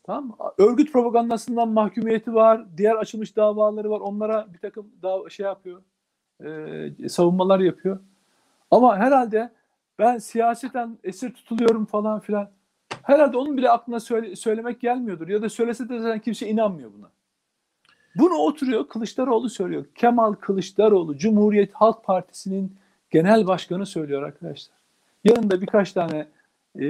Tamam 0.06 0.26
mı? 0.26 0.36
Örgüt 0.58 0.92
propagandasından 0.92 1.68
mahkumiyeti 1.68 2.34
var. 2.34 2.64
Diğer 2.76 2.94
açılmış 2.94 3.36
davaları 3.36 3.90
var. 3.90 4.00
Onlara 4.00 4.46
bir 4.54 4.58
takım 4.58 4.86
dava, 5.02 5.30
şey 5.30 5.46
yapıyor. 5.46 5.82
e, 6.44 7.08
savunmalar 7.08 7.60
yapıyor. 7.60 7.98
Ama 8.70 8.96
herhalde 8.96 9.52
ben 9.98 10.18
siyaseten 10.18 10.98
esir 11.04 11.34
tutuluyorum 11.34 11.84
falan 11.84 12.20
filan. 12.20 12.50
Herhalde 13.04 13.36
onun 13.36 13.56
bile 13.56 13.70
aklına 13.70 14.00
söyle- 14.00 14.36
söylemek 14.36 14.80
gelmiyordur. 14.80 15.28
Ya 15.28 15.42
da 15.42 15.48
söylese 15.48 15.88
de 15.88 15.98
zaten 16.00 16.18
kimse 16.18 16.48
inanmıyor 16.48 16.90
buna. 16.98 17.10
Bunu 18.16 18.34
oturuyor 18.34 18.88
Kılıçdaroğlu 18.88 19.50
söylüyor. 19.50 19.84
Kemal 19.94 20.32
Kılıçdaroğlu 20.32 21.16
Cumhuriyet 21.16 21.72
Halk 21.72 22.04
Partisi'nin 22.04 22.76
genel 23.10 23.46
başkanı 23.46 23.86
söylüyor 23.86 24.22
arkadaşlar. 24.22 24.76
Yanında 25.24 25.60
birkaç 25.60 25.92
tane 25.92 26.26
e, 26.78 26.84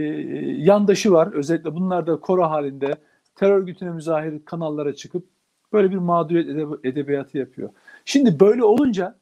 yandaşı 0.59 1.13
var. 1.13 1.33
Özellikle 1.33 1.75
bunlar 1.75 2.07
da 2.07 2.17
koro 2.17 2.43
halinde 2.43 2.97
terör 3.35 3.59
örgütüne 3.59 3.91
müzahir 3.91 4.45
kanallara 4.45 4.95
çıkıp 4.95 5.25
böyle 5.73 5.91
bir 5.91 5.97
mağduriyet 5.97 6.49
edeb- 6.49 6.89
edebiyatı 6.89 7.39
yapıyor. 7.39 7.71
Şimdi 8.05 8.41
böyle 8.41 8.65
olunca 8.65 9.15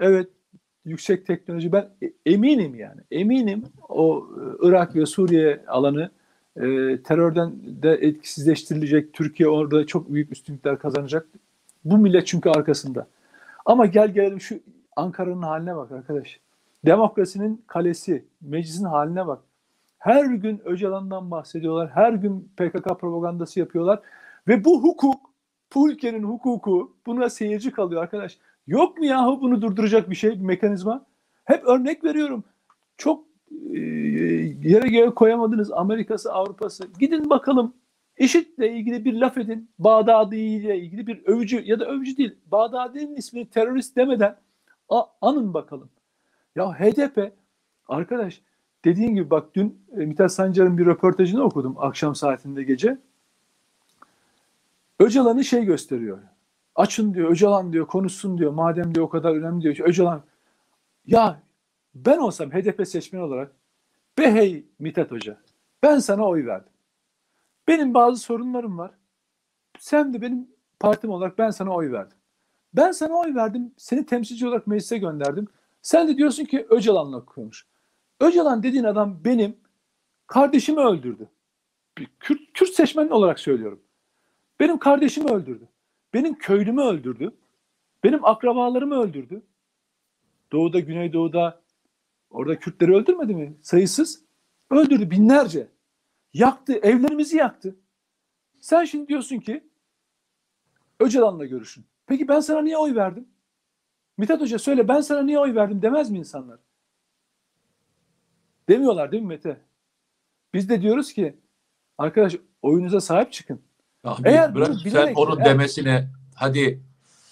evet 0.00 0.28
yüksek 0.84 1.26
teknoloji 1.26 1.72
ben 1.72 1.88
e- 2.02 2.32
eminim 2.32 2.74
yani 2.74 3.00
eminim 3.10 3.64
o 3.88 4.26
e, 4.36 4.68
Irak 4.68 4.96
ve 4.96 5.06
Suriye 5.06 5.64
alanı 5.66 6.10
e, 6.56 6.62
terörden 7.02 7.52
de 7.82 7.90
etkisizleştirilecek. 7.92 9.12
Türkiye 9.12 9.48
orada 9.48 9.86
çok 9.86 10.12
büyük 10.12 10.32
üstünlükler 10.32 10.78
kazanacak. 10.78 11.26
Bu 11.84 11.98
millet 11.98 12.26
çünkü 12.26 12.50
arkasında. 12.50 13.06
Ama 13.64 13.86
gel 13.86 14.08
gelelim 14.08 14.40
şu 14.40 14.60
Ankara'nın 14.96 15.42
haline 15.42 15.76
bak 15.76 15.92
arkadaş. 15.92 16.40
Demokrasinin 16.86 17.64
kalesi, 17.66 18.24
meclisin 18.40 18.84
haline 18.84 19.26
bak. 19.26 19.38
Her 19.98 20.24
gün 20.24 20.62
Öcalan'dan 20.64 21.30
bahsediyorlar. 21.30 21.90
Her 21.94 22.12
gün 22.12 22.50
PKK 22.56 23.00
propagandası 23.00 23.60
yapıyorlar. 23.60 24.00
Ve 24.48 24.64
bu 24.64 24.82
hukuk, 24.82 25.20
bu 25.74 25.90
ülkenin 25.90 26.22
hukuku 26.22 26.92
buna 27.06 27.30
seyirci 27.30 27.70
kalıyor 27.70 28.02
arkadaş. 28.02 28.38
Yok 28.66 28.98
mu 28.98 29.04
yahu 29.04 29.40
bunu 29.40 29.62
durduracak 29.62 30.10
bir 30.10 30.14
şey, 30.14 30.30
bir 30.30 30.44
mekanizma? 30.44 31.06
Hep 31.44 31.64
örnek 31.64 32.04
veriyorum. 32.04 32.44
Çok 32.96 33.24
e, 33.72 33.78
yere 34.68 34.88
göğe 34.88 35.10
koyamadınız 35.10 35.72
Amerika'sı, 35.72 36.32
Avrupa'sı. 36.32 36.84
Gidin 36.98 37.30
bakalım 37.30 37.74
IŞİD'le 38.18 38.58
ilgili 38.62 39.04
bir 39.04 39.14
laf 39.14 39.38
edin. 39.38 39.70
Bağdadi 39.78 40.36
ile 40.36 40.78
ilgili 40.78 41.06
bir 41.06 41.24
övücü 41.26 41.62
ya 41.64 41.80
da 41.80 41.86
övücü 41.88 42.16
değil. 42.16 42.34
Bağdadi'nin 42.46 43.16
ismini 43.16 43.50
terörist 43.50 43.96
demeden 43.96 44.36
a- 44.88 45.04
anın 45.20 45.54
bakalım. 45.54 45.90
Ya 46.56 46.72
HDP 46.72 47.32
arkadaş 47.88 48.42
dediğin 48.84 49.14
gibi 49.14 49.30
bak 49.30 49.54
dün 49.54 49.78
e, 49.96 49.96
Mithat 49.96 50.32
Sancar'ın 50.32 50.78
bir 50.78 50.86
röportajını 50.86 51.42
okudum 51.42 51.74
akşam 51.78 52.14
saatinde 52.14 52.62
gece. 52.62 52.98
Öcalan'ı 55.00 55.44
şey 55.44 55.64
gösteriyor. 55.64 56.18
Açın 56.74 57.14
diyor 57.14 57.30
Öcalan 57.30 57.72
diyor 57.72 57.86
konuşsun 57.86 58.38
diyor. 58.38 58.52
Madem 58.52 58.94
diyor 58.94 59.06
o 59.06 59.08
kadar 59.08 59.30
önemli 59.34 59.62
diyor. 59.62 59.88
Öcalan 59.88 60.22
ya 61.06 61.42
ben 61.94 62.18
olsam 62.18 62.50
HDP 62.50 62.88
seçmen 62.88 63.20
olarak 63.20 63.52
be 64.18 64.32
hey 64.32 64.66
Mithat 64.78 65.10
Hoca 65.10 65.38
ben 65.82 65.98
sana 65.98 66.28
oy 66.28 66.46
verdim. 66.46 66.72
Benim 67.68 67.94
bazı 67.94 68.16
sorunlarım 68.22 68.78
var. 68.78 68.90
Sen 69.78 70.14
de 70.14 70.22
benim 70.22 70.50
partim 70.80 71.10
olarak 71.10 71.38
ben 71.38 71.50
sana 71.50 71.74
oy 71.74 71.92
verdim. 71.92 72.18
Ben 72.74 72.90
sana 72.92 73.14
oy 73.14 73.34
verdim. 73.34 73.74
Seni 73.76 74.06
temsilci 74.06 74.48
olarak 74.48 74.66
meclise 74.66 74.98
gönderdim. 74.98 75.48
Sen 75.82 76.08
de 76.08 76.16
diyorsun 76.16 76.44
ki 76.44 76.66
Öcalan'la 76.70 77.24
konuş. 77.24 77.66
Öcalan 78.20 78.62
dediğin 78.62 78.84
adam 78.84 79.24
benim 79.24 79.56
kardeşimi 80.26 80.80
öldürdü. 80.80 81.28
Bir 81.98 82.08
Kürt, 82.20 82.40
Kürt 82.54 82.70
seçmen 82.74 83.08
olarak 83.08 83.40
söylüyorum. 83.40 83.82
Benim 84.60 84.78
kardeşimi 84.78 85.30
öldürdü. 85.30 85.68
Benim 86.14 86.34
köylümü 86.38 86.82
öldürdü. 86.82 87.32
Benim 88.04 88.24
akrabalarımı 88.24 88.94
öldürdü. 88.94 89.42
Doğuda, 90.52 90.80
Güneydoğu'da 90.80 91.62
orada 92.30 92.58
Kürtleri 92.58 92.94
öldürmedi 92.94 93.34
mi? 93.34 93.54
Sayısız. 93.62 94.24
Öldürdü 94.70 95.10
binlerce. 95.10 95.68
Yaktı, 96.34 96.72
evlerimizi 96.72 97.36
yaktı. 97.36 97.76
Sen 98.60 98.84
şimdi 98.84 99.08
diyorsun 99.08 99.38
ki 99.38 99.64
Öcalan'la 101.00 101.46
görüşün. 101.46 101.84
Peki 102.06 102.28
ben 102.28 102.40
sana 102.40 102.62
niye 102.62 102.76
oy 102.76 102.94
verdim? 102.94 103.28
Mithat 104.18 104.40
Hoca 104.40 104.58
söyle 104.58 104.88
ben 104.88 105.00
sana 105.00 105.22
niye 105.22 105.38
oy 105.38 105.54
verdim 105.54 105.82
demez 105.82 106.10
mi 106.10 106.18
insanlar? 106.18 106.60
Demiyorlar 108.68 109.12
değil 109.12 109.22
mi 109.22 109.28
Mete? 109.28 109.60
Biz 110.54 110.68
de 110.68 110.82
diyoruz 110.82 111.12
ki 111.12 111.36
arkadaş 111.98 112.36
oyunuza 112.62 113.00
sahip 113.00 113.32
çıkın. 113.32 113.62
Abi, 114.04 114.28
Eğer 114.28 114.54
bırak 114.54 114.68
bunu 114.68 114.78
sen 114.78 114.90
bilerek- 114.92 115.18
onun 115.18 115.36
eğer- 115.38 115.44
demesine 115.44 116.08
hadi 116.34 116.80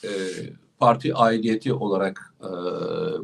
e, 0.05 0.09
parti 0.79 1.15
aidiyeti 1.15 1.73
olarak 1.73 2.35
e, 2.41 2.49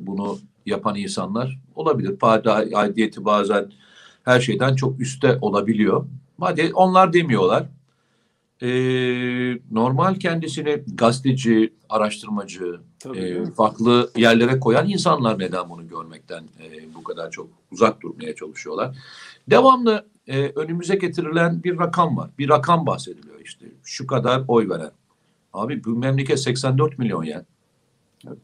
bunu 0.07 0.38
yapan 0.66 0.97
insanlar 0.97 1.59
olabilir. 1.74 2.16
Parti 2.16 2.51
aidiyeti 2.51 3.24
bazen 3.24 3.72
her 4.24 4.40
şeyden 4.40 4.74
çok 4.74 5.01
üstte 5.01 5.38
olabiliyor. 5.40 6.07
Hadi 6.40 6.70
onlar 6.74 7.12
demiyorlar. 7.12 7.66
E, 8.62 8.68
normal 9.70 10.14
kendisini 10.14 10.82
gazeteci, 10.94 11.72
araştırmacı, 11.88 12.80
Tabii, 12.99 13.18
e, 13.18 13.51
farklı 13.53 14.11
yerlere 14.16 14.61
koyan 14.61 14.88
insanlar 14.88 15.38
neden 15.38 15.70
bunu 15.70 15.88
görmekten 15.88 16.42
e, 16.42 16.94
bu 16.94 17.05
kadar 17.05 17.30
çok 17.30 17.49
uzak 17.72 18.01
durmaya 18.03 18.34
çalışıyorlar. 18.34 18.97
Devamlı 19.51 20.07
e, 20.27 20.49
önümüze 20.49 20.97
getirilen 20.97 21.62
bir 21.62 21.79
rakam 21.79 22.16
var. 22.16 22.31
Bir 22.39 22.49
rakam 22.49 22.87
bahsediliyor 22.87 23.41
işte. 23.45 23.66
Şu 23.85 24.07
kadar 24.07 24.43
oy 24.49 24.68
veren. 24.68 24.91
Abi 25.53 25.85
bu 25.85 25.91
memleket 25.91 26.41
84 26.41 26.99
milyon 26.99 27.24
ya. 27.24 27.45
Evet. 28.27 28.39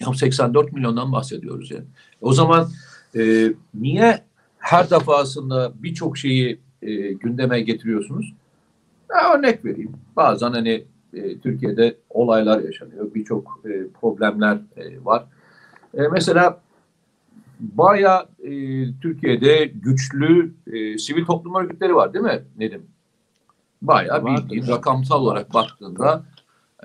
Ya 0.00 0.14
84 0.14 0.72
milyondan 0.72 1.12
bahsediyoruz 1.12 1.70
ya. 1.70 1.78
O 2.20 2.32
zaman 2.32 2.70
e, 3.16 3.52
niye 3.74 4.22
her 4.58 4.90
defasında 4.90 5.72
birçok 5.82 6.18
şeyi 6.18 6.60
e, 6.82 7.12
gündeme 7.12 7.60
getiriyorsunuz? 7.60 8.34
Ya 9.10 9.34
örnek 9.34 9.64
vereyim. 9.64 9.92
Bazen 10.16 10.50
hani 10.50 10.84
e, 11.14 11.38
Türkiye'de 11.38 11.96
olaylar 12.10 12.60
yaşanıyor. 12.60 13.14
Birçok 13.14 13.60
e, 13.64 13.88
problemler 14.00 14.58
e, 14.76 15.04
var. 15.04 15.24
E, 15.94 16.08
mesela 16.08 16.60
bayağı 17.60 18.28
e, 18.42 18.50
Türkiye'de 19.00 19.64
güçlü 19.64 20.54
e, 20.72 20.98
sivil 20.98 21.24
toplum 21.24 21.54
örgütleri 21.54 21.94
var 21.94 22.14
değil 22.14 22.24
mi 22.24 22.44
Nedim? 22.58 22.86
Bayağı 23.82 24.24
Vardır. 24.24 24.42
bildiğin 24.42 24.68
rakamsal 24.68 25.22
olarak 25.22 25.54
baktığında 25.54 26.24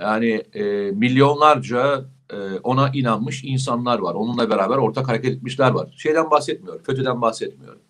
yani 0.02 0.44
e, 0.54 0.92
milyonlarca 0.92 2.06
e, 2.30 2.38
ona 2.64 2.90
inanmış 2.90 3.44
insanlar 3.44 4.00
var. 4.00 4.14
Onunla 4.14 4.50
beraber 4.50 4.78
ortak 4.78 5.08
hareket 5.08 5.36
etmişler 5.36 5.72
var. 5.72 5.94
Şeyden 5.98 6.32
bahsetmiyorum, 6.32 6.84
FETÖ'den 6.84 7.22
bahsetmiyorum. 7.22 7.82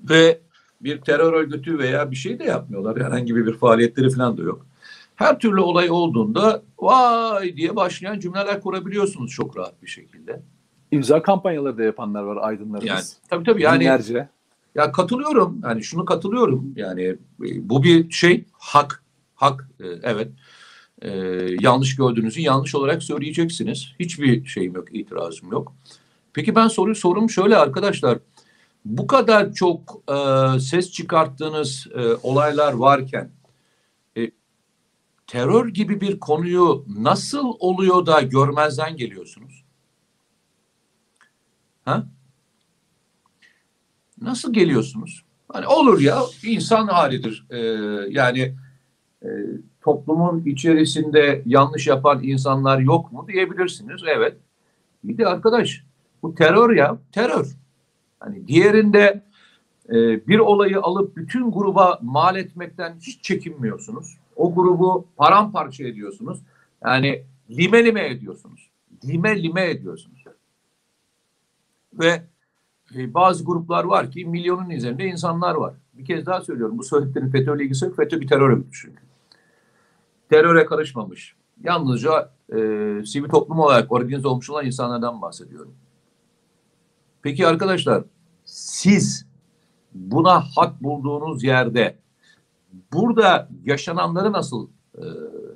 Ve 0.00 0.40
bir 0.80 1.00
terör 1.00 1.32
örgütü 1.32 1.78
veya 1.78 2.10
bir 2.10 2.16
şey 2.16 2.38
de 2.38 2.44
yapmıyorlar. 2.44 3.02
Herhangi 3.02 3.36
bir 3.36 3.52
faaliyetleri 3.52 4.10
falan 4.10 4.38
da 4.38 4.42
yok. 4.42 4.66
Her 5.16 5.38
türlü 5.38 5.60
olay 5.60 5.90
olduğunda 5.90 6.62
vay 6.78 7.56
diye 7.56 7.76
başlayan 7.76 8.18
cümleler 8.18 8.60
kurabiliyorsunuz 8.60 9.30
çok 9.30 9.56
rahat 9.56 9.82
bir 9.82 9.86
şekilde. 9.86 10.42
İmza 10.94 11.22
kampanyaları 11.22 11.78
da 11.78 11.82
yapanlar 11.82 12.22
var 12.22 12.38
aydınlarımız. 12.40 12.88
Yani 12.88 13.02
tabii 13.30 13.44
tabii 13.44 13.62
yani 13.62 13.80
Binlerce. 13.80 14.28
ya 14.74 14.92
katılıyorum. 14.92 15.60
Yani 15.64 15.82
şunu 15.82 16.04
katılıyorum. 16.04 16.72
Yani 16.76 17.02
e, 17.02 17.16
bu 17.68 17.82
bir 17.82 18.10
şey 18.10 18.44
hak. 18.52 19.02
Hak 19.34 19.68
e, 19.80 19.86
evet. 20.02 20.28
E, 21.02 21.10
yanlış 21.60 21.96
gördüğünüzü 21.96 22.40
yanlış 22.40 22.74
olarak 22.74 23.02
söyleyeceksiniz. 23.02 23.92
Hiçbir 24.00 24.46
şeyim 24.46 24.74
yok, 24.74 24.94
itirazım 24.94 25.52
yok. 25.52 25.72
Peki 26.32 26.54
ben 26.54 26.68
soru 26.68 26.94
sorum 26.94 27.30
şöyle 27.30 27.56
arkadaşlar. 27.56 28.18
Bu 28.84 29.06
kadar 29.06 29.52
çok 29.52 30.02
e, 30.08 30.60
ses 30.60 30.92
çıkarttığınız 30.92 31.86
e, 31.94 32.14
olaylar 32.22 32.72
varken 32.72 33.30
e, 34.16 34.30
terör 35.26 35.68
gibi 35.68 36.00
bir 36.00 36.20
konuyu 36.20 36.84
nasıl 36.98 37.52
oluyor 37.58 38.06
da 38.06 38.20
görmezden 38.20 38.96
geliyorsunuz? 38.96 39.63
Ha? 41.84 42.06
Nasıl 44.20 44.52
geliyorsunuz? 44.52 45.24
Hani 45.48 45.66
olur 45.66 46.00
ya 46.00 46.22
insan 46.46 46.86
halidir. 46.86 47.46
Ee, 47.50 47.58
yani 48.10 48.54
e, 49.22 49.28
toplumun 49.80 50.44
içerisinde 50.44 51.42
yanlış 51.46 51.86
yapan 51.86 52.22
insanlar 52.22 52.78
yok 52.78 53.12
mu 53.12 53.26
diyebilirsiniz. 53.28 54.02
Evet. 54.16 54.36
Bir 55.04 55.18
de 55.18 55.26
arkadaş 55.26 55.84
bu 56.22 56.34
terör 56.34 56.76
ya 56.76 56.98
terör. 57.12 57.56
Hani 58.20 58.48
diğerinde 58.48 59.22
e, 59.88 60.26
bir 60.26 60.38
olayı 60.38 60.80
alıp 60.80 61.16
bütün 61.16 61.50
gruba 61.52 61.98
mal 62.02 62.36
etmekten 62.36 62.96
hiç 63.00 63.22
çekinmiyorsunuz. 63.22 64.18
O 64.36 64.54
grubu 64.54 65.06
paramparça 65.16 65.84
ediyorsunuz. 65.84 66.38
Yani 66.84 67.22
lime 67.50 67.84
lime 67.84 68.06
ediyorsunuz. 68.06 68.70
Lime 69.04 69.42
lime 69.42 69.70
ediyorsunuz. 69.70 70.23
Ve 71.98 72.22
e, 72.94 73.14
bazı 73.14 73.44
gruplar 73.44 73.84
var 73.84 74.10
ki 74.10 74.24
milyonun 74.24 74.70
üzerinde 74.70 75.04
insanlar 75.04 75.54
var. 75.54 75.74
Bir 75.94 76.04
kez 76.04 76.26
daha 76.26 76.40
söylüyorum. 76.40 76.78
Bu 76.78 76.84
söylediklerin 76.84 77.30
FETÖ'yle 77.30 77.64
ilgisi 77.64 77.84
yok. 77.84 77.96
FETÖ 77.96 78.20
bir 78.20 78.28
terör 78.28 78.50
örgütü 78.50 78.70
çünkü. 78.72 79.02
Teröre 80.30 80.66
karışmamış. 80.66 81.36
Yalnızca 81.62 82.30
e, 82.48 82.56
sivil 83.06 83.28
toplum 83.28 83.58
olarak 83.58 83.92
organize 83.92 84.28
olmuş 84.28 84.50
olan 84.50 84.66
insanlardan 84.66 85.22
bahsediyorum. 85.22 85.74
Peki 87.22 87.46
arkadaşlar 87.46 88.04
siz 88.44 89.26
buna 89.94 90.40
hak 90.40 90.82
bulduğunuz 90.82 91.44
yerde 91.44 91.96
burada 92.92 93.48
yaşananları 93.64 94.32
nasıl 94.32 94.68
e, 94.98 95.02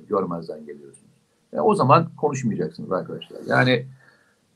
görmezden 0.09 0.65
geliyorsunuz? 0.65 1.09
E, 1.53 1.59
o 1.59 1.75
zaman 1.75 2.09
konuşmayacaksınız 2.17 2.91
arkadaşlar. 2.91 3.37
Yani 3.47 3.85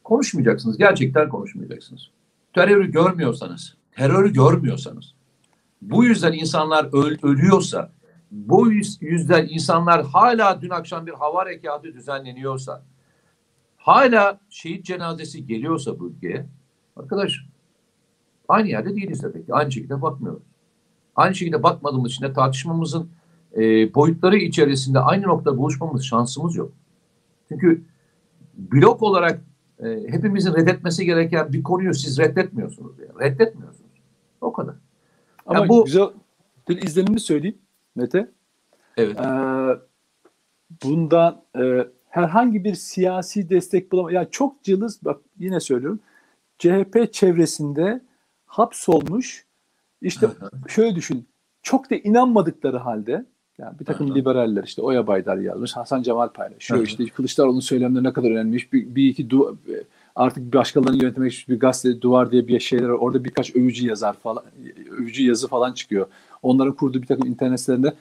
konuşmayacaksınız. 0.03 0.77
Gerçekten 0.77 1.29
konuşmayacaksınız. 1.29 2.09
Terörü 2.53 2.91
görmüyorsanız, 2.91 3.77
terörü 3.91 4.33
görmüyorsanız, 4.33 5.13
bu 5.81 6.03
yüzden 6.03 6.33
insanlar 6.33 6.83
öl- 6.83 7.27
ölüyorsa, 7.27 7.91
bu 8.31 8.71
yüz- 8.71 8.97
yüzden 9.01 9.47
insanlar 9.49 10.05
hala 10.05 10.61
dün 10.61 10.69
akşam 10.69 11.05
bir 11.07 11.13
hava 11.13 11.39
harekatı 11.39 11.93
düzenleniyorsa, 11.93 12.83
hala 13.77 14.39
şehit 14.49 14.85
cenazesi 14.85 15.45
geliyorsa 15.47 15.99
bu 15.99 16.09
ülkeye, 16.09 16.45
arkadaş 16.95 17.45
aynı 18.47 18.67
yerde 18.67 18.95
değiliz 18.95 19.23
demek 19.23 19.45
ki. 19.45 19.53
Aynı 19.53 19.71
şekilde 19.71 20.01
bakmıyoruz. 20.01 20.43
Aynı 21.15 21.35
şekilde 21.35 21.63
bakmadığımız 21.63 22.11
için 22.11 22.25
de 22.25 22.33
tartışmamızın 22.33 23.09
e, 23.55 23.93
boyutları 23.93 24.37
içerisinde 24.37 24.99
aynı 24.99 25.23
noktada 25.23 25.57
buluşmamız 25.57 26.03
şansımız 26.03 26.55
yok. 26.55 26.71
Çünkü 27.49 27.83
blok 28.57 29.03
olarak 29.03 29.41
e, 29.79 29.85
hepimizin 30.07 30.53
reddetmesi 30.53 31.05
gereken 31.05 31.53
bir 31.53 31.63
konuyu 31.63 31.93
siz 31.93 32.19
reddetmiyorsunuz. 32.19 32.99
Yani. 32.99 33.19
Reddetmiyorsunuz. 33.19 33.91
O 34.41 34.53
kadar. 34.53 34.75
Ama 35.45 35.59
Ya 35.59 35.69
bu- 35.69 35.85
güzel 35.85 36.07
bir 36.69 36.81
izlenimi 36.81 37.19
söyleyeyim 37.19 37.57
Mete. 37.95 38.31
Evet. 38.97 39.19
Ee, 39.19 39.77
bundan 40.83 41.41
e, 41.59 41.87
herhangi 42.09 42.63
bir 42.63 42.75
siyasi 42.75 43.49
destek 43.49 43.91
bulama. 43.91 44.11
Yani 44.11 44.27
çok 44.31 44.63
cılız 44.63 45.05
bak 45.05 45.21
yine 45.39 45.59
söylüyorum. 45.59 45.99
CHP 46.59 47.13
çevresinde 47.13 48.01
hapsolmuş 48.45 49.45
işte 50.01 50.27
şöyle 50.67 50.95
düşün. 50.95 51.27
Çok 51.63 51.89
da 51.89 51.95
inanmadıkları 51.95 52.77
halde 52.77 53.25
yani 53.57 53.79
bir 53.79 53.85
takım 53.85 54.09
hı. 54.09 54.15
liberaller 54.15 54.63
işte 54.63 54.81
Oya 54.81 55.07
Baydar 55.07 55.37
yazmış, 55.37 55.75
Hasan 55.75 56.01
Cemal 56.01 56.29
paylaşıyor. 56.29 56.79
Hı. 56.79 56.83
işte 56.83 57.05
Kılıçdaroğlu'nun 57.05 57.59
söylemleri 57.59 58.03
ne 58.03 58.13
kadar 58.13 58.31
önemliymiş. 58.31 58.73
Bir, 58.73 58.95
bir 58.95 59.09
iki 59.09 59.27
du- 59.27 59.57
artık 60.15 60.53
başkalarını 60.53 61.03
yönetmek 61.03 61.33
için 61.33 61.55
bir 61.55 61.59
gazete 61.59 62.01
duvar 62.01 62.31
diye 62.31 62.47
bir 62.47 62.59
şeyler 62.59 62.89
var. 62.89 62.97
Orada 62.99 63.23
birkaç 63.23 63.55
övücü 63.55 63.87
yazar 63.87 64.13
falan, 64.13 64.43
övücü 64.91 65.27
yazı 65.27 65.47
falan 65.47 65.73
çıkıyor. 65.73 66.07
Onların 66.41 66.75
kurduğu 66.75 67.01
bir 67.01 67.07
takım 67.07 67.27
internet 67.27 67.59
sitelerinde 67.59 67.93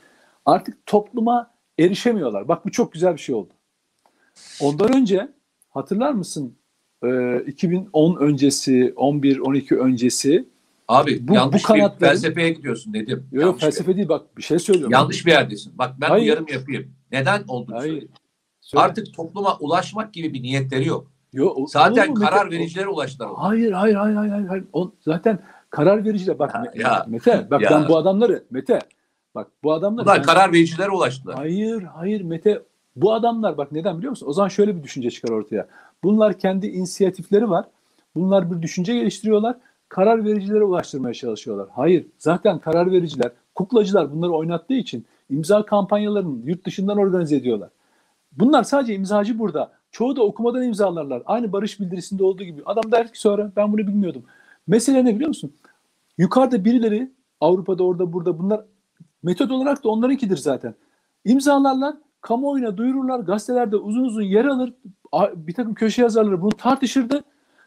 artık 0.46 0.86
topluma 0.86 1.50
erişemiyorlar. 1.78 2.48
Bak 2.48 2.66
bu 2.66 2.70
çok 2.70 2.92
güzel 2.92 3.12
bir 3.12 3.20
şey 3.20 3.34
oldu. 3.34 3.53
Ondan 4.61 4.96
önce 4.96 5.28
hatırlar 5.70 6.12
mısın? 6.12 6.55
Ee, 7.05 7.44
2010 7.46 8.16
öncesi, 8.16 8.92
11-12 8.96 9.76
öncesi 9.76 10.44
Abi 10.89 11.28
Bu- 11.28 11.35
yanlış 11.35 11.62
bu 11.64 11.66
kanatların- 11.68 12.01
bir 12.01 12.07
felsefeye 12.07 12.51
gidiyorsun 12.51 12.95
dedim. 12.95 13.18
Yok 13.18 13.33
yok 13.33 13.43
yanlış, 13.43 13.61
felsefe 13.61 13.97
değil 13.97 14.09
bak 14.09 14.37
bir 14.37 14.43
şey 14.43 14.57
bir, 14.57 14.62
söylüyorum. 14.62 14.93
yanlış 14.93 15.26
bir 15.26 15.30
yerdesin. 15.30 15.78
Bak 15.78 15.95
ben 16.01 16.09
Hayır. 16.09 16.24
uyarım 16.24 16.47
yapayım. 16.49 16.93
Neden 17.12 17.43
olduğunu 17.49 17.76
Hayır. 17.76 17.91
söyleyeyim. 17.91 18.12
Söyle. 18.61 18.85
Artık 18.85 19.14
topluma 19.14 19.57
ulaşmak 19.59 20.12
gibi 20.12 20.35
bir 20.35 20.43
niyetleri 20.43 20.89
yok. 20.89 21.07
Yo, 21.33 21.47
o- 21.47 21.51
olur 21.51 21.68
Zaten 21.68 22.09
mu 22.09 22.14
karar 22.14 22.45
Mete? 22.45 22.57
vericilere 22.59 22.89
ulaştılar. 22.89 23.28
Hayır 23.37 23.72
hayır 23.72 23.95
hayır 23.95 24.16
hayır 24.16 24.47
hayır. 24.47 24.64
O, 24.72 24.93
zaten 25.01 25.39
karar 25.70 26.05
vericiler 26.05 26.39
bak 26.39 26.55
Ya, 26.55 26.72
ya, 26.74 27.05
Mete 27.09 27.47
bak 27.51 27.62
ya. 27.62 27.70
ben 27.70 27.89
bu 27.89 27.97
adamları 27.97 28.45
Mete 28.51 28.78
bak 29.35 29.49
bu 29.62 29.72
adamları 29.72 30.07
Bunlar 30.07 30.16
ben- 30.18 30.22
karar 30.22 30.53
vericilere 30.53 30.91
ulaştılar. 30.91 31.35
Hayır, 31.37 31.83
hayır 31.83 32.20
Mete. 32.20 32.62
Bu 32.97 33.12
adamlar 33.14 33.57
bak 33.59 33.72
neden 33.72 33.99
biliyor 33.99 34.11
musun? 34.11 34.26
O 34.26 34.33
zaman 34.33 34.49
şöyle 34.49 34.76
bir 34.76 34.83
düşünce 34.83 35.11
çıkar 35.11 35.30
ortaya. 35.30 35.68
Bunlar 36.05 36.39
kendi 36.39 36.66
inisiyatifleri 36.66 37.51
var. 37.51 37.64
Bunlar 38.14 38.51
bir 38.51 38.62
düşünce 38.62 38.95
geliştiriyorlar. 38.95 39.57
Karar 39.93 40.24
vericilere 40.24 40.64
ulaştırmaya 40.64 41.14
çalışıyorlar. 41.14 41.68
Hayır, 41.72 42.07
zaten 42.18 42.59
karar 42.59 42.93
vericiler, 42.93 43.32
kuklacılar 43.55 44.12
bunları 44.12 44.32
oynattığı 44.32 44.74
için 44.74 45.05
imza 45.30 45.64
kampanyalarını 45.64 46.51
yurt 46.51 46.66
dışından 46.66 46.99
organize 46.99 47.36
ediyorlar. 47.36 47.70
Bunlar 48.32 48.62
sadece 48.62 48.95
imzacı 48.95 49.38
burada. 49.38 49.72
Çoğu 49.90 50.16
da 50.16 50.22
okumadan 50.22 50.62
imzalarlar. 50.62 51.22
Aynı 51.26 51.53
barış 51.53 51.80
bildirisinde 51.80 52.24
olduğu 52.24 52.45
gibi. 52.45 52.62
Adam 52.66 52.93
der 52.93 53.12
ki 53.12 53.20
sonra 53.20 53.53
ben 53.57 53.72
bunu 53.72 53.78
bilmiyordum. 53.78 54.22
Mesele 54.66 55.05
ne 55.05 55.14
biliyor 55.14 55.28
musun? 55.28 55.53
Yukarıda 56.18 56.64
birileri 56.64 57.11
Avrupa'da 57.40 57.84
orada 57.84 58.12
burada 58.12 58.38
bunlar 58.38 58.64
metot 59.22 59.51
olarak 59.51 59.84
da 59.84 59.88
onlarınkidir 59.88 60.36
zaten. 60.36 60.74
İmzalarlar, 61.24 61.95
kamuoyuna 62.20 62.76
duyururlar, 62.76 63.20
gazetelerde 63.20 63.76
uzun 63.76 64.05
uzun 64.05 64.22
yer 64.22 64.45
alır, 64.45 64.72
bir 65.34 65.55
takım 65.55 65.74
köşe 65.74 66.03
yazarları 66.03 66.43
bunu 66.43 66.51
tartışırdı 66.51 67.24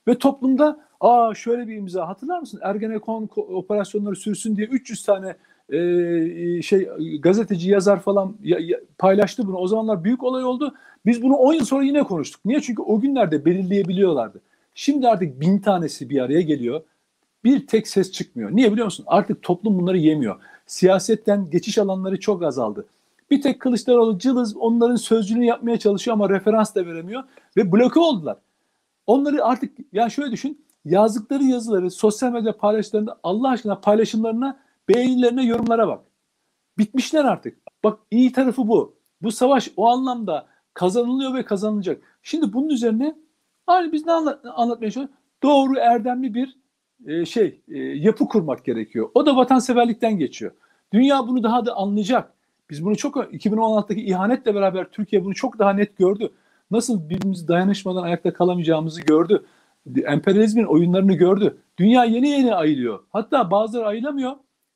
ve 0.07 0.17
toplumda 0.17 0.84
aa 1.01 1.33
şöyle 1.35 1.67
bir 1.67 1.75
imza 1.75 2.07
hatırlar 2.07 2.39
mısın? 2.39 2.59
Ergenekon 2.63 3.27
ko- 3.27 3.53
operasyonları 3.53 4.15
sürsün 4.15 4.55
diye 4.55 4.67
300 4.67 5.03
tane 5.03 5.35
e, 5.69 5.77
e, 5.77 6.61
şey 6.61 6.89
gazeteci 7.19 7.69
yazar 7.69 7.99
falan 7.99 8.35
ya- 8.43 8.59
ya- 8.59 8.79
paylaştı 8.97 9.47
bunu. 9.47 9.57
O 9.57 9.67
zamanlar 9.67 10.03
büyük 10.03 10.23
olay 10.23 10.43
oldu. 10.43 10.73
Biz 11.05 11.21
bunu 11.23 11.35
10 11.35 11.53
yıl 11.53 11.65
sonra 11.65 11.83
yine 11.83 12.03
konuştuk. 12.03 12.45
Niye? 12.45 12.61
Çünkü 12.61 12.81
o 12.81 12.99
günlerde 12.99 13.45
belirleyebiliyorlardı. 13.45 14.41
Şimdi 14.75 15.07
artık 15.07 15.41
bin 15.41 15.59
tanesi 15.59 16.09
bir 16.09 16.21
araya 16.21 16.41
geliyor. 16.41 16.81
Bir 17.43 17.67
tek 17.67 17.87
ses 17.87 18.11
çıkmıyor. 18.11 18.51
Niye 18.55 18.71
biliyor 18.71 18.85
musun? 18.85 19.05
Artık 19.07 19.41
toplum 19.43 19.79
bunları 19.79 19.97
yemiyor. 19.97 20.35
Siyasetten 20.65 21.49
geçiş 21.49 21.77
alanları 21.77 22.19
çok 22.19 22.43
azaldı. 22.43 22.85
Bir 23.31 23.41
tek 23.41 23.59
Kılıçdaroğlu 23.59 24.19
cılız 24.19 24.57
onların 24.57 24.95
sözcülüğünü 24.95 25.45
yapmaya 25.45 25.79
çalışıyor 25.79 26.13
ama 26.13 26.29
referans 26.29 26.75
da 26.75 26.85
veremiyor 26.85 27.23
ve 27.57 27.71
bloke 27.71 27.99
oldular. 27.99 28.37
Onları 29.07 29.45
artık 29.45 29.71
ya 29.93 30.09
şöyle 30.09 30.31
düşün 30.31 30.65
yazdıkları 30.85 31.43
yazıları 31.43 31.91
sosyal 31.91 32.31
medya 32.31 32.57
paylaştıklarında 32.57 33.19
Allah 33.23 33.49
aşkına 33.49 33.79
paylaşımlarına 33.79 34.59
beğenilerine 34.89 35.45
yorumlara 35.45 35.87
bak. 35.87 36.01
Bitmişler 36.77 37.25
artık. 37.25 37.57
Bak 37.83 37.99
iyi 38.11 38.31
tarafı 38.31 38.67
bu. 38.67 38.95
Bu 39.21 39.31
savaş 39.31 39.71
o 39.77 39.87
anlamda 39.87 40.47
kazanılıyor 40.73 41.33
ve 41.33 41.45
kazanılacak. 41.45 42.01
Şimdi 42.23 42.53
bunun 42.53 42.69
üzerine 42.69 43.15
hani 43.67 43.91
biz 43.91 44.05
ne 44.05 44.11
anla- 44.11 44.41
anlatmaya 44.55 44.91
çalışıyoruz? 44.91 45.15
Doğru 45.43 45.77
erdemli 45.79 46.33
bir 46.33 46.57
e, 47.05 47.25
şey 47.25 47.61
e, 47.67 47.77
yapı 47.79 48.27
kurmak 48.27 48.65
gerekiyor. 48.65 49.09
O 49.13 49.25
da 49.25 49.35
vatanseverlikten 49.35 50.17
geçiyor. 50.17 50.51
Dünya 50.93 51.27
bunu 51.27 51.43
daha 51.43 51.65
da 51.65 51.75
anlayacak. 51.75 52.33
Biz 52.69 52.85
bunu 52.85 52.95
çok 52.95 53.15
2016'daki 53.15 54.05
ihanetle 54.05 54.55
beraber 54.55 54.85
Türkiye 54.91 55.25
bunu 55.25 55.35
çok 55.35 55.59
daha 55.59 55.73
net 55.73 55.97
gördü. 55.97 56.31
Nasıl 56.71 57.09
birbirimizi 57.09 57.47
dayanışmadan 57.47 58.03
ayakta 58.03 58.33
kalamayacağımızı 58.33 59.01
gördü. 59.01 59.45
Emperyalizmin 60.05 60.63
oyunlarını 60.63 61.13
gördü. 61.13 61.57
Dünya 61.77 62.05
yeni 62.05 62.29
yeni 62.29 62.55
ayılıyor. 62.55 62.99
Hatta 63.09 63.51
bazıları 63.51 63.87
ayılamıyor. 63.87 64.31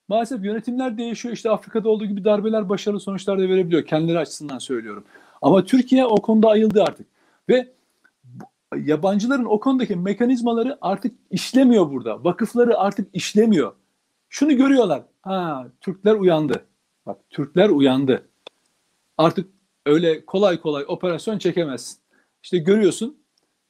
Maalesef 0.07 0.45
yönetimler 0.45 0.97
değişiyor. 0.97 1.33
İşte 1.33 1.49
Afrika'da 1.49 1.89
olduğu 1.89 2.05
gibi 2.05 2.23
darbeler 2.23 2.69
başarılı 2.69 2.99
sonuçlar 2.99 3.39
da 3.39 3.41
verebiliyor. 3.41 3.85
Kendileri 3.85 4.19
açısından 4.19 4.57
söylüyorum. 4.57 5.03
Ama 5.41 5.65
Türkiye 5.65 6.05
o 6.05 6.15
konuda 6.15 6.49
ayıldı 6.49 6.83
artık. 6.83 7.07
Ve 7.49 7.67
yabancıların 8.77 9.45
o 9.45 9.59
konudaki 9.59 9.95
mekanizmaları 9.95 10.77
artık 10.81 11.15
işlemiyor 11.31 11.91
burada. 11.91 12.23
Vakıfları 12.23 12.77
artık 12.77 13.07
işlemiyor. 13.13 13.73
Şunu 14.29 14.57
görüyorlar. 14.57 15.01
Ha, 15.21 15.67
Türkler 15.81 16.15
uyandı. 16.15 16.65
Bak 17.05 17.17
Türkler 17.29 17.69
uyandı. 17.69 18.29
Artık 19.17 19.49
öyle 19.85 20.25
kolay 20.25 20.61
kolay 20.61 20.85
operasyon 20.87 21.37
çekemezsin. 21.37 21.97
İşte 22.43 22.57
görüyorsun 22.57 23.18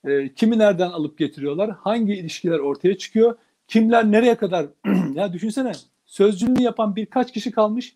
e, 0.04 0.34
kimi 0.34 0.58
nereden 0.58 0.90
alıp 0.90 1.18
getiriyorlar, 1.18 1.72
hangi 1.72 2.14
ilişkiler 2.14 2.60
ortaya 2.60 2.98
çıkıyor, 2.98 3.38
kimler 3.68 4.12
nereye 4.12 4.36
kadar 4.36 4.66
ya 5.14 5.34
düşünsene 5.34 5.72
sözcülüğünü 6.06 6.62
yapan 6.62 6.96
birkaç 6.96 7.34
kişi 7.34 7.52
kalmış. 7.52 7.96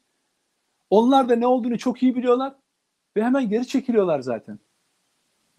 Onlar 0.89 1.29
da 1.29 1.35
ne 1.35 1.47
olduğunu 1.47 1.77
çok 1.77 2.03
iyi 2.03 2.15
biliyorlar 2.15 2.53
ve 3.17 3.23
hemen 3.23 3.49
geri 3.49 3.67
çekiliyorlar 3.67 4.19
zaten. 4.19 4.59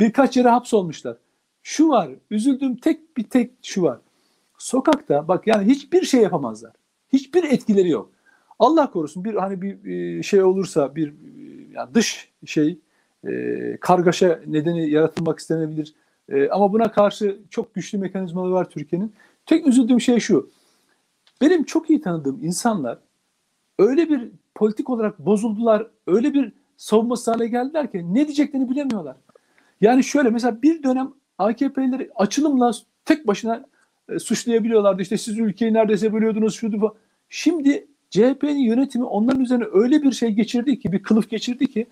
Birkaç 0.01 0.36
yere 0.36 0.49
hapsolmuşlar. 0.49 1.16
Şu 1.62 1.88
var, 1.88 2.11
üzüldüğüm 2.30 2.76
tek 2.76 3.16
bir 3.16 3.24
tek 3.24 3.51
şu 3.62 3.82
var. 3.82 3.99
Sokakta 4.59 5.28
bak 5.28 5.47
yani 5.47 5.66
hiçbir 5.66 6.03
şey 6.03 6.20
yapamazlar. 6.20 6.72
Hiçbir 7.12 7.45
etkileri 7.45 7.88
yok. 7.88 8.11
Allah 8.59 8.90
korusun 8.90 9.24
bir 9.24 9.34
hani 9.34 9.62
bir 9.62 9.84
e, 9.84 10.22
şey 10.22 10.42
olursa 10.42 10.97
bir 10.97 11.09
e, 11.09 11.14
yani 11.72 11.95
dış 11.95 12.30
şey 12.47 12.78
e, 13.28 13.76
kargaşa 13.80 14.40
nedeni 14.47 14.90
yaratılmak 14.90 15.38
istenebilir. 15.38 15.95
E, 16.29 16.49
ama 16.49 16.72
buna 16.72 16.93
karşı 16.93 17.39
çok 17.51 17.75
güçlü 17.75 17.99
mekanizmaları 17.99 18.53
var 18.53 18.70
Türkiye'nin. 18.70 19.12
Tek 19.47 19.66
üzüldüğüm 19.66 20.01
şey 20.01 20.20
şu. 20.20 20.51
Benim 21.41 21.64
çok 21.64 21.91
iyi 21.91 22.01
tanıdığım 22.01 22.45
insanlar 22.45 22.99
öyle 23.79 24.09
bir 24.09 24.29
politik 24.55 24.91
olarak 24.91 25.18
bozuldular, 25.18 25.87
öyle 26.07 26.35
bir 26.35 26.53
savunması 26.77 27.31
hale 27.31 27.49
geldiler 27.49 27.93
ki 27.93 28.14
ne 28.14 28.25
diyeceklerini 28.27 28.70
bilemiyorlar. 28.70 29.16
Yani 29.81 30.05
şöyle 30.05 30.31
mesela 30.31 30.62
bir 30.62 30.83
dönem 30.83 31.12
AKP'lileri 31.39 32.11
açılımla 32.14 32.72
tek 33.05 33.27
başına 33.27 33.64
e, 34.09 34.18
suçlayabiliyorlardı. 34.18 35.03
İşte 35.03 35.18
siz 35.18 35.39
ülkeyi 35.39 35.75
neredeyse 35.75 36.12
bölüyordunuz 36.12 36.55
şuydu 36.55 36.81
falan. 36.81 36.95
Şimdi 37.29 37.87
CHP'nin 38.11 38.59
yönetimi 38.59 39.05
onların 39.05 39.41
üzerine 39.41 39.64
öyle 39.72 40.03
bir 40.03 40.12
şey 40.12 40.31
geçirdi 40.31 40.79
ki, 40.79 40.93
bir 40.93 41.03
kılıf 41.03 41.31
geçirdi 41.31 41.66
ki 41.66 41.87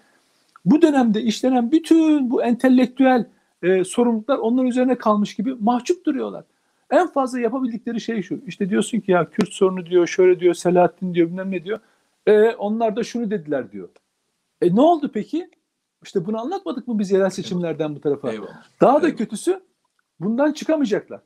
bu 0.65 0.83
dönemde 0.83 1.23
işlenen 1.23 1.73
bütün 1.73 2.31
bu 2.31 2.43
entelektüel 2.43 3.27
e, 3.63 3.85
sorumluluklar 3.85 4.39
onların 4.39 4.67
üzerine 4.67 4.99
kalmış 4.99 5.35
gibi 5.35 5.55
mahcup 5.55 6.07
duruyorlar. 6.07 6.45
En 6.91 7.07
fazla 7.07 7.41
yapabildikleri 7.41 8.01
şey 8.01 8.23
şu. 8.23 8.41
İşte 8.47 8.71
diyorsun 8.71 9.01
ki 9.01 9.11
ya 9.11 9.31
Kürt 9.31 9.53
sorunu 9.53 9.87
diyor, 9.87 10.07
şöyle 10.07 10.41
diyor, 10.41 10.55
Selahattin 10.55 11.15
diyor, 11.15 11.29
bilmem 11.29 11.51
ne 11.51 11.65
diyor. 11.65 11.79
E, 12.27 12.49
onlar 12.51 12.97
da 12.97 13.05
şunu 13.05 13.31
dediler 13.31 13.73
diyor. 13.73 13.89
E 14.63 14.75
ne 14.75 14.81
oldu 14.81 15.11
peki? 15.15 15.51
İşte 16.03 16.27
bunu 16.27 16.41
anlatmadık 16.41 16.89
mı 16.89 16.99
biz 16.99 17.11
yerel 17.11 17.31
seçimlerden 17.31 17.95
bu 17.95 18.01
tarafa? 18.01 18.33
Eyvallah. 18.33 18.63
Daha 18.81 19.03
da 19.03 19.09
Evet. 19.09 19.19
kötüsü 19.19 19.61
bundan 20.21 20.53
çıkamayacaklar. 20.53 21.21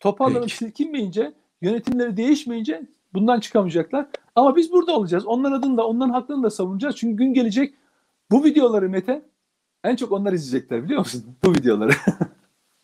Toparlanıp 0.00 0.42
Peki. 0.42 0.56
silkinmeyince, 0.56 1.32
yönetimleri 1.62 2.16
değişmeyince 2.16 2.86
bundan 3.14 3.40
çıkamayacaklar. 3.40 4.06
Ama 4.34 4.56
biz 4.56 4.72
burada 4.72 4.96
olacağız. 4.96 5.26
Onların 5.26 5.58
adını 5.58 5.76
da, 5.76 5.86
onların 5.86 6.12
haklarını 6.12 6.42
da 6.42 6.50
savunacağız. 6.50 6.96
Çünkü 6.96 7.16
gün 7.16 7.34
gelecek 7.34 7.74
bu 8.30 8.44
videoları 8.44 8.88
Mete 8.88 9.22
en 9.84 9.96
çok 9.96 10.12
onlar 10.12 10.32
izleyecekler 10.32 10.84
biliyor 10.84 10.98
musun? 10.98 11.24
Bu 11.44 11.52
videoları. 11.54 11.92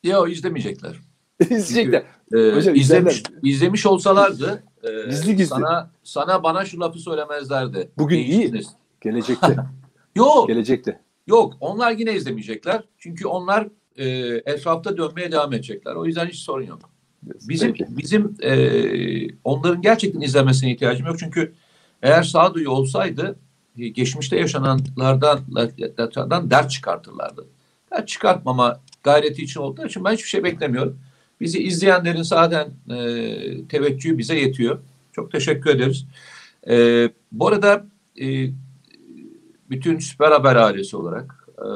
Yok 0.05 0.33
izlemeyecekler. 0.33 0.97
izleyecekler. 1.51 2.03
Ee, 2.35 2.57
Hocam, 2.57 2.75
izlemiş, 2.75 3.15
izlerler. 3.17 3.41
izlemiş 3.43 3.87
olsalardı 3.87 4.63
e, 4.83 5.11
Gizli 5.11 5.37
gizli. 5.37 5.47
sana 5.47 5.91
sana 6.03 6.43
bana 6.43 6.65
şu 6.65 6.81
lafı 6.81 6.99
söylemezlerdi. 6.99 7.91
Bugün 7.99 8.19
iyi. 8.19 8.53
Gelecekte. 9.01 9.57
Yok 10.15 10.49
Gelecekte. 10.49 11.01
yok 11.27 11.55
onlar 11.61 11.93
yine 11.93 12.15
izlemeyecekler. 12.15 12.83
Çünkü 12.99 13.27
onlar 13.27 13.69
e, 13.97 14.07
etrafta 14.53 14.97
dönmeye 14.97 15.33
devam 15.33 15.53
edecekler. 15.53 15.95
O 15.95 16.07
yüzden 16.07 16.27
hiç 16.27 16.39
sorun 16.39 16.65
yok. 16.67 16.79
Bizim 17.23 17.73
Peki. 17.73 17.87
bizim 17.97 18.35
e, 18.43 18.55
onların 19.45 19.83
gerçekten 19.83 20.21
izlemesine 20.21 20.73
ihtiyacım 20.73 21.07
yok. 21.07 21.19
Çünkü 21.19 21.53
eğer 22.03 22.23
sağduyu 22.23 22.71
olsaydı 22.71 23.23
e, 23.29 23.37
geçmişte 23.77 24.37
yaşananlardan 24.37 25.41
lardan 26.17 26.51
dert 26.51 26.71
çıkartırlardı. 26.71 27.45
Dert 27.93 28.09
çıkartmama 28.09 28.81
gayreti 29.03 29.43
için 29.43 29.61
olduğu 29.61 29.87
için 29.87 30.05
ben 30.05 30.13
hiçbir 30.13 30.29
şey 30.29 30.45
beklemiyorum. 30.45 30.99
Bizi 31.41 31.63
izleyenlerin 31.63 32.23
zaten 32.23 32.69
e, 32.91 32.97
teveccühü 33.69 34.19
bize 34.19 34.39
yetiyor. 34.39 34.79
Çok 35.13 35.33
teşekkür 35.33 35.71
ederiz. 35.71 36.07
E, 36.69 37.09
bu 37.33 37.49
arada 37.49 37.87
e, 38.21 38.51
bütün 39.71 39.99
Süper 39.99 40.31
Haber 40.33 40.57
ailesi 40.57 40.97
olarak, 40.97 41.49
e, 41.59 41.69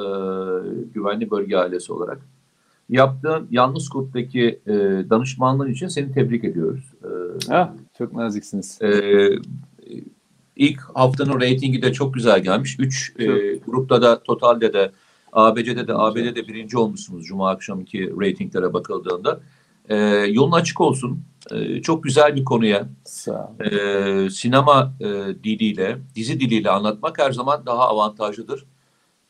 güvenli 0.95 1.31
bölge 1.31 1.57
ailesi 1.57 1.93
olarak 1.93 2.19
yaptığın 2.89 3.49
Yalnız 3.51 3.89
Kurt'taki 3.89 4.61
e, 4.67 4.73
danışmanlığın 5.11 5.71
için 5.73 5.89
seni 5.89 6.13
tebrik 6.13 6.45
ediyoruz. 6.45 6.85
E, 7.05 7.09
Ha, 7.53 7.75
çok 7.99 8.13
naziksiniz. 8.13 8.83
e, 8.83 8.89
ilk 10.61 10.81
haftanın 10.95 11.41
reytingi 11.41 11.83
de 11.83 11.93
çok 11.93 12.15
güzel 12.15 12.43
gelmiş. 12.43 12.77
Üç 12.79 13.13
e, 13.19 13.27
grupta 13.57 14.03
da 14.03 14.23
totalde 14.23 14.73
de 14.73 14.93
ABC'de 15.33 15.89
de 15.89 15.95
ABD'de 15.95 16.49
birinci 16.49 16.79
olmuşsunuz 16.79 17.27
Cuma 17.27 17.51
akşamki 17.51 18.13
reytinglere 18.21 18.73
bakıldığında. 18.73 19.41
E, 19.89 19.97
yolun 20.31 20.53
açık 20.53 20.81
olsun. 20.81 21.25
E, 21.51 21.83
çok 21.83 22.05
güzel 22.05 22.37
bir 22.37 22.45
konuya 22.45 22.89
e, 23.61 24.31
sinema 24.31 24.95
e, 25.01 25.07
diliyle, 25.45 25.99
dizi 26.15 26.41
diliyle 26.41 26.71
anlatmak 26.71 27.19
her 27.19 27.33
zaman 27.33 27.67
daha 27.67 27.89
avantajlıdır. 27.89 28.65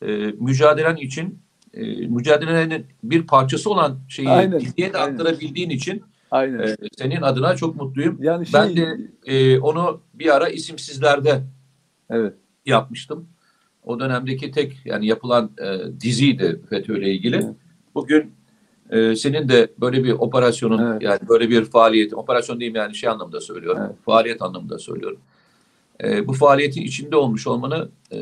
E, 0.03 0.07
mücadelen 0.41 0.97
için 0.97 1.39
e, 1.75 2.07
mücadelenin 2.07 2.87
bir 3.05 3.27
parçası 3.27 3.71
olan 3.71 3.99
şeyi 4.09 4.29
Aynen, 4.29 4.61
diziye 4.61 4.93
de 4.93 4.99
aktarabildiğin 4.99 5.71
için 5.71 6.03
Aynen. 6.31 6.59
e, 6.59 6.77
senin 6.99 7.23
adına 7.23 7.57
çok 7.57 7.77
mutluyum. 7.77 8.19
yani 8.23 8.47
şey, 8.47 8.61
Ben 8.61 8.77
de 8.77 8.99
e, 9.27 9.59
onu 9.59 10.01
bir 10.15 10.37
ara 10.37 10.49
isimsizlerde 10.49 11.43
evet. 12.11 12.35
yapmıştım. 12.67 13.29
O 13.85 14.01
dönemdeki 14.01 14.51
tek 14.51 14.77
yani 14.85 15.07
yapılan 15.07 15.51
e, 15.59 16.01
diziydi 16.01 16.61
FETÖ 16.71 16.99
ile 16.99 17.15
ilgili. 17.15 17.37
Evet. 17.37 17.55
Bugün 17.95 18.33
e, 18.91 19.17
senin 19.17 19.49
de 19.49 19.73
böyle 19.81 20.05
bir 20.05 20.13
operasyonun 20.13 20.93
Evet. 20.93 21.03
yani 21.03 21.21
böyle 21.29 21.51
bir 21.51 21.65
faaliyet, 21.65 22.15
operasyon 22.15 22.61
diyeyim 22.61 22.77
yani 22.77 22.95
şey 22.95 23.11
anlamında 23.11 23.41
söylüyorum. 23.41 23.83
Evet. 23.87 23.97
Faaliyet 24.05 24.43
anlamında 24.43 24.79
söylüyorum. 24.79 25.19
E, 26.05 26.27
bu 26.27 26.33
faaliyetin 26.33 26.83
içinde 26.83 27.17
olmuş 27.17 27.47
olmanı 27.47 27.89
e, 28.11 28.19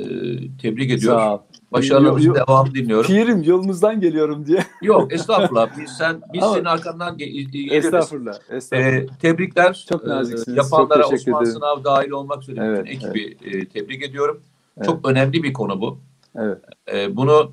tebrik 0.63 0.91
ediyorum. 0.91 1.21
Sağ 1.21 1.35
ol. 1.35 1.41
Başarılarımızın 1.73 2.35
devamını 2.35 2.75
dinliyorum. 2.75 3.07
Pirim 3.07 3.43
yolunuzdan 3.43 4.01
geliyorum 4.01 4.47
diye. 4.47 4.65
Yok 4.83 5.13
estağfurullah. 5.13 5.79
Biz 5.79 5.91
sen 5.91 6.21
biz 6.33 6.43
Ama- 6.43 6.55
senin 6.55 6.65
arkandan 6.65 7.17
ge- 7.17 7.31
ge- 7.31 7.51
geliriz. 7.51 7.85
Estağfurullah. 7.85 8.35
Estağfurullah. 8.51 8.93
E, 8.93 9.07
tebrikler. 9.21 9.87
Çok 9.89 10.05
E, 10.05 10.09
naziksiniz, 10.09 10.57
yapanlara 10.59 11.03
çok 11.03 11.13
Osman 11.13 11.43
ederim. 11.43 11.53
Sınav 11.55 11.85
dahil 11.85 12.11
olmak 12.11 12.43
üzere 12.43 12.61
Evet, 12.65 12.87
bütün 12.87 13.09
ekibi 13.09 13.37
e, 13.45 13.69
tebrik 13.69 14.03
ediyorum. 14.03 14.41
Evet. 14.77 14.87
Çok 14.87 15.09
önemli 15.09 15.43
bir 15.43 15.53
konu 15.53 15.81
bu. 15.81 15.99
evet. 16.37 16.59
E, 16.93 17.17
bunu 17.17 17.53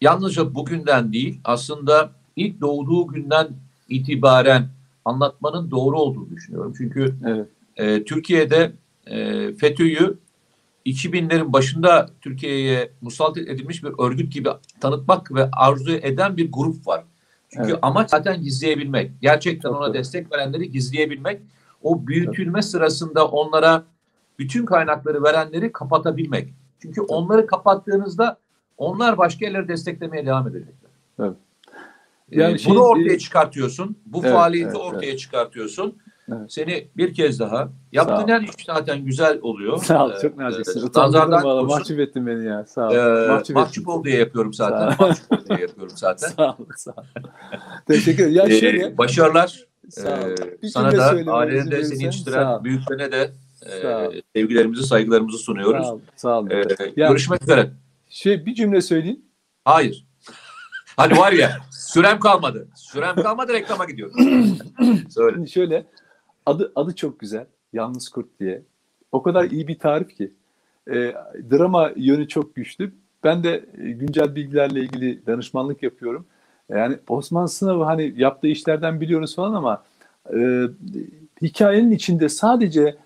yalnızca 0.00 0.54
bugünden 0.54 1.12
değil 1.12 1.40
aslında 1.44 2.10
ilk 2.36 2.60
doğduğu 2.60 3.06
günden 3.06 3.48
itibaren 3.88 4.68
anlatmanın 5.04 5.70
doğru 5.70 5.98
olduğunu 5.98 6.30
düşünüyorum. 6.30 6.74
Çünkü 6.78 7.14
Evet. 7.26 7.46
e, 7.76 8.04
Türkiye'de 8.04 8.72
e, 9.06 9.52
FETÖ'yü 9.54 10.18
2000'lerin 10.90 11.52
başında 11.52 12.10
Türkiye'ye 12.20 12.92
musallat 13.00 13.36
edilmiş 13.38 13.84
bir 13.84 13.92
örgüt 13.98 14.32
gibi 14.32 14.48
tanıtmak 14.80 15.34
ve 15.34 15.48
arzu 15.52 15.92
eden 15.92 16.36
bir 16.36 16.52
grup 16.52 16.86
var. 16.86 17.04
Çünkü 17.48 17.70
Evet. 17.70 17.78
amaç 17.82 18.10
zaten 18.10 18.42
gizleyebilmek. 18.42 19.10
Gerçekten 19.20 19.68
Çok 19.68 19.78
ona 19.78 19.86
doğru. 19.86 19.94
destek 19.94 20.32
verenleri 20.32 20.70
gizleyebilmek. 20.70 21.40
O 21.82 22.06
büyütülme 22.06 22.62
sırasında 22.62 23.28
onlara 23.28 23.82
bütün 24.38 24.66
kaynakları 24.66 25.22
verenleri 25.22 25.72
kapatabilmek. 25.72 26.48
Çünkü 26.82 27.00
onları 27.00 27.46
kapattığınızda 27.46 28.38
onlar 28.76 29.18
başka 29.18 29.44
yerleri 29.46 29.68
desteklemeye 29.68 30.26
devam 30.26 30.48
edecekler. 30.48 30.90
Evet. 31.20 31.32
Ee, 32.32 32.40
Yani 32.40 32.58
şey- 32.58 32.72
bunu 32.72 32.80
ortaya 32.82 33.18
çıkartıyorsun. 33.18 33.96
Bu 34.06 34.20
Evet, 34.24 34.32
faaliyeti 34.32 34.68
evet, 34.70 34.80
ortaya 34.80 35.16
çıkartıyorsun. 35.16 35.98
Evet. 36.32 36.52
Seni 36.52 36.88
bir 36.96 37.14
kez 37.14 37.40
daha 37.40 37.68
yaptığın 37.92 38.28
her 38.28 38.40
iş 38.40 38.50
zaten 38.66 39.04
güzel 39.04 39.38
oluyor. 39.42 39.78
Sağ 39.84 40.06
ol. 40.06 40.10
Ee, 40.10 40.20
Çok 40.22 40.36
naziksin. 40.36 40.80
e, 40.80 40.84
Utandırdın 40.84 41.18
nazardan 41.18 41.44
valla. 41.44 41.62
Mahcup 41.62 42.00
ettin 42.00 42.26
beni 42.26 42.44
ya. 42.46 42.64
Sağ 42.66 42.88
ol. 42.88 42.94
Ee, 42.94 43.28
mahcup 43.28 43.56
mahcup 43.56 43.88
ol 43.88 44.04
diye 44.04 44.18
yapıyorum 44.18 44.52
zaten. 44.54 44.90
Sağ 44.96 45.04
ol. 45.04 45.08
mahcup 45.08 45.32
ol 45.32 45.46
diye 45.48 45.60
yapıyorum 45.60 45.92
zaten. 45.96 46.28
Sağ 46.36 46.50
ol. 46.50 46.66
Sağ 46.76 46.90
ol. 46.90 47.04
Teşekkür 47.88 48.22
ederim. 48.22 48.36
Ya 48.36 48.44
Ee, 48.56 48.60
şöyle. 48.60 48.98
başarılar. 48.98 49.64
Sağ 49.90 50.08
ol. 50.08 50.30
Ee, 50.30 50.62
Bir 50.62 50.68
sana 50.68 50.92
da 50.96 51.32
ailene 51.32 51.70
de 51.70 51.84
seni 51.84 52.02
yetiştiren 52.04 52.64
büyüklerine 52.64 53.12
de 53.12 53.30
e, 53.66 54.22
sevgilerimizi, 54.36 54.82
saygılarımızı 54.82 55.38
sunuyoruz. 55.38 55.86
Sağ 55.86 55.92
ol. 55.94 56.00
Sağ 56.16 56.38
ol. 56.40 56.50
Ee, 56.50 56.64
Ya- 56.96 57.08
görüşmek 57.08 57.42
üzere. 57.42 57.70
Şey 58.08 58.46
bir 58.46 58.54
cümle 58.54 58.80
söyleyeyim. 58.80 59.20
Hayır. 59.64 60.06
Hani 60.96 61.16
var 61.18 61.32
ya 61.32 61.50
sürem 61.70 62.20
kalmadı. 62.20 62.68
Sürem 62.76 63.16
kalmadı 63.16 63.52
reklama 63.52 63.84
gidiyorum. 63.84 64.16
Söyle. 65.10 65.46
Şöyle 65.46 65.86
adı 66.46 66.72
adı 66.74 66.94
çok 66.94 67.20
güzel. 67.20 67.46
Yalnız 67.72 68.08
Kurt 68.08 68.40
diye. 68.40 68.62
O 69.12 69.22
kadar 69.22 69.44
iyi 69.44 69.68
bir 69.68 69.78
tarif 69.78 70.16
ki. 70.16 70.32
E, 70.88 71.14
drama 71.50 71.90
yönü 71.96 72.28
çok 72.28 72.54
güçlü. 72.54 72.92
Ben 73.24 73.44
de 73.44 73.64
e, 73.78 73.90
güncel 73.90 74.34
bilgilerle 74.34 74.80
ilgili 74.80 75.26
danışmanlık 75.26 75.82
yapıyorum. 75.82 76.26
Yani 76.68 76.98
Osman 77.08 77.46
Sınav'ı 77.46 77.84
hani 77.84 78.14
yaptığı 78.16 78.46
işlerden 78.48 79.00
biliyoruz 79.00 79.36
falan 79.36 79.54
ama 79.54 79.82
e, 80.34 80.66
hikayenin 81.42 81.90
içinde 81.90 82.28
sadece 82.28 82.96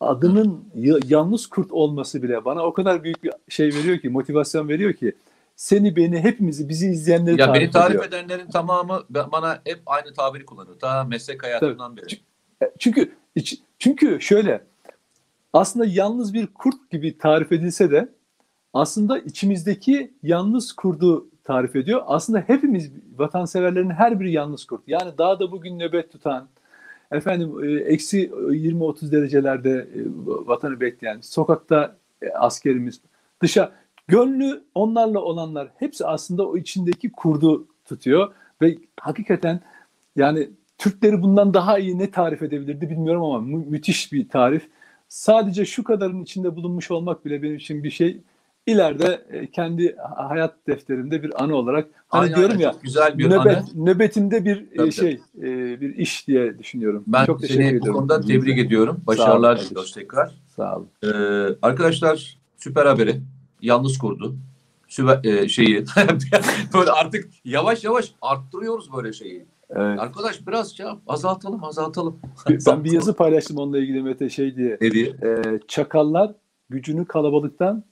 adının 0.00 0.64
yalnız 1.04 1.46
kurt 1.46 1.72
olması 1.72 2.22
bile 2.22 2.44
bana 2.44 2.62
o 2.62 2.72
kadar 2.72 3.04
büyük 3.04 3.24
bir 3.24 3.32
şey 3.48 3.68
veriyor 3.68 3.98
ki, 3.98 4.08
motivasyon 4.08 4.68
veriyor 4.68 4.92
ki 4.92 5.12
seni, 5.56 5.96
beni, 5.96 6.20
hepimizi, 6.20 6.68
bizi 6.68 6.86
izleyenleri 6.86 7.40
Ya 7.40 7.46
tarif, 7.46 7.60
beni 7.62 7.70
tarif 7.70 7.90
ediyor. 7.90 8.04
edenlerin 8.04 8.50
tamamı 8.50 9.02
bana 9.32 9.60
hep 9.64 9.80
aynı 9.86 10.14
tabiri 10.14 10.46
kullanıyor. 10.46 10.78
Ta 10.78 11.04
meslek 11.04 11.42
hayatımdan 11.42 11.96
beri. 11.96 12.20
Çünkü 12.78 13.12
iç- 13.36 13.60
çünkü 13.78 14.20
şöyle 14.20 14.60
aslında 15.52 15.86
yalnız 15.86 16.34
bir 16.34 16.46
kurt 16.46 16.90
gibi 16.90 17.18
tarif 17.18 17.52
edilse 17.52 17.90
de 17.90 18.08
aslında 18.74 19.18
içimizdeki 19.18 20.12
yalnız 20.22 20.72
kurdu 20.72 21.28
tarif 21.44 21.76
ediyor. 21.76 22.02
Aslında 22.06 22.44
hepimiz 22.46 22.90
vatanseverlerin 23.16 23.90
her 23.90 24.20
biri 24.20 24.32
yalnız 24.32 24.64
kurt. 24.64 24.82
Yani 24.86 25.18
dağda 25.18 25.52
bugün 25.52 25.78
nöbet 25.78 26.12
tutan, 26.12 26.48
efendim 27.12 27.64
e, 27.64 27.80
eksi 27.80 28.28
20-30 28.28 29.12
derecelerde 29.12 29.70
e, 29.70 30.00
vatanı 30.24 30.80
bekleyen, 30.80 31.20
sokakta 31.20 31.96
e, 32.22 32.30
askerimiz, 32.30 33.00
dışa 33.42 33.72
gönlü 34.08 34.62
onlarla 34.74 35.20
olanlar 35.20 35.68
hepsi 35.76 36.06
aslında 36.06 36.48
o 36.48 36.56
içindeki 36.56 37.12
kurdu 37.12 37.66
tutuyor 37.84 38.32
ve 38.62 38.78
hakikaten 39.00 39.60
yani 40.16 40.50
Türkleri 40.82 41.22
bundan 41.22 41.54
daha 41.54 41.78
iyi 41.78 41.98
ne 41.98 42.10
tarif 42.10 42.42
edebilirdi 42.42 42.90
bilmiyorum 42.90 43.22
ama 43.22 43.40
mü- 43.40 43.64
müthiş 43.68 44.12
bir 44.12 44.28
tarif. 44.28 44.62
Sadece 45.08 45.64
şu 45.64 45.84
kadarın 45.84 46.22
içinde 46.22 46.56
bulunmuş 46.56 46.90
olmak 46.90 47.24
bile 47.24 47.42
benim 47.42 47.56
için 47.56 47.84
bir 47.84 47.90
şey. 47.90 48.20
İleride 48.66 49.22
e, 49.30 49.50
kendi 49.50 49.96
hayat 50.16 50.54
defterimde 50.66 51.22
bir 51.22 51.42
anı 51.44 51.54
olarak 51.56 51.88
hani 52.08 52.22
Aynen, 52.22 52.36
diyorum 52.36 52.60
ya 52.60 52.74
güzel 52.82 53.18
bir 53.18 53.30
nöbet 53.30 53.56
anı. 53.58 53.66
nöbetinde 53.74 54.44
bir 54.44 54.66
e, 54.72 54.76
Tabii, 54.76 54.92
şey 54.92 55.20
e, 55.38 55.80
bir 55.80 55.96
iş 55.96 56.28
diye 56.28 56.58
düşünüyorum. 56.58 57.04
Ben 57.06 57.24
Çok 57.24 57.44
seni 57.44 57.80
bu 57.80 57.92
konuda 57.92 58.20
tebrik 58.20 58.58
ediyorum. 58.58 59.00
Başarılar 59.06 59.60
diliyoruz 59.60 59.92
tekrar. 59.92 60.32
Sağ 60.56 60.76
olun. 60.76 60.88
Ee, 61.02 61.08
arkadaşlar 61.62 62.38
süper 62.56 62.86
haberi 62.86 63.20
yalnız 63.60 63.98
kurdu. 63.98 64.36
Süper, 64.88 65.24
e, 65.24 65.48
şeyi 65.48 65.84
böyle 66.74 66.90
artık 66.90 67.28
yavaş 67.44 67.84
yavaş 67.84 68.12
arttırıyoruz 68.22 68.92
böyle 68.96 69.12
şeyi. 69.12 69.44
Evet. 69.76 70.00
Arkadaş 70.00 70.46
biraz 70.46 70.76
şey 70.76 70.86
yap, 70.86 70.98
azaltalım 71.06 71.64
azaltalım. 71.64 72.20
ben 72.66 72.84
bir 72.84 72.92
yazı 72.92 73.14
paylaştım 73.14 73.58
onunla 73.58 73.78
ilgili 73.78 74.02
Mete 74.02 74.30
şey 74.30 74.56
diye. 74.56 74.78
Ne 74.80 74.90
diye? 74.90 75.06
E, 75.06 75.60
çakallar 75.68 76.32
gücünü 76.70 77.06
kalabalıktan, 77.06 77.84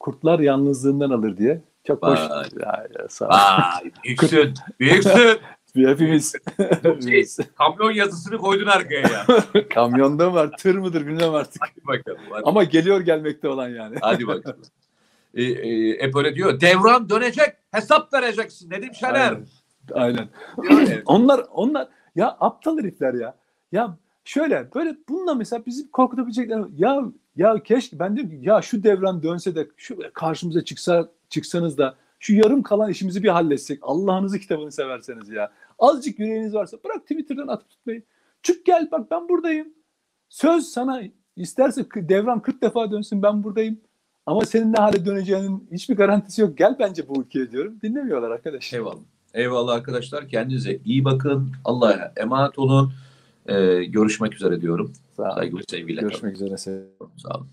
kurtlar 0.00 0.38
yalnızlığından 0.38 1.10
alır 1.10 1.36
diye. 1.36 1.62
Çok 1.84 2.02
hoş. 2.02 2.18
Vay. 2.18 2.48
Ya, 2.60 2.86
ya, 2.98 3.08
sağ 3.08 3.26
ol. 3.26 3.30
Vay 3.30 3.90
büyüksün. 4.04 4.54
Büyüksün. 4.80 5.38
Hepimiz. 5.74 6.34
hepimiz. 6.82 7.38
Kamyon 7.58 7.90
yazısını 7.90 8.38
koydun 8.38 8.66
arkaya 8.66 9.00
ya. 9.00 9.26
Kamyonda 9.68 10.30
mı 10.30 10.36
var, 10.36 10.50
tır 10.58 10.74
mıdır 10.74 11.06
bilmem 11.06 11.34
artık. 11.34 11.62
Hadi 11.62 11.86
bakalım. 11.86 12.18
Hadi, 12.30 12.42
Ama 12.44 12.64
geliyor 12.64 13.00
gelmekte 13.00 13.48
olan 13.48 13.68
yani. 13.68 13.96
hadi 14.00 14.26
bakalım. 14.26 14.62
Ee, 15.34 15.42
e, 15.42 16.02
hep 16.02 16.16
öyle 16.16 16.34
diyor. 16.34 16.60
Devran 16.60 17.10
dönecek, 17.10 17.54
hesap 17.70 18.12
vereceksin. 18.12 18.70
Nedim 18.70 18.94
Şener. 18.94 19.30
Aynen. 19.30 19.46
Aynen. 19.92 20.28
Onlar 21.06 21.46
onlar 21.52 21.88
ya 22.16 22.36
aptal 22.40 22.78
herifler 22.78 23.14
ya. 23.14 23.36
Ya 23.72 23.96
şöyle 24.24 24.68
böyle 24.74 24.96
bununla 25.08 25.34
mesela 25.34 25.66
bizi 25.66 25.90
korkutabilecekler. 25.90 26.64
Ya 26.76 27.02
ya 27.36 27.62
keşke 27.62 27.98
ben 27.98 28.16
diyorum 28.16 28.30
ki 28.30 28.38
ya 28.42 28.62
şu 28.62 28.82
devran 28.82 29.22
dönse 29.22 29.54
de 29.54 29.68
şu 29.76 29.98
karşımıza 30.14 30.64
çıksa 30.64 31.08
çıksanız 31.28 31.78
da 31.78 31.94
şu 32.18 32.34
yarım 32.34 32.62
kalan 32.62 32.90
işimizi 32.90 33.22
bir 33.22 33.28
halletsek. 33.28 33.78
Allah'ınızı 33.82 34.38
kitabını 34.38 34.72
severseniz 34.72 35.28
ya. 35.28 35.52
Azıcık 35.78 36.18
yüreğiniz 36.18 36.54
varsa 36.54 36.76
bırak 36.84 37.02
Twitter'dan 37.02 37.48
atıp 37.48 37.70
tutmayı. 37.70 38.02
Çık 38.42 38.66
gel 38.66 38.88
bak 38.90 39.10
ben 39.10 39.28
buradayım. 39.28 39.68
Söz 40.28 40.66
sana 40.66 41.02
isterse 41.36 41.86
devran 41.94 42.42
40 42.42 42.62
defa 42.62 42.90
dönsün 42.90 43.22
ben 43.22 43.44
buradayım. 43.44 43.80
Ama 44.26 44.44
senin 44.44 44.72
ne 44.72 44.76
hale 44.76 45.04
döneceğinin 45.04 45.68
hiçbir 45.72 45.96
garantisi 45.96 46.42
yok. 46.42 46.58
Gel 46.58 46.76
bence 46.78 47.08
bu 47.08 47.22
ülkeye 47.22 47.50
diyorum. 47.50 47.80
Dinlemiyorlar 47.82 48.30
arkadaş. 48.30 48.72
Eyvallah. 48.72 49.15
Eyvallah 49.36 49.74
arkadaşlar. 49.74 50.28
Kendinize 50.28 50.78
iyi 50.84 51.04
bakın. 51.04 51.52
Allah'a 51.64 52.12
emanet 52.16 52.58
olun. 52.58 52.92
Ee, 53.46 53.84
görüşmek 53.84 54.34
üzere 54.34 54.60
diyorum. 54.60 54.92
Sağ 55.16 55.22
olun. 55.22 55.34
Saygılı 55.34 55.60
sevgiler. 55.68 56.02
Görüşmek 56.02 56.34
üzere. 56.34 56.56
Sağ 56.56 57.34
olun. 57.34 57.48